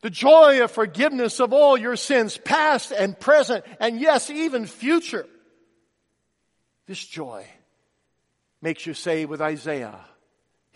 The 0.00 0.10
joy 0.10 0.62
of 0.62 0.70
forgiveness 0.70 1.40
of 1.40 1.52
all 1.52 1.76
your 1.76 1.96
sins, 1.96 2.38
past 2.38 2.90
and 2.90 3.18
present, 3.18 3.66
and 3.80 4.00
yes, 4.00 4.30
even 4.30 4.64
future. 4.64 5.26
This 6.86 7.04
joy 7.04 7.44
makes 8.62 8.86
you 8.86 8.94
say 8.94 9.26
with 9.26 9.42
Isaiah, 9.42 9.98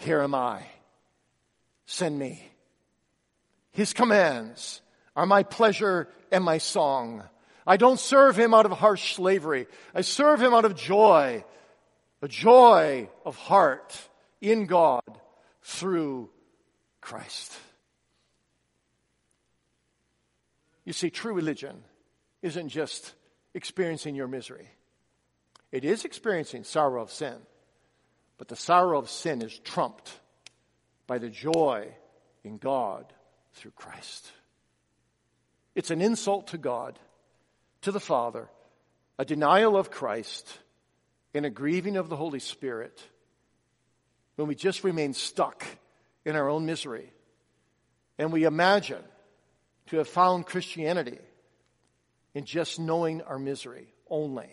here 0.03 0.21
am 0.21 0.35
I. 0.35 0.63
Send 1.87 2.19
me. 2.19 2.43
His 3.73 3.93
commands 3.93 4.81
are 5.17 5.27
my 5.27 5.43
pleasure 5.43 6.09
and 6.31 6.45
my 6.45 6.59
song. 6.59 7.23
I 7.67 7.77
don't 7.77 7.99
serve 7.99 8.37
him 8.37 8.55
out 8.55 8.67
of 8.67 8.73
harsh 8.73 9.15
slavery. 9.15 9.67
I 9.95 10.01
serve 10.03 10.41
him 10.41 10.53
out 10.53 10.65
of 10.65 10.75
joy, 10.75 11.45
a 12.21 12.29
joy 12.29 13.09
of 13.25 13.37
heart 13.37 13.97
in 14.41 14.67
God 14.67 15.03
through 15.63 16.31
Christ. 17.01 17.53
You 20.85 20.93
see, 20.93 21.11
true 21.11 21.33
religion 21.33 21.85
isn't 22.43 22.69
just 22.69 23.15
experiencing 23.55 24.15
your 24.15 24.27
misery. 24.27 24.69
It 25.71 25.85
is 25.85 26.05
experiencing 26.05 26.65
sorrow 26.65 27.03
of 27.03 27.13
sin. 27.13 27.37
But 28.39 28.49
the 28.49 28.57
sorrow 28.57 28.99
of 28.99 29.11
sin 29.11 29.43
is 29.43 29.59
trumped 29.59 30.13
by 31.07 31.19
the 31.19 31.29
joy 31.29 31.89
in 32.45 32.59
God 32.59 33.13
through 33.55 33.73
Christ. 33.73 34.33
It's 35.75 35.91
an 35.91 36.01
insult 36.01 36.49
to 36.49 36.59
God, 36.59 36.99
to 37.83 37.93
the 37.93 38.01
Father, 38.01 38.49
a 39.19 39.25
denial 39.25 39.77
of 39.77 39.91
Christ, 39.91 40.59
and 41.35 41.47
a 41.47 41.51
grieving 41.51 41.97
of 41.97 42.09
the 42.09 42.17
Holy 42.17 42.41
Spirit 42.41 43.03
when 44.37 44.49
we 44.49 44.55
just 44.55 44.85
remain 44.85 45.15
stuck 45.15 45.65
in 46.25 46.37
our 46.37 46.49
own 46.49 46.67
misery 46.67 47.13
and 48.19 48.33
we 48.33 48.45
imagine 48.45 49.03
to 49.87 49.99
have 49.99 50.09
found 50.09 50.47
Christianity 50.47 51.19
in 52.35 52.45
just 52.45 52.79
knowing 52.79 53.23
our 53.23 53.39
misery 53.39 53.93
only. 54.09 54.51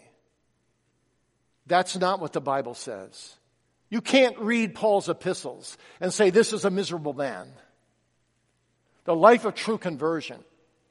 That's 1.66 1.98
not 1.98 2.20
what 2.20 2.34
the 2.34 2.42
Bible 2.42 2.74
says. 2.74 3.36
You 3.90 4.02
can't 4.02 4.38
read 4.40 4.76
Paul's 4.76 5.10
epistles 5.10 5.78
and 6.00 6.14
say, 6.14 6.30
this 6.30 6.54
is 6.54 6.66
a 6.66 6.70
miserable 6.70 7.14
man. 7.14 7.52
The 9.06 9.16
life 9.16 9.46
of 9.46 9.56
true 9.56 9.80
conversion 9.80 10.44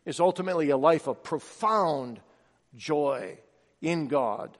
is 0.05 0.21
ultimately 0.21 0.71
a 0.71 0.77
life 0.77 1.07
of 1.07 1.23
profound 1.23 2.21
joy 2.77 3.39
in 3.81 4.09
God 4.09 4.57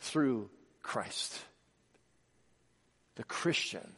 through 0.00 0.50
Christ. 0.82 1.38
The 3.14 3.24
Christian, 3.24 3.92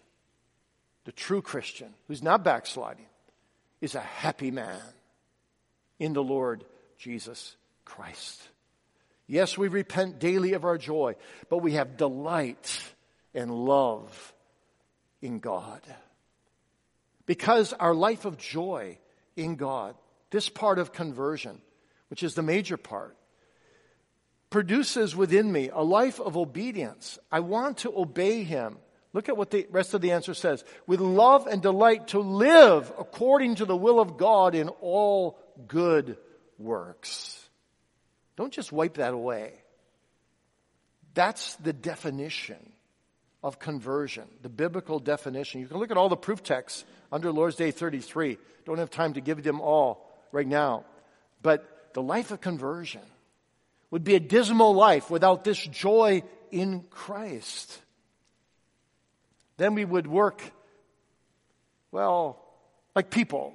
the 1.05 1.13
true 1.13 1.41
Christian, 1.41 1.95
who's 2.09 2.23
not 2.23 2.45
backsliding, 2.45 3.07
is 3.81 3.95
a 3.95 4.01
happy 4.01 4.51
man 4.51 4.81
in 5.99 6.13
the 6.13 6.23
Lord 6.23 6.65
Jesus 6.99 7.57
Christ. 7.85 8.43
Yes, 9.27 9.57
we 9.57 9.69
repent 9.69 10.19
daily 10.19 10.53
of 10.53 10.65
our 10.65 10.77
joy, 10.77 11.17
but 11.49 11.59
we 11.59 11.73
have 11.73 11.97
delight 11.97 12.93
and 13.35 13.51
love 13.51 14.33
in 15.21 15.39
God. 15.41 15.81
Because 17.27 17.73
our 17.73 17.95
life 17.95 18.25
of 18.25 18.39
joy 18.39 18.99
in 19.37 19.57
God, 19.57 19.95
this 20.31 20.49
part 20.49 20.79
of 20.79 20.93
conversion, 20.93 21.61
which 22.09 22.23
is 22.23 22.35
the 22.35 22.43
major 22.43 22.77
part, 22.77 23.17
produces 24.51 25.17
within 25.17 25.51
me 25.51 25.71
a 25.73 25.83
life 25.83 26.21
of 26.21 26.37
obedience. 26.37 27.19
I 27.33 27.41
want 27.41 27.79
to 27.79 27.97
obey 27.97 28.45
Him. 28.45 28.77
Look 29.13 29.29
at 29.29 29.37
what 29.37 29.51
the 29.51 29.67
rest 29.71 29.95
of 29.95 30.01
the 30.01 30.13
answer 30.13 30.35
says. 30.35 30.65
With 30.87 31.01
love 31.01 31.47
and 31.47 31.63
delight 31.63 32.09
to 32.09 32.21
live 32.21 32.93
according 32.99 33.57
to 33.57 33.65
the 33.65 33.77
will 33.77 34.01
of 34.01 34.17
God 34.17 34.55
in 34.55 34.69
all 34.69 35.39
good 35.67 36.19
works. 36.59 37.41
Don't 38.37 38.53
just 38.53 38.73
wipe 38.73 38.95
that 38.95 39.15
away. 39.15 39.53
That's 41.15 41.55
the 41.57 41.73
definition 41.73 42.74
of 43.45 43.59
conversion, 43.59 44.25
the 44.41 44.49
biblical 44.49 44.99
definition. 44.99 45.61
You 45.61 45.67
can 45.67 45.77
look 45.77 45.91
at 45.91 45.99
all 45.99 46.09
the 46.09 46.17
proof 46.17 46.43
texts 46.43 46.83
under 47.13 47.31
Lord's 47.31 47.57
Day 47.57 47.71
33. 47.71 48.39
Don't 48.65 48.79
have 48.79 48.91
time 48.91 49.13
to 49.13 49.21
give 49.21 49.43
them 49.43 49.61
all 49.61 50.11
right 50.33 50.47
now. 50.47 50.85
But 51.43 51.93
the 51.93 52.01
life 52.01 52.31
of 52.31 52.41
conversion 52.41 53.03
would 53.91 54.03
be 54.03 54.15
a 54.15 54.21
dismal 54.21 54.73
life 54.73 55.11
without 55.11 55.45
this 55.45 55.59
joy 55.59 56.23
in 56.51 56.85
Christ. 56.89 57.79
Then 59.59 59.75
we 59.75 59.85
would 59.85 60.07
work, 60.07 60.43
well, 61.93 62.43
like 62.97 63.11
people 63.11 63.53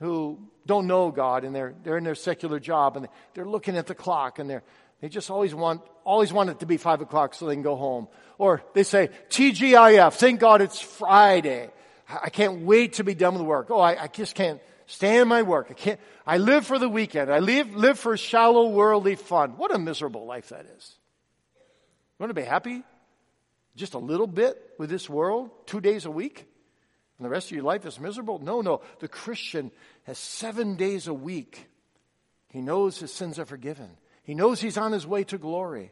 who 0.00 0.38
don't 0.64 0.86
know 0.86 1.10
God 1.10 1.44
and 1.44 1.54
they're, 1.54 1.74
they're 1.84 1.98
in 1.98 2.04
their 2.04 2.14
secular 2.14 2.58
job 2.58 2.96
and 2.96 3.06
they're 3.34 3.44
looking 3.44 3.76
at 3.76 3.86
the 3.86 3.94
clock 3.94 4.38
and 4.38 4.48
they're, 4.48 4.62
they 5.02 5.10
just 5.10 5.30
always 5.30 5.54
want, 5.54 5.82
always 6.04 6.32
want 6.32 6.50
it 6.50 6.60
to 6.60 6.66
be 6.66 6.76
five 6.76 7.00
o'clock 7.00 7.34
so 7.34 7.46
they 7.46 7.54
can 7.54 7.62
go 7.62 7.76
home. 7.76 8.08
Or 8.38 8.62
they 8.74 8.82
say, 8.82 9.10
TGIF, 9.30 10.14
thank 10.14 10.40
God 10.40 10.62
it's 10.62 10.80
Friday. 10.80 11.70
I 12.08 12.30
can't 12.30 12.62
wait 12.62 12.94
to 12.94 13.04
be 13.04 13.14
done 13.14 13.34
with 13.34 13.42
work. 13.42 13.68
Oh, 13.70 13.80
I, 13.80 14.04
I 14.04 14.06
just 14.08 14.34
can't 14.34 14.60
stand 14.86 15.28
my 15.28 15.42
work. 15.42 15.68
I 15.70 15.74
can't, 15.74 16.00
I 16.26 16.38
live 16.38 16.66
for 16.66 16.78
the 16.78 16.88
weekend. 16.88 17.32
I 17.32 17.38
live, 17.38 17.74
live 17.74 17.98
for 17.98 18.16
shallow 18.16 18.68
worldly 18.68 19.16
fun. 19.16 19.52
What 19.52 19.74
a 19.74 19.78
miserable 19.78 20.26
life 20.26 20.50
that 20.50 20.66
is. 20.76 20.96
You 22.18 22.24
want 22.24 22.30
to 22.30 22.40
be 22.40 22.46
happy? 22.46 22.82
Just 23.76 23.94
a 23.94 23.98
little 23.98 24.26
bit 24.26 24.60
with 24.78 24.90
this 24.90 25.08
world, 25.08 25.50
two 25.66 25.80
days 25.80 26.04
a 26.04 26.10
week? 26.10 26.46
And 27.18 27.24
the 27.24 27.30
rest 27.30 27.46
of 27.46 27.52
your 27.52 27.64
life 27.64 27.86
is 27.86 27.98
miserable? 27.98 28.38
No, 28.38 28.60
no. 28.60 28.82
The 28.98 29.08
Christian 29.08 29.70
has 30.04 30.18
seven 30.18 30.76
days 30.76 31.06
a 31.06 31.14
week. 31.14 31.68
He 32.48 32.60
knows 32.60 32.98
his 32.98 33.12
sins 33.12 33.38
are 33.38 33.46
forgiven. 33.46 33.90
He 34.22 34.34
knows 34.34 34.60
he's 34.60 34.78
on 34.78 34.92
his 34.92 35.06
way 35.06 35.24
to 35.24 35.38
glory. 35.38 35.90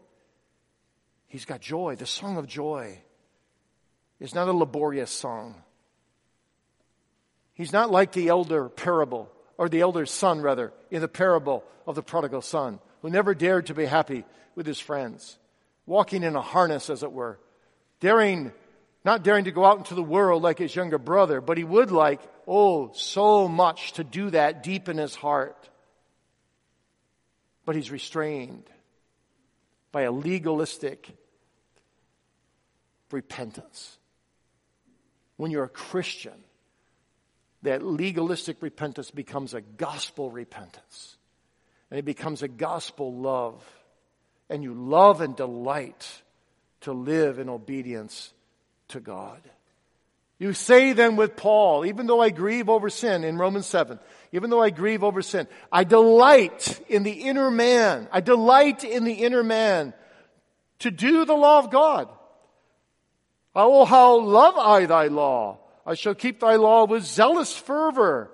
He's 1.27 1.45
got 1.45 1.61
joy. 1.61 1.97
The 1.97 2.07
song 2.07 2.37
of 2.37 2.47
joy 2.47 2.99
is 4.19 4.35
not 4.35 4.49
a 4.49 4.53
laborious 4.53 5.11
song. 5.11 5.63
He's 7.55 7.73
not 7.73 7.91
like 7.91 8.13
the 8.13 8.29
elder 8.29 8.69
parable, 8.69 9.31
or 9.59 9.69
the 9.69 9.81
elder 9.81 10.07
son, 10.07 10.41
rather, 10.41 10.73
in 10.91 11.01
the 11.01 11.09
parable 11.09 11.65
of 11.87 11.95
the 11.95 12.03
prodigal 12.03 12.43
son, 12.43 12.79
who 13.03 13.11
never 13.11 13.35
dared 13.35 13.67
to 13.67 13.75
be 13.75 13.85
happy 13.85 14.25
with 14.55 14.67
his 14.67 14.81
friends, 14.81 15.39
walking 15.87 16.23
in 16.23 16.37
a 16.37 16.41
harness, 16.41 16.91
as 16.91 17.03
it 17.03 17.13
were, 17.13 17.39
daring, 18.01 18.53
not 19.05 19.23
daring 19.23 19.45
to 19.45 19.53
go 19.53 19.65
out 19.65 19.79
into 19.79 19.95
the 19.95 20.03
world 20.03 20.43
like 20.43 20.59
his 20.59 20.75
younger 20.75 20.99
brother, 20.99 21.41
but 21.41 21.59
he 21.59 21.65
would 21.65 21.91
like, 21.91 22.21
oh, 22.47 22.91
so 22.95 23.49
much 23.49 23.93
to 23.93 24.05
do 24.05 24.31
that 24.31 24.63
deep 24.63 24.89
in 24.89 24.99
his 24.99 25.15
heart 25.15 25.70
but 27.71 27.77
he's 27.77 27.93
restrained 27.93 28.69
by 29.93 30.03
a 30.03 30.11
legalistic 30.11 31.09
repentance. 33.13 33.97
When 35.37 35.53
you're 35.53 35.63
a 35.63 35.69
Christian, 35.69 36.35
that 37.63 37.85
legalistic 37.85 38.61
repentance 38.61 39.13
becomes 39.13 39.55
a 39.55 39.61
gospel 39.61 40.33
repentance. 40.33 41.17
And 41.93 42.01
it 42.01 42.05
becomes 42.05 42.43
a 42.43 42.49
gospel 42.49 43.15
love. 43.15 43.65
And 44.49 44.65
you 44.65 44.75
love 44.75 45.21
and 45.21 45.37
delight 45.37 46.23
to 46.81 46.93
live 46.93 47.39
in 47.39 47.49
obedience 47.49 48.33
to 48.89 48.99
God. 48.99 49.43
You 50.41 50.55
say 50.55 50.95
then 50.95 51.17
with 51.17 51.37
Paul, 51.37 51.85
even 51.85 52.07
though 52.07 52.23
I 52.23 52.31
grieve 52.31 52.71
over 52.71 52.89
sin 52.89 53.25
in 53.25 53.37
Romans 53.37 53.67
7, 53.67 54.01
even 54.33 54.49
though 54.49 54.63
I 54.63 54.71
grieve 54.71 55.05
over 55.05 55.21
sin, 55.21 55.47
I 55.71 55.85
delight 55.85 56.81
in 56.89 57.03
the 57.03 57.13
inner 57.13 57.51
man. 57.51 58.09
I 58.11 58.23
delight 58.23 58.83
in 58.83 59.05
the 59.05 59.13
inner 59.13 59.45
man 59.45 59.93
to 60.79 60.91
do 60.91 61.27
the 61.27 61.35
law 61.35 61.59
of 61.59 61.71
God. 61.71 62.09
Oh, 63.55 63.85
how 63.85 64.19
love 64.19 64.57
I 64.57 64.87
thy 64.87 65.09
law. 65.09 65.59
I 65.85 65.93
shall 65.93 66.15
keep 66.15 66.41
thy 66.41 66.57
law 66.57 66.87
with 66.87 67.05
zealous 67.05 67.55
fervor. 67.55 68.31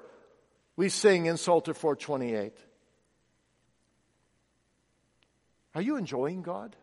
We 0.76 0.90
sing 0.90 1.26
in 1.26 1.36
Psalter 1.36 1.74
428. 1.74 2.52
Are 5.74 5.82
you 5.82 5.96
enjoying 5.96 6.42
God? 6.42 6.76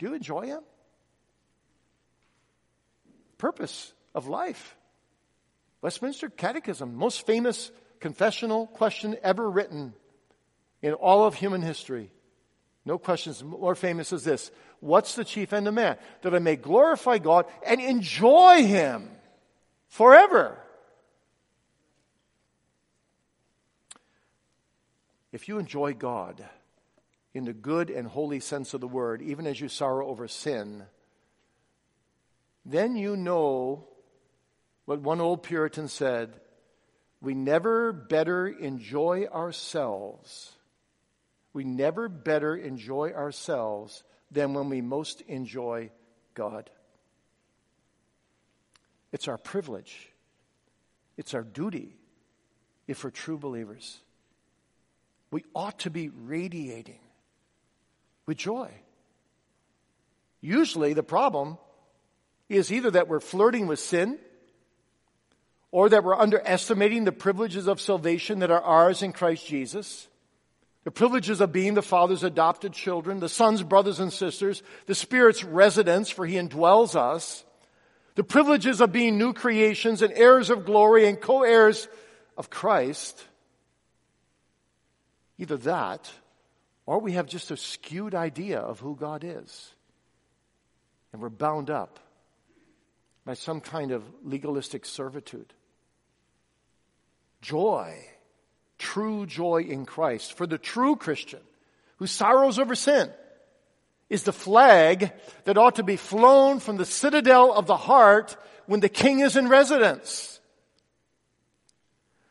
Do 0.00 0.06
you 0.06 0.14
enjoy 0.14 0.46
Him? 0.46 0.62
Purpose 3.38 3.92
of 4.14 4.26
life. 4.26 4.76
Westminster 5.82 6.28
Catechism, 6.28 6.94
most 6.94 7.26
famous 7.26 7.70
confessional 8.00 8.66
question 8.66 9.16
ever 9.22 9.48
written 9.48 9.94
in 10.82 10.92
all 10.94 11.24
of 11.24 11.34
human 11.34 11.62
history. 11.62 12.10
No 12.84 12.98
questions 12.98 13.42
more 13.42 13.74
famous 13.74 14.12
as 14.12 14.24
this. 14.24 14.50
What's 14.80 15.16
the 15.16 15.24
chief 15.24 15.52
end 15.52 15.66
of 15.66 15.74
man? 15.74 15.96
That 16.22 16.34
I 16.34 16.38
may 16.38 16.56
glorify 16.56 17.18
God 17.18 17.46
and 17.66 17.80
enjoy 17.80 18.64
Him 18.64 19.10
forever. 19.88 20.58
If 25.32 25.48
you 25.48 25.58
enjoy 25.58 25.94
God 25.94 26.44
in 27.34 27.44
the 27.44 27.52
good 27.52 27.90
and 27.90 28.06
holy 28.06 28.40
sense 28.40 28.72
of 28.72 28.80
the 28.80 28.88
word, 28.88 29.20
even 29.20 29.46
as 29.46 29.60
you 29.60 29.68
sorrow 29.68 30.06
over 30.06 30.28
sin, 30.28 30.84
then 32.68 32.96
you 32.96 33.16
know 33.16 33.86
what 34.84 35.00
one 35.00 35.20
old 35.20 35.44
Puritan 35.44 35.88
said 35.88 36.40
we 37.20 37.34
never 37.34 37.92
better 37.92 38.46
enjoy 38.46 39.26
ourselves. 39.32 40.52
We 41.52 41.64
never 41.64 42.08
better 42.08 42.54
enjoy 42.54 43.12
ourselves 43.12 44.04
than 44.30 44.52
when 44.52 44.68
we 44.68 44.80
most 44.80 45.22
enjoy 45.22 45.90
God. 46.34 46.68
It's 49.12 49.28
our 49.28 49.38
privilege, 49.38 50.12
it's 51.16 51.34
our 51.34 51.44
duty 51.44 51.96
if 52.86 53.04
we're 53.04 53.10
true 53.10 53.38
believers. 53.38 53.98
We 55.30 55.44
ought 55.54 55.80
to 55.80 55.90
be 55.90 56.08
radiating 56.08 57.00
with 58.26 58.36
joy. 58.36 58.70
Usually, 60.40 60.92
the 60.92 61.02
problem 61.02 61.58
is 62.48 62.72
either 62.72 62.90
that 62.92 63.08
we're 63.08 63.20
flirting 63.20 63.66
with 63.66 63.78
sin 63.78 64.18
or 65.70 65.88
that 65.88 66.04
we're 66.04 66.16
underestimating 66.16 67.04
the 67.04 67.12
privileges 67.12 67.66
of 67.66 67.80
salvation 67.80 68.38
that 68.38 68.50
are 68.50 68.62
ours 68.62 69.02
in 69.02 69.12
Christ 69.12 69.46
Jesus. 69.46 70.08
The 70.84 70.92
privileges 70.92 71.40
of 71.40 71.52
being 71.52 71.74
the 71.74 71.82
Father's 71.82 72.22
adopted 72.22 72.72
children, 72.72 73.18
the 73.18 73.28
Son's 73.28 73.62
brothers 73.62 73.98
and 73.98 74.12
sisters, 74.12 74.62
the 74.86 74.94
Spirit's 74.94 75.42
residence, 75.42 76.08
for 76.10 76.24
He 76.24 76.36
indwells 76.36 76.94
us. 76.94 77.44
The 78.14 78.24
privileges 78.24 78.80
of 78.80 78.92
being 78.92 79.18
new 79.18 79.32
creations 79.32 80.00
and 80.00 80.12
heirs 80.14 80.48
of 80.48 80.64
glory 80.64 81.08
and 81.08 81.20
co-heirs 81.20 81.88
of 82.38 82.48
Christ. 82.48 83.22
Either 85.38 85.56
that, 85.58 86.10
or 86.86 87.00
we 87.00 87.12
have 87.12 87.26
just 87.26 87.50
a 87.50 87.56
skewed 87.56 88.14
idea 88.14 88.60
of 88.60 88.78
who 88.78 88.94
God 88.94 89.24
is. 89.24 89.74
And 91.12 91.20
we're 91.20 91.28
bound 91.28 91.68
up 91.68 91.98
by 93.26 93.34
some 93.34 93.60
kind 93.60 93.90
of 93.90 94.04
legalistic 94.22 94.86
servitude. 94.86 95.52
Joy, 97.42 97.98
true 98.78 99.26
joy 99.26 99.62
in 99.62 99.84
Christ, 99.84 100.34
for 100.34 100.46
the 100.46 100.58
true 100.58 100.94
Christian 100.94 101.40
who 101.96 102.06
sorrows 102.06 102.58
over 102.58 102.76
sin, 102.76 103.10
is 104.08 104.22
the 104.22 104.32
flag 104.32 105.12
that 105.44 105.58
ought 105.58 105.74
to 105.74 105.82
be 105.82 105.96
flown 105.96 106.60
from 106.60 106.76
the 106.76 106.84
citadel 106.84 107.52
of 107.52 107.66
the 107.66 107.76
heart 107.76 108.36
when 108.66 108.78
the 108.78 108.88
king 108.88 109.18
is 109.18 109.36
in 109.36 109.48
residence. 109.48 110.38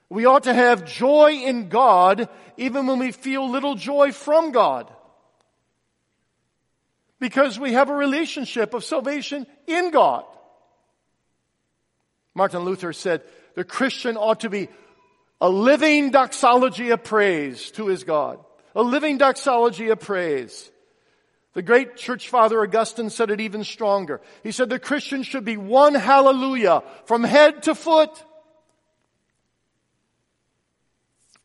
We 0.07 0.25
ought 0.25 0.43
to 0.43 0.53
have 0.53 0.85
joy 0.85 1.33
in 1.33 1.67
God 1.67 2.29
even 2.55 2.87
when 2.87 2.99
we 2.99 3.11
feel 3.11 3.49
little 3.49 3.75
joy 3.75 4.13
from 4.13 4.53
God. 4.53 4.89
Because 7.19 7.59
we 7.59 7.73
have 7.73 7.89
a 7.89 7.95
relationship 7.95 8.73
of 8.73 8.85
salvation 8.85 9.45
in 9.67 9.91
God. 9.91 10.23
Martin 12.36 12.63
Luther 12.63 12.93
said, 12.93 13.23
the 13.55 13.63
Christian 13.63 14.17
ought 14.17 14.41
to 14.41 14.49
be 14.49 14.67
a 15.41 15.49
living 15.49 16.11
doxology 16.11 16.89
of 16.89 17.03
praise 17.03 17.71
to 17.71 17.88
his 17.88 18.03
God. 18.03 18.39
A 18.75 18.83
living 18.83 19.17
doxology 19.17 19.89
of 19.89 20.01
praise. 20.01 20.69
The 21.53 21.61
great 21.61 21.95
church 21.95 22.27
father 22.27 22.61
Augustine 22.61 23.09
said 23.09 23.31
it 23.31 23.39
even 23.39 23.63
stronger. 23.63 24.19
He 24.43 24.51
said 24.51 24.69
the 24.69 24.79
Christian 24.79 25.23
should 25.23 25.45
be 25.45 25.55
one 25.55 25.95
hallelujah 25.95 26.83
from 27.05 27.23
head 27.23 27.63
to 27.63 27.73
foot. 27.73 28.11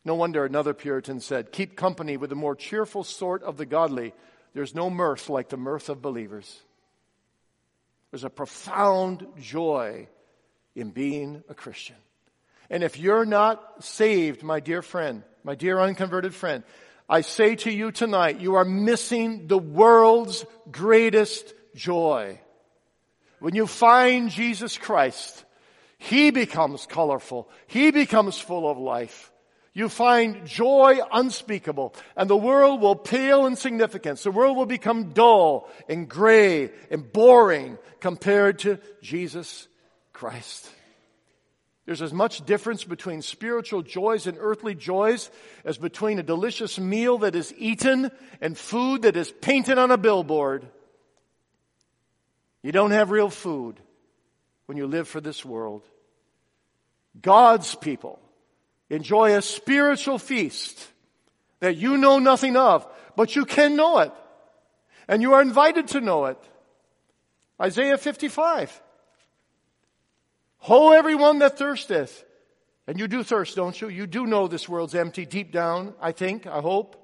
No 0.03 0.15
wonder 0.15 0.43
another 0.43 0.73
Puritan 0.73 1.21
said, 1.21 1.53
keep 1.53 1.77
company 1.77 2.17
with 2.17 2.31
the 2.31 2.35
more 2.35 2.55
cheerful 2.55 3.05
sort 3.05 3.43
of 3.43 3.55
the 3.55 3.65
godly. 3.65 4.13
There's 4.53 4.75
no 4.75 4.89
mirth 4.89 5.29
like 5.29 5.47
the 5.47 5.57
mirth 5.57 5.87
of 5.87 6.01
believers. 6.01 6.59
There's 8.09 8.25
a 8.25 8.29
profound 8.29 9.25
joy 9.39 10.09
in 10.75 10.91
being 10.91 11.43
a 11.49 11.53
Christian. 11.53 11.95
And 12.69 12.83
if 12.83 12.97
you're 12.97 13.25
not 13.25 13.83
saved, 13.83 14.43
my 14.43 14.59
dear 14.59 14.81
friend, 14.81 15.23
my 15.43 15.55
dear 15.55 15.79
unconverted 15.79 16.33
friend, 16.33 16.63
I 17.09 17.21
say 17.21 17.55
to 17.57 17.71
you 17.71 17.91
tonight, 17.91 18.39
you 18.39 18.55
are 18.55 18.63
missing 18.63 19.47
the 19.47 19.57
world's 19.57 20.45
greatest 20.71 21.53
joy. 21.75 22.39
When 23.39 23.55
you 23.55 23.67
find 23.67 24.29
Jesus 24.29 24.77
Christ, 24.77 25.43
He 25.97 26.31
becomes 26.31 26.85
colorful. 26.85 27.49
He 27.67 27.91
becomes 27.91 28.37
full 28.37 28.69
of 28.69 28.77
life. 28.77 29.31
You 29.73 29.89
find 29.89 30.45
joy 30.45 30.99
unspeakable 31.11 31.95
and 32.17 32.29
the 32.29 32.37
world 32.37 32.81
will 32.81 32.95
pale 32.95 33.45
in 33.45 33.55
significance. 33.55 34.23
The 34.23 34.31
world 34.31 34.57
will 34.57 34.65
become 34.65 35.11
dull 35.11 35.69
and 35.87 36.09
gray 36.09 36.71
and 36.89 37.11
boring 37.11 37.77
compared 38.01 38.59
to 38.59 38.79
Jesus 39.01 39.67
Christ. 40.21 40.69
There's 41.87 42.03
as 42.03 42.13
much 42.13 42.45
difference 42.45 42.83
between 42.83 43.23
spiritual 43.23 43.81
joys 43.81 44.27
and 44.27 44.37
earthly 44.39 44.75
joys 44.75 45.31
as 45.65 45.79
between 45.79 46.19
a 46.19 46.23
delicious 46.23 46.77
meal 46.77 47.17
that 47.17 47.33
is 47.33 47.51
eaten 47.57 48.11
and 48.39 48.55
food 48.55 49.01
that 49.01 49.17
is 49.17 49.31
painted 49.41 49.79
on 49.79 49.89
a 49.89 49.97
billboard. 49.97 50.67
You 52.61 52.71
don't 52.71 52.91
have 52.91 53.09
real 53.09 53.31
food 53.31 53.79
when 54.67 54.77
you 54.77 54.85
live 54.85 55.07
for 55.07 55.19
this 55.19 55.43
world. 55.43 55.81
God's 57.19 57.73
people 57.73 58.19
enjoy 58.91 59.35
a 59.35 59.41
spiritual 59.41 60.19
feast 60.19 60.87
that 61.61 61.77
you 61.77 61.97
know 61.97 62.19
nothing 62.19 62.55
of, 62.57 62.85
but 63.15 63.35
you 63.35 63.43
can 63.43 63.75
know 63.75 63.97
it. 63.97 64.11
And 65.07 65.23
you 65.23 65.33
are 65.33 65.41
invited 65.41 65.87
to 65.87 65.99
know 65.99 66.25
it. 66.25 66.37
Isaiah 67.59 67.97
55. 67.97 68.83
Ho 70.61 70.91
everyone 70.91 71.39
that 71.39 71.57
thirsteth. 71.57 72.23
And 72.87 72.99
you 72.99 73.07
do 73.07 73.23
thirst, 73.23 73.55
don't 73.55 73.79
you? 73.79 73.89
You 73.89 74.07
do 74.07 74.25
know 74.25 74.47
this 74.47 74.67
world's 74.67 74.95
empty 74.95 75.25
deep 75.25 75.51
down, 75.51 75.93
I 76.01 76.11
think, 76.11 76.47
I 76.47 76.61
hope. 76.61 76.97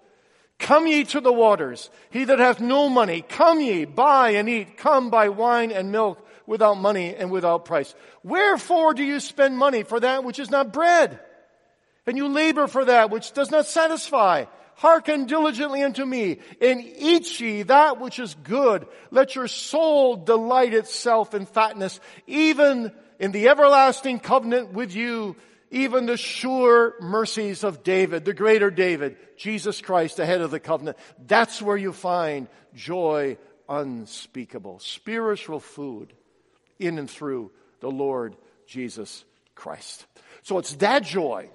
Come 0.59 0.87
ye 0.87 1.03
to 1.05 1.21
the 1.21 1.31
waters. 1.31 1.89
He 2.09 2.23
that 2.25 2.39
hath 2.39 2.59
no 2.59 2.89
money, 2.89 3.21
come 3.21 3.61
ye, 3.61 3.85
buy 3.85 4.31
and 4.31 4.49
eat. 4.49 4.77
Come 4.77 5.09
buy 5.09 5.29
wine 5.29 5.71
and 5.71 5.91
milk 5.91 6.25
without 6.47 6.75
money 6.75 7.15
and 7.15 7.29
without 7.29 7.65
price. 7.65 7.93
Wherefore 8.23 8.93
do 8.93 9.03
you 9.03 9.19
spend 9.19 9.57
money 9.57 9.83
for 9.83 9.99
that 9.99 10.23
which 10.23 10.39
is 10.39 10.49
not 10.49 10.73
bread? 10.73 11.19
And 12.07 12.17
you 12.17 12.27
labor 12.27 12.67
for 12.67 12.85
that 12.85 13.11
which 13.11 13.33
does 13.33 13.51
not 13.51 13.67
satisfy. 13.67 14.45
Hearken 14.75 15.25
diligently 15.25 15.81
unto 15.81 16.05
me, 16.05 16.39
and 16.61 16.81
eat 16.81 17.39
ye 17.39 17.63
that 17.63 17.99
which 17.99 18.19
is 18.19 18.35
good. 18.43 18.87
Let 19.09 19.35
your 19.35 19.47
soul 19.47 20.15
delight 20.15 20.73
itself 20.75 21.33
in 21.33 21.47
fatness, 21.47 21.99
even 22.27 22.91
in 23.19 23.31
the 23.31 23.49
everlasting 23.49 24.19
covenant 24.19 24.73
with 24.73 24.95
you, 24.95 25.35
even 25.71 26.05
the 26.05 26.17
sure 26.17 26.95
mercies 27.01 27.63
of 27.63 27.83
David, 27.83 28.25
the 28.25 28.33
greater 28.33 28.71
David, 28.71 29.17
Jesus 29.37 29.81
Christ, 29.81 30.17
the 30.17 30.25
head 30.25 30.41
of 30.41 30.51
the 30.51 30.59
covenant. 30.59 30.97
That's 31.25 31.61
where 31.61 31.77
you 31.77 31.91
find 31.91 32.47
joy 32.73 33.37
unspeakable, 33.67 34.79
spiritual 34.79 35.59
food 35.59 36.13
in 36.79 36.99
and 36.99 37.09
through 37.09 37.51
the 37.79 37.91
Lord 37.91 38.35
Jesus 38.65 39.25
Christ. 39.55 40.05
So 40.43 40.57
it's 40.57 40.75
that 40.75 41.03
joy 41.03 41.49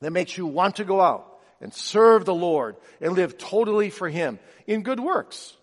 that 0.00 0.12
makes 0.12 0.36
you 0.38 0.46
want 0.46 0.76
to 0.76 0.84
go 0.84 1.00
out 1.00 1.26
and 1.60 1.74
serve 1.74 2.24
the 2.24 2.34
Lord 2.34 2.76
and 3.00 3.12
live 3.12 3.36
totally 3.36 3.90
for 3.90 4.08
Him 4.08 4.38
in 4.66 4.82
good 4.82 5.00
works. 5.00 5.54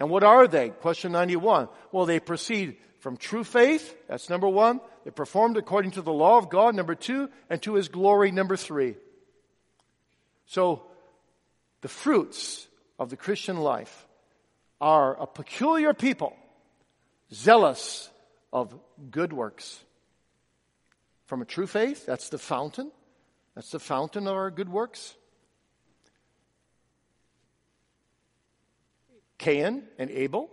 And 0.00 0.08
what 0.08 0.24
are 0.24 0.48
they? 0.48 0.70
Question 0.70 1.12
91. 1.12 1.68
Well, 1.92 2.06
they 2.06 2.18
proceed 2.18 2.76
from 3.02 3.16
true 3.16 3.42
faith, 3.42 3.96
that's 4.06 4.30
number 4.30 4.48
one. 4.48 4.80
They 5.04 5.10
performed 5.10 5.56
according 5.56 5.90
to 5.92 6.02
the 6.02 6.12
law 6.12 6.38
of 6.38 6.48
God, 6.48 6.76
number 6.76 6.94
two, 6.94 7.30
and 7.50 7.60
to 7.62 7.74
his 7.74 7.88
glory, 7.88 8.30
number 8.30 8.56
three. 8.56 8.94
So, 10.46 10.84
the 11.80 11.88
fruits 11.88 12.68
of 13.00 13.10
the 13.10 13.16
Christian 13.16 13.56
life 13.56 14.06
are 14.80 15.20
a 15.20 15.26
peculiar 15.26 15.92
people, 15.94 16.36
zealous 17.34 18.08
of 18.52 18.72
good 19.10 19.32
works. 19.32 19.82
From 21.26 21.42
a 21.42 21.44
true 21.44 21.66
faith, 21.66 22.06
that's 22.06 22.28
the 22.28 22.38
fountain. 22.38 22.92
That's 23.56 23.72
the 23.72 23.80
fountain 23.80 24.28
of 24.28 24.36
our 24.36 24.52
good 24.52 24.68
works. 24.68 25.16
Cain 29.38 29.82
and 29.98 30.08
Abel, 30.08 30.50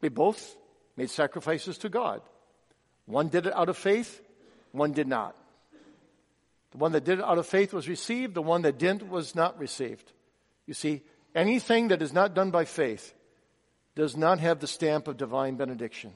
they 0.00 0.08
both 0.08 0.56
made 0.96 1.10
sacrifices 1.10 1.78
to 1.78 1.88
God. 1.88 2.22
One 3.06 3.28
did 3.28 3.46
it 3.46 3.54
out 3.54 3.68
of 3.68 3.76
faith, 3.76 4.20
one 4.72 4.92
did 4.92 5.06
not. 5.06 5.36
The 6.72 6.78
one 6.78 6.92
that 6.92 7.04
did 7.04 7.20
it 7.20 7.24
out 7.24 7.38
of 7.38 7.46
faith 7.46 7.72
was 7.72 7.88
received, 7.88 8.34
the 8.34 8.42
one 8.42 8.62
that 8.62 8.78
didn't 8.78 9.08
was 9.08 9.34
not 9.34 9.58
received. 9.58 10.12
You 10.66 10.74
see, 10.74 11.02
anything 11.34 11.88
that 11.88 12.02
is 12.02 12.12
not 12.12 12.34
done 12.34 12.50
by 12.50 12.64
faith 12.64 13.14
does 13.94 14.16
not 14.16 14.40
have 14.40 14.60
the 14.60 14.66
stamp 14.66 15.08
of 15.08 15.16
divine 15.16 15.56
benediction. 15.56 16.12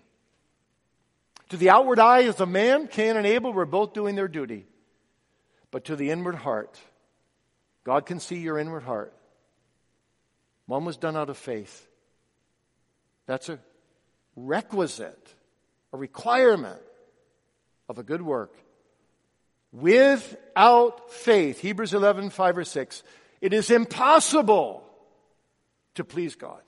To 1.51 1.57
the 1.57 1.71
outward 1.71 1.99
eye 1.99 2.25
as 2.25 2.41
a 2.41 2.47
man, 2.47 2.89
Cain 2.89 3.17
and 3.17 3.27
Abel 3.27 3.53
were 3.53 3.67
both 3.67 3.93
doing 3.93 4.15
their 4.15 4.29
duty. 4.29 4.67
But 5.71 5.85
to 5.87 5.97
the 5.97 6.11
inward 6.11 6.35
heart, 6.35 6.79
God 7.85 8.07
can 8.07 8.21
see 8.21 8.39
your 8.39 8.59
inward 8.59 8.83
heart. 8.83 9.15
One 10.67 10.85
was 10.85 10.97
done 10.97 11.17
out 11.17 11.31
of 11.31 11.37
faith. 11.37 11.89
That's 13.27 13.49
a 13.49 13.59
requisite, 14.47 15.35
a 15.93 15.97
requirement 15.97 16.81
of 17.89 17.99
a 17.99 18.03
good 18.03 18.23
work. 18.23 18.55
Without 19.73 21.13
faith, 21.13 21.61
Hebrews 21.61 21.95
11, 21.95 22.31
5 22.31 22.59
or 22.59 22.65
6, 22.65 23.03
it 23.41 23.53
is 23.53 23.71
impossible 23.71 24.85
to 25.95 26.05
please 26.05 26.35
God. 26.35 26.61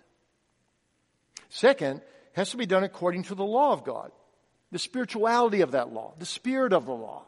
Second, 1.49 1.97
it 1.99 2.05
has 2.33 2.51
to 2.51 2.57
be 2.57 2.67
done 2.67 2.85
according 2.85 3.25
to 3.25 3.35
the 3.35 3.45
law 3.45 3.73
of 3.73 3.85
God, 3.85 4.11
the 4.71 4.79
spirituality 4.79 5.61
of 5.61 5.73
that 5.73 5.93
law, 5.93 6.15
the 6.19 6.27
spirit 6.27 6.73
of 6.73 6.87
the 6.87 6.93
law, 6.93 7.25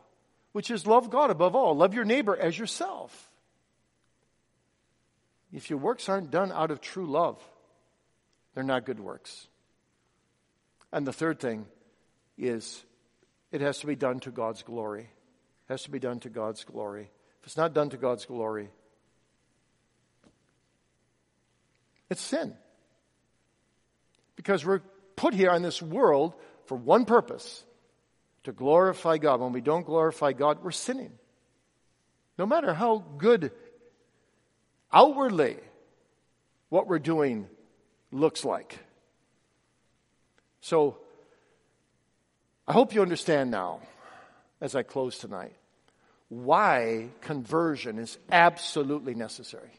which 0.53 0.71
is 0.71 0.87
love 0.87 1.11
God 1.11 1.31
above 1.31 1.55
all, 1.55 1.77
love 1.77 1.95
your 1.95 2.05
neighbor 2.05 2.37
as 2.37 2.59
yourself. 2.59 3.31
If 5.53 5.71
your 5.71 5.79
works 5.79 6.09
aren't 6.09 6.31
done 6.31 6.51
out 6.53 6.71
of 6.71 6.81
true 6.81 7.07
love, 7.07 7.41
they're 8.55 8.65
not 8.65 8.87
good 8.87 8.99
works. 8.99 9.47
And 10.95 11.05
the 11.05 11.13
third 11.13 11.41
thing 11.41 11.67
is 12.39 12.85
it 13.51 13.61
has 13.61 13.81
to 13.81 13.89
be 13.89 13.97
done 13.97 14.21
to 14.21 14.31
God's 14.31 14.63
glory. 14.63 15.03
It 15.03 15.73
has 15.73 15.83
to 15.83 15.91
be 15.91 15.99
done 15.99 16.21
to 16.21 16.31
God's 16.31 16.63
glory. 16.63 17.11
If 17.41 17.47
it's 17.49 17.57
not 17.57 17.75
done 17.75 17.91
to 17.91 17.97
God's 17.97 18.25
glory, 18.27 18.71
it's 22.09 22.21
sin. 22.21 22.55
Because 24.37 24.65
we're 24.65 24.83
put 25.17 25.35
here 25.35 25.53
in 25.53 25.63
this 25.63 25.83
world 25.83 26.33
for 26.67 26.77
one 26.77 27.07
purpose 27.07 27.65
to 28.45 28.53
glorify 28.53 29.19
God. 29.19 29.41
When 29.41 29.53
we 29.53 29.61
don't 29.61 29.85
glorify 29.85 30.33
God, 30.33 30.63
we're 30.63 30.71
sinning. 30.71 31.11
No 32.39 32.47
matter 32.47 32.73
how 32.73 33.05
good 33.19 33.51
outwardly 34.93 35.57
what 36.69 36.87
we're 36.87 37.01
doing 37.01 37.49
looks 38.13 38.45
like. 38.45 38.79
So, 40.65 40.97
I 42.67 42.73
hope 42.73 42.95
you 42.95 43.03
understand 43.03 43.51
now, 43.51 43.81
as 44.63 44.75
I 44.75 44.83
close 44.83 45.19
tonight, 45.19 45.53
why 46.31 47.09
conversion 47.21 47.99
is 47.99 48.17
absolutely 48.33 49.15
necessary. 49.15 49.79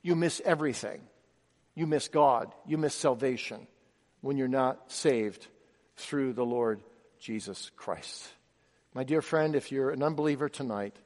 You 0.00 0.16
miss 0.16 0.40
everything. 0.42 1.02
You 1.74 1.86
miss 1.86 2.08
God. 2.08 2.50
You 2.66 2.78
miss 2.78 2.94
salvation 2.94 3.66
when 4.22 4.38
you're 4.38 4.48
not 4.48 4.90
saved 4.90 5.46
through 5.96 6.32
the 6.32 6.46
Lord 6.46 6.80
Jesus 7.20 7.70
Christ. 7.76 8.26
My 8.94 9.04
dear 9.04 9.20
friend, 9.20 9.54
if 9.54 9.70
you're 9.70 9.90
an 9.90 10.02
unbeliever 10.02 10.48
tonight, 10.48 10.96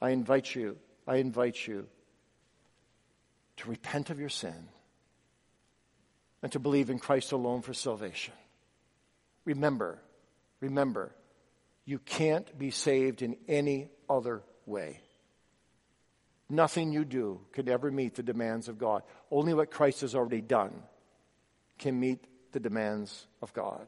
I 0.00 0.08
invite 0.08 0.54
you, 0.54 0.78
I 1.06 1.16
invite 1.16 1.66
you 1.66 1.86
to 3.58 3.68
repent 3.68 4.08
of 4.08 4.18
your 4.18 4.30
sin 4.30 4.70
and 6.44 6.52
to 6.52 6.58
believe 6.58 6.90
in 6.90 6.98
Christ 6.98 7.32
alone 7.32 7.62
for 7.62 7.72
salvation. 7.72 8.34
Remember, 9.46 9.98
remember, 10.60 11.14
you 11.86 11.98
can't 11.98 12.58
be 12.58 12.70
saved 12.70 13.22
in 13.22 13.38
any 13.48 13.88
other 14.10 14.42
way. 14.66 15.00
Nothing 16.50 16.92
you 16.92 17.06
do 17.06 17.40
can 17.52 17.66
ever 17.70 17.90
meet 17.90 18.16
the 18.16 18.22
demands 18.22 18.68
of 18.68 18.76
God. 18.76 19.04
Only 19.30 19.54
what 19.54 19.70
Christ 19.70 20.02
has 20.02 20.14
already 20.14 20.42
done 20.42 20.82
can 21.78 21.98
meet 21.98 22.22
the 22.52 22.60
demands 22.60 23.26
of 23.40 23.54
God. 23.54 23.86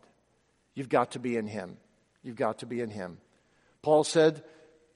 You've 0.75 0.89
got 0.89 1.11
to 1.11 1.19
be 1.19 1.37
in 1.37 1.47
Him. 1.47 1.77
You've 2.23 2.37
got 2.37 2.61
to 2.61 2.67
be 2.67 2.81
in 2.81 2.89
Him. 2.89 3.19
Paul 3.83 4.03
said 4.03 4.43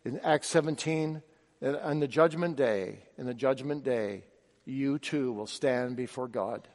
in 0.06 0.18
Acts 0.20 0.48
17 0.48 1.20
that 1.60 1.84
on 1.84 2.00
the 2.00 2.08
judgment 2.08 2.56
day, 2.56 3.00
in 3.18 3.26
the 3.26 3.34
judgment 3.34 3.84
day, 3.84 4.24
you 4.64 4.98
too 4.98 5.30
will 5.34 5.46
stand 5.46 5.94
before 5.94 6.26
God. 6.26 6.66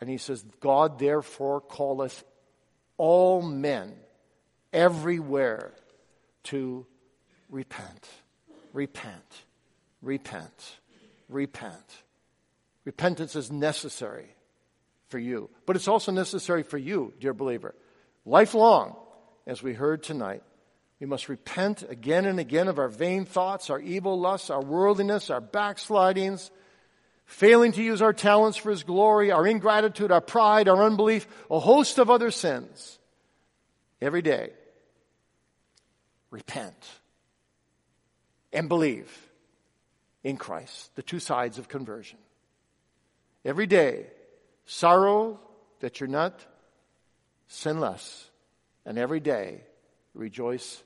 And 0.00 0.10
he 0.10 0.18
says, 0.18 0.44
God 0.60 0.98
therefore 0.98 1.60
calleth 1.60 2.24
all 2.96 3.42
men 3.42 3.94
everywhere 4.72 5.72
to 6.44 6.86
repent. 7.48 8.08
Repent. 8.72 9.44
Repent. 10.02 10.76
Repent. 11.28 12.02
Repentance 12.84 13.34
is 13.36 13.50
necessary 13.50 14.28
for 15.08 15.18
you, 15.18 15.48
but 15.64 15.76
it's 15.76 15.88
also 15.88 16.12
necessary 16.12 16.62
for 16.62 16.76
you, 16.76 17.14
dear 17.20 17.32
believer. 17.32 17.74
Lifelong, 18.26 18.96
as 19.46 19.62
we 19.62 19.72
heard 19.72 20.02
tonight, 20.02 20.42
we 21.00 21.06
must 21.06 21.28
repent 21.28 21.82
again 21.88 22.24
and 22.24 22.38
again 22.38 22.68
of 22.68 22.78
our 22.78 22.88
vain 22.88 23.24
thoughts, 23.24 23.70
our 23.70 23.80
evil 23.80 24.18
lusts, 24.18 24.50
our 24.50 24.62
worldliness, 24.62 25.30
our 25.30 25.40
backslidings, 25.40 26.50
failing 27.26 27.72
to 27.72 27.82
use 27.82 28.02
our 28.02 28.12
talents 28.12 28.56
for 28.56 28.70
His 28.70 28.82
glory, 28.82 29.30
our 29.30 29.46
ingratitude, 29.46 30.12
our 30.12 30.20
pride, 30.20 30.68
our 30.68 30.82
unbelief, 30.82 31.26
a 31.50 31.58
host 31.58 31.98
of 31.98 32.10
other 32.10 32.30
sins. 32.30 32.98
Every 34.00 34.22
day, 34.22 34.50
repent 36.30 36.76
and 38.52 38.68
believe 38.68 39.10
in 40.22 40.36
Christ, 40.36 40.94
the 40.96 41.02
two 41.02 41.20
sides 41.20 41.58
of 41.58 41.68
conversion. 41.68 42.18
Every 43.44 43.66
day, 43.66 44.06
sorrow 44.64 45.38
that 45.80 46.00
you're 46.00 46.08
not 46.08 46.44
sinless, 47.46 48.30
and 48.86 48.98
every 48.98 49.20
day, 49.20 49.60
rejoice 50.14 50.82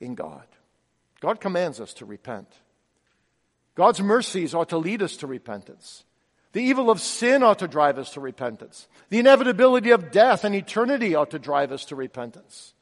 in 0.00 0.14
God. 0.14 0.46
God 1.20 1.40
commands 1.40 1.80
us 1.80 1.94
to 1.94 2.04
repent. 2.04 2.48
God's 3.78 4.02
mercies 4.02 4.56
ought 4.56 4.70
to 4.70 4.76
lead 4.76 5.02
us 5.02 5.18
to 5.18 5.28
repentance. 5.28 6.02
The 6.50 6.60
evil 6.60 6.90
of 6.90 7.00
sin 7.00 7.44
ought 7.44 7.60
to 7.60 7.68
drive 7.68 7.96
us 7.96 8.14
to 8.14 8.20
repentance. 8.20 8.88
The 9.08 9.20
inevitability 9.20 9.90
of 9.90 10.10
death 10.10 10.42
and 10.42 10.52
eternity 10.52 11.14
ought 11.14 11.30
to 11.30 11.38
drive 11.38 11.70
us 11.70 11.84
to 11.84 11.94
repentance. 11.94 12.74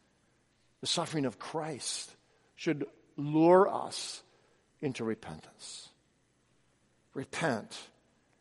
The 0.80 0.86
suffering 0.86 1.26
of 1.26 1.38
Christ 1.38 2.16
should 2.54 2.86
lure 3.18 3.68
us 3.68 4.22
into 4.80 5.04
repentance. 5.04 5.90
Repent 7.12 7.78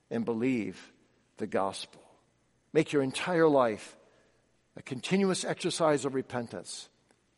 and 0.09 0.23
believe 0.23 0.93
the 1.35 1.47
gospel. 1.47 2.01
Make 2.71 2.93
your 2.93 3.01
entire 3.01 3.49
life 3.49 3.97
a 4.77 4.81
continuous 4.81 5.43
exercise 5.43 6.05
of 6.05 6.15
repentance, 6.15 6.87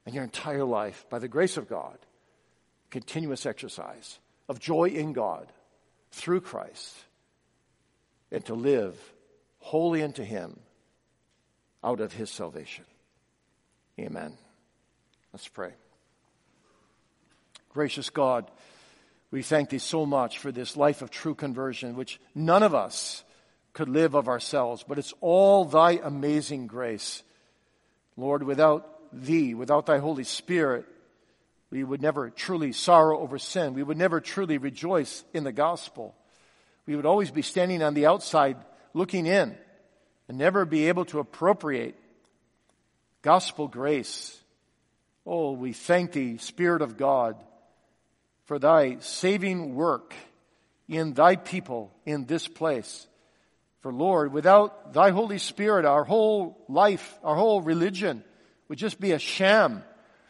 and 0.05 0.13
your 0.13 0.24
entire 0.24 0.63
life, 0.63 1.07
by 1.09 1.18
the 1.18 1.28
grace 1.28 1.57
of 1.57 1.68
God, 1.68 1.97
continuous 2.91 3.47
exercise 3.47 4.20
of 4.48 4.60
joy 4.60 4.86
in 4.86 5.14
God 5.14 5.52
through 6.12 6.41
Christ, 6.41 6.95
and 8.32 8.43
to 8.45 8.54
live 8.54 8.98
wholly 9.60 10.04
unto 10.04 10.24
Him 10.24 10.60
out 11.84 12.00
of 12.00 12.14
His 12.14 12.30
salvation. 12.30 12.86
Amen. 14.00 14.38
Let's 15.34 15.48
pray. 15.48 15.74
Gracious 17.70 18.10
God, 18.10 18.50
we 19.30 19.43
thank 19.43 19.70
Thee 19.70 19.80
so 19.80 20.06
much 20.06 20.39
for 20.39 20.52
this 20.52 20.78
life 20.78 21.02
of 21.02 21.12
true 21.12 21.36
conversion, 21.36 21.95
which 21.95 22.20
none 22.34 22.64
of 22.64 22.74
us 22.74 23.24
could 23.74 23.89
live 23.89 24.16
of 24.16 24.28
ourselves, 24.28 24.84
but 24.88 24.98
it's 24.98 25.14
all 25.22 25.66
Thy 25.66 26.00
amazing 26.04 26.68
grace. 26.68 27.22
Lord, 28.16 28.43
without 28.43 28.98
Thee, 29.14 29.54
without 29.54 29.86
Thy 29.86 30.00
Holy 30.00 30.24
Spirit, 30.24 30.86
we 31.70 31.84
would 31.84 32.01
never 32.01 32.30
truly 32.30 32.72
sorrow 32.72 33.20
over 33.20 33.38
sin. 33.38 33.74
We 33.74 33.84
would 33.84 33.97
never 33.97 34.22
truly 34.22 34.57
rejoice 34.57 35.24
in 35.34 35.43
the 35.43 35.51
gospel. 35.51 36.15
We 36.86 36.95
would 36.95 37.05
always 37.05 37.32
be 37.32 37.41
standing 37.41 37.84
on 37.84 37.93
the 37.93 38.05
outside 38.05 38.57
looking 38.93 39.26
in 39.26 39.57
and 40.28 40.38
never 40.38 40.65
be 40.65 40.88
able 40.88 41.05
to 41.05 41.20
appropriate 41.20 41.95
gospel 43.22 43.68
grace. 43.68 44.39
Oh, 45.26 45.51
we 45.51 45.74
thank 45.74 46.13
Thee, 46.13 46.38
Spirit 46.38 46.82
of 46.82 46.95
God, 46.95 47.36
for 48.45 48.59
thy 48.59 48.99
saving 48.99 49.76
work 49.76 50.13
in 50.88 51.13
thy 51.13 51.36
people 51.36 51.91
in 52.05 52.26
this 52.26 52.47
place. 52.47 53.07
For 53.82 53.91
Lord, 53.91 54.32
without 54.32 54.93
thy 54.93 55.11
Holy 55.11 55.38
Spirit, 55.38 55.86
our 55.86 56.05
whole 56.05 56.63
life, 56.70 57.20
our 57.24 57.36
whole 57.36 57.61
religion 57.61 58.24
would 58.70 58.78
just 58.78 58.99
be 58.99 59.11
a 59.11 59.20
sham. 59.20 59.84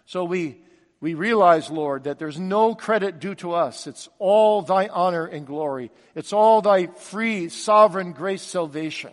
So 0.05 0.23
we, 0.23 0.57
we 0.99 1.13
realize, 1.13 1.69
Lord, 1.69 2.05
that 2.05 2.17
there's 2.17 2.39
no 2.39 2.73
credit 2.73 3.19
due 3.19 3.35
to 3.35 3.53
us. 3.53 3.85
It's 3.85 4.09
all 4.17 4.63
thy 4.63 4.87
honor 4.87 5.25
and 5.25 5.45
glory. 5.45 5.91
It's 6.15 6.33
all 6.33 6.61
thy 6.61 6.87
free, 6.87 7.49
sovereign 7.49 8.13
grace 8.13 8.41
salvation. 8.41 9.11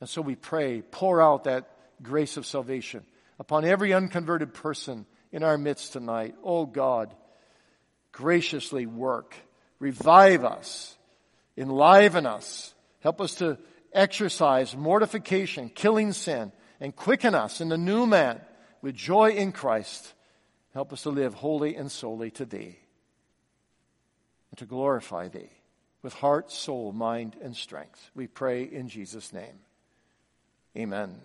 And 0.00 0.08
so 0.08 0.22
we 0.22 0.36
pray, 0.36 0.82
pour 0.82 1.20
out 1.20 1.44
that 1.44 1.70
grace 2.02 2.36
of 2.36 2.46
salvation 2.46 3.04
upon 3.38 3.64
every 3.64 3.92
unconverted 3.92 4.54
person 4.54 5.06
in 5.32 5.42
our 5.42 5.58
midst 5.58 5.92
tonight. 5.92 6.36
Oh 6.44 6.66
God, 6.66 7.14
graciously 8.12 8.86
work. 8.86 9.34
Revive 9.80 10.44
us. 10.44 10.96
Enliven 11.56 12.26
us. 12.26 12.74
Help 13.00 13.20
us 13.20 13.36
to 13.36 13.58
exercise 13.92 14.76
mortification, 14.76 15.68
killing 15.68 16.12
sin, 16.12 16.52
and 16.80 16.94
quicken 16.94 17.34
us 17.34 17.60
in 17.60 17.68
the 17.68 17.78
new 17.78 18.06
man 18.06 18.40
with 18.82 18.94
joy 18.94 19.30
in 19.30 19.52
Christ. 19.52 20.12
Help 20.74 20.92
us 20.92 21.02
to 21.04 21.10
live 21.10 21.34
wholly 21.34 21.76
and 21.76 21.90
solely 21.90 22.30
to 22.32 22.44
Thee 22.44 22.76
and 24.50 24.58
to 24.58 24.66
glorify 24.66 25.28
Thee 25.28 25.50
with 26.02 26.14
heart, 26.14 26.50
soul, 26.50 26.92
mind, 26.92 27.36
and 27.40 27.56
strength. 27.56 28.10
We 28.14 28.26
pray 28.26 28.64
in 28.64 28.88
Jesus' 28.88 29.32
name. 29.32 29.60
Amen. 30.76 31.20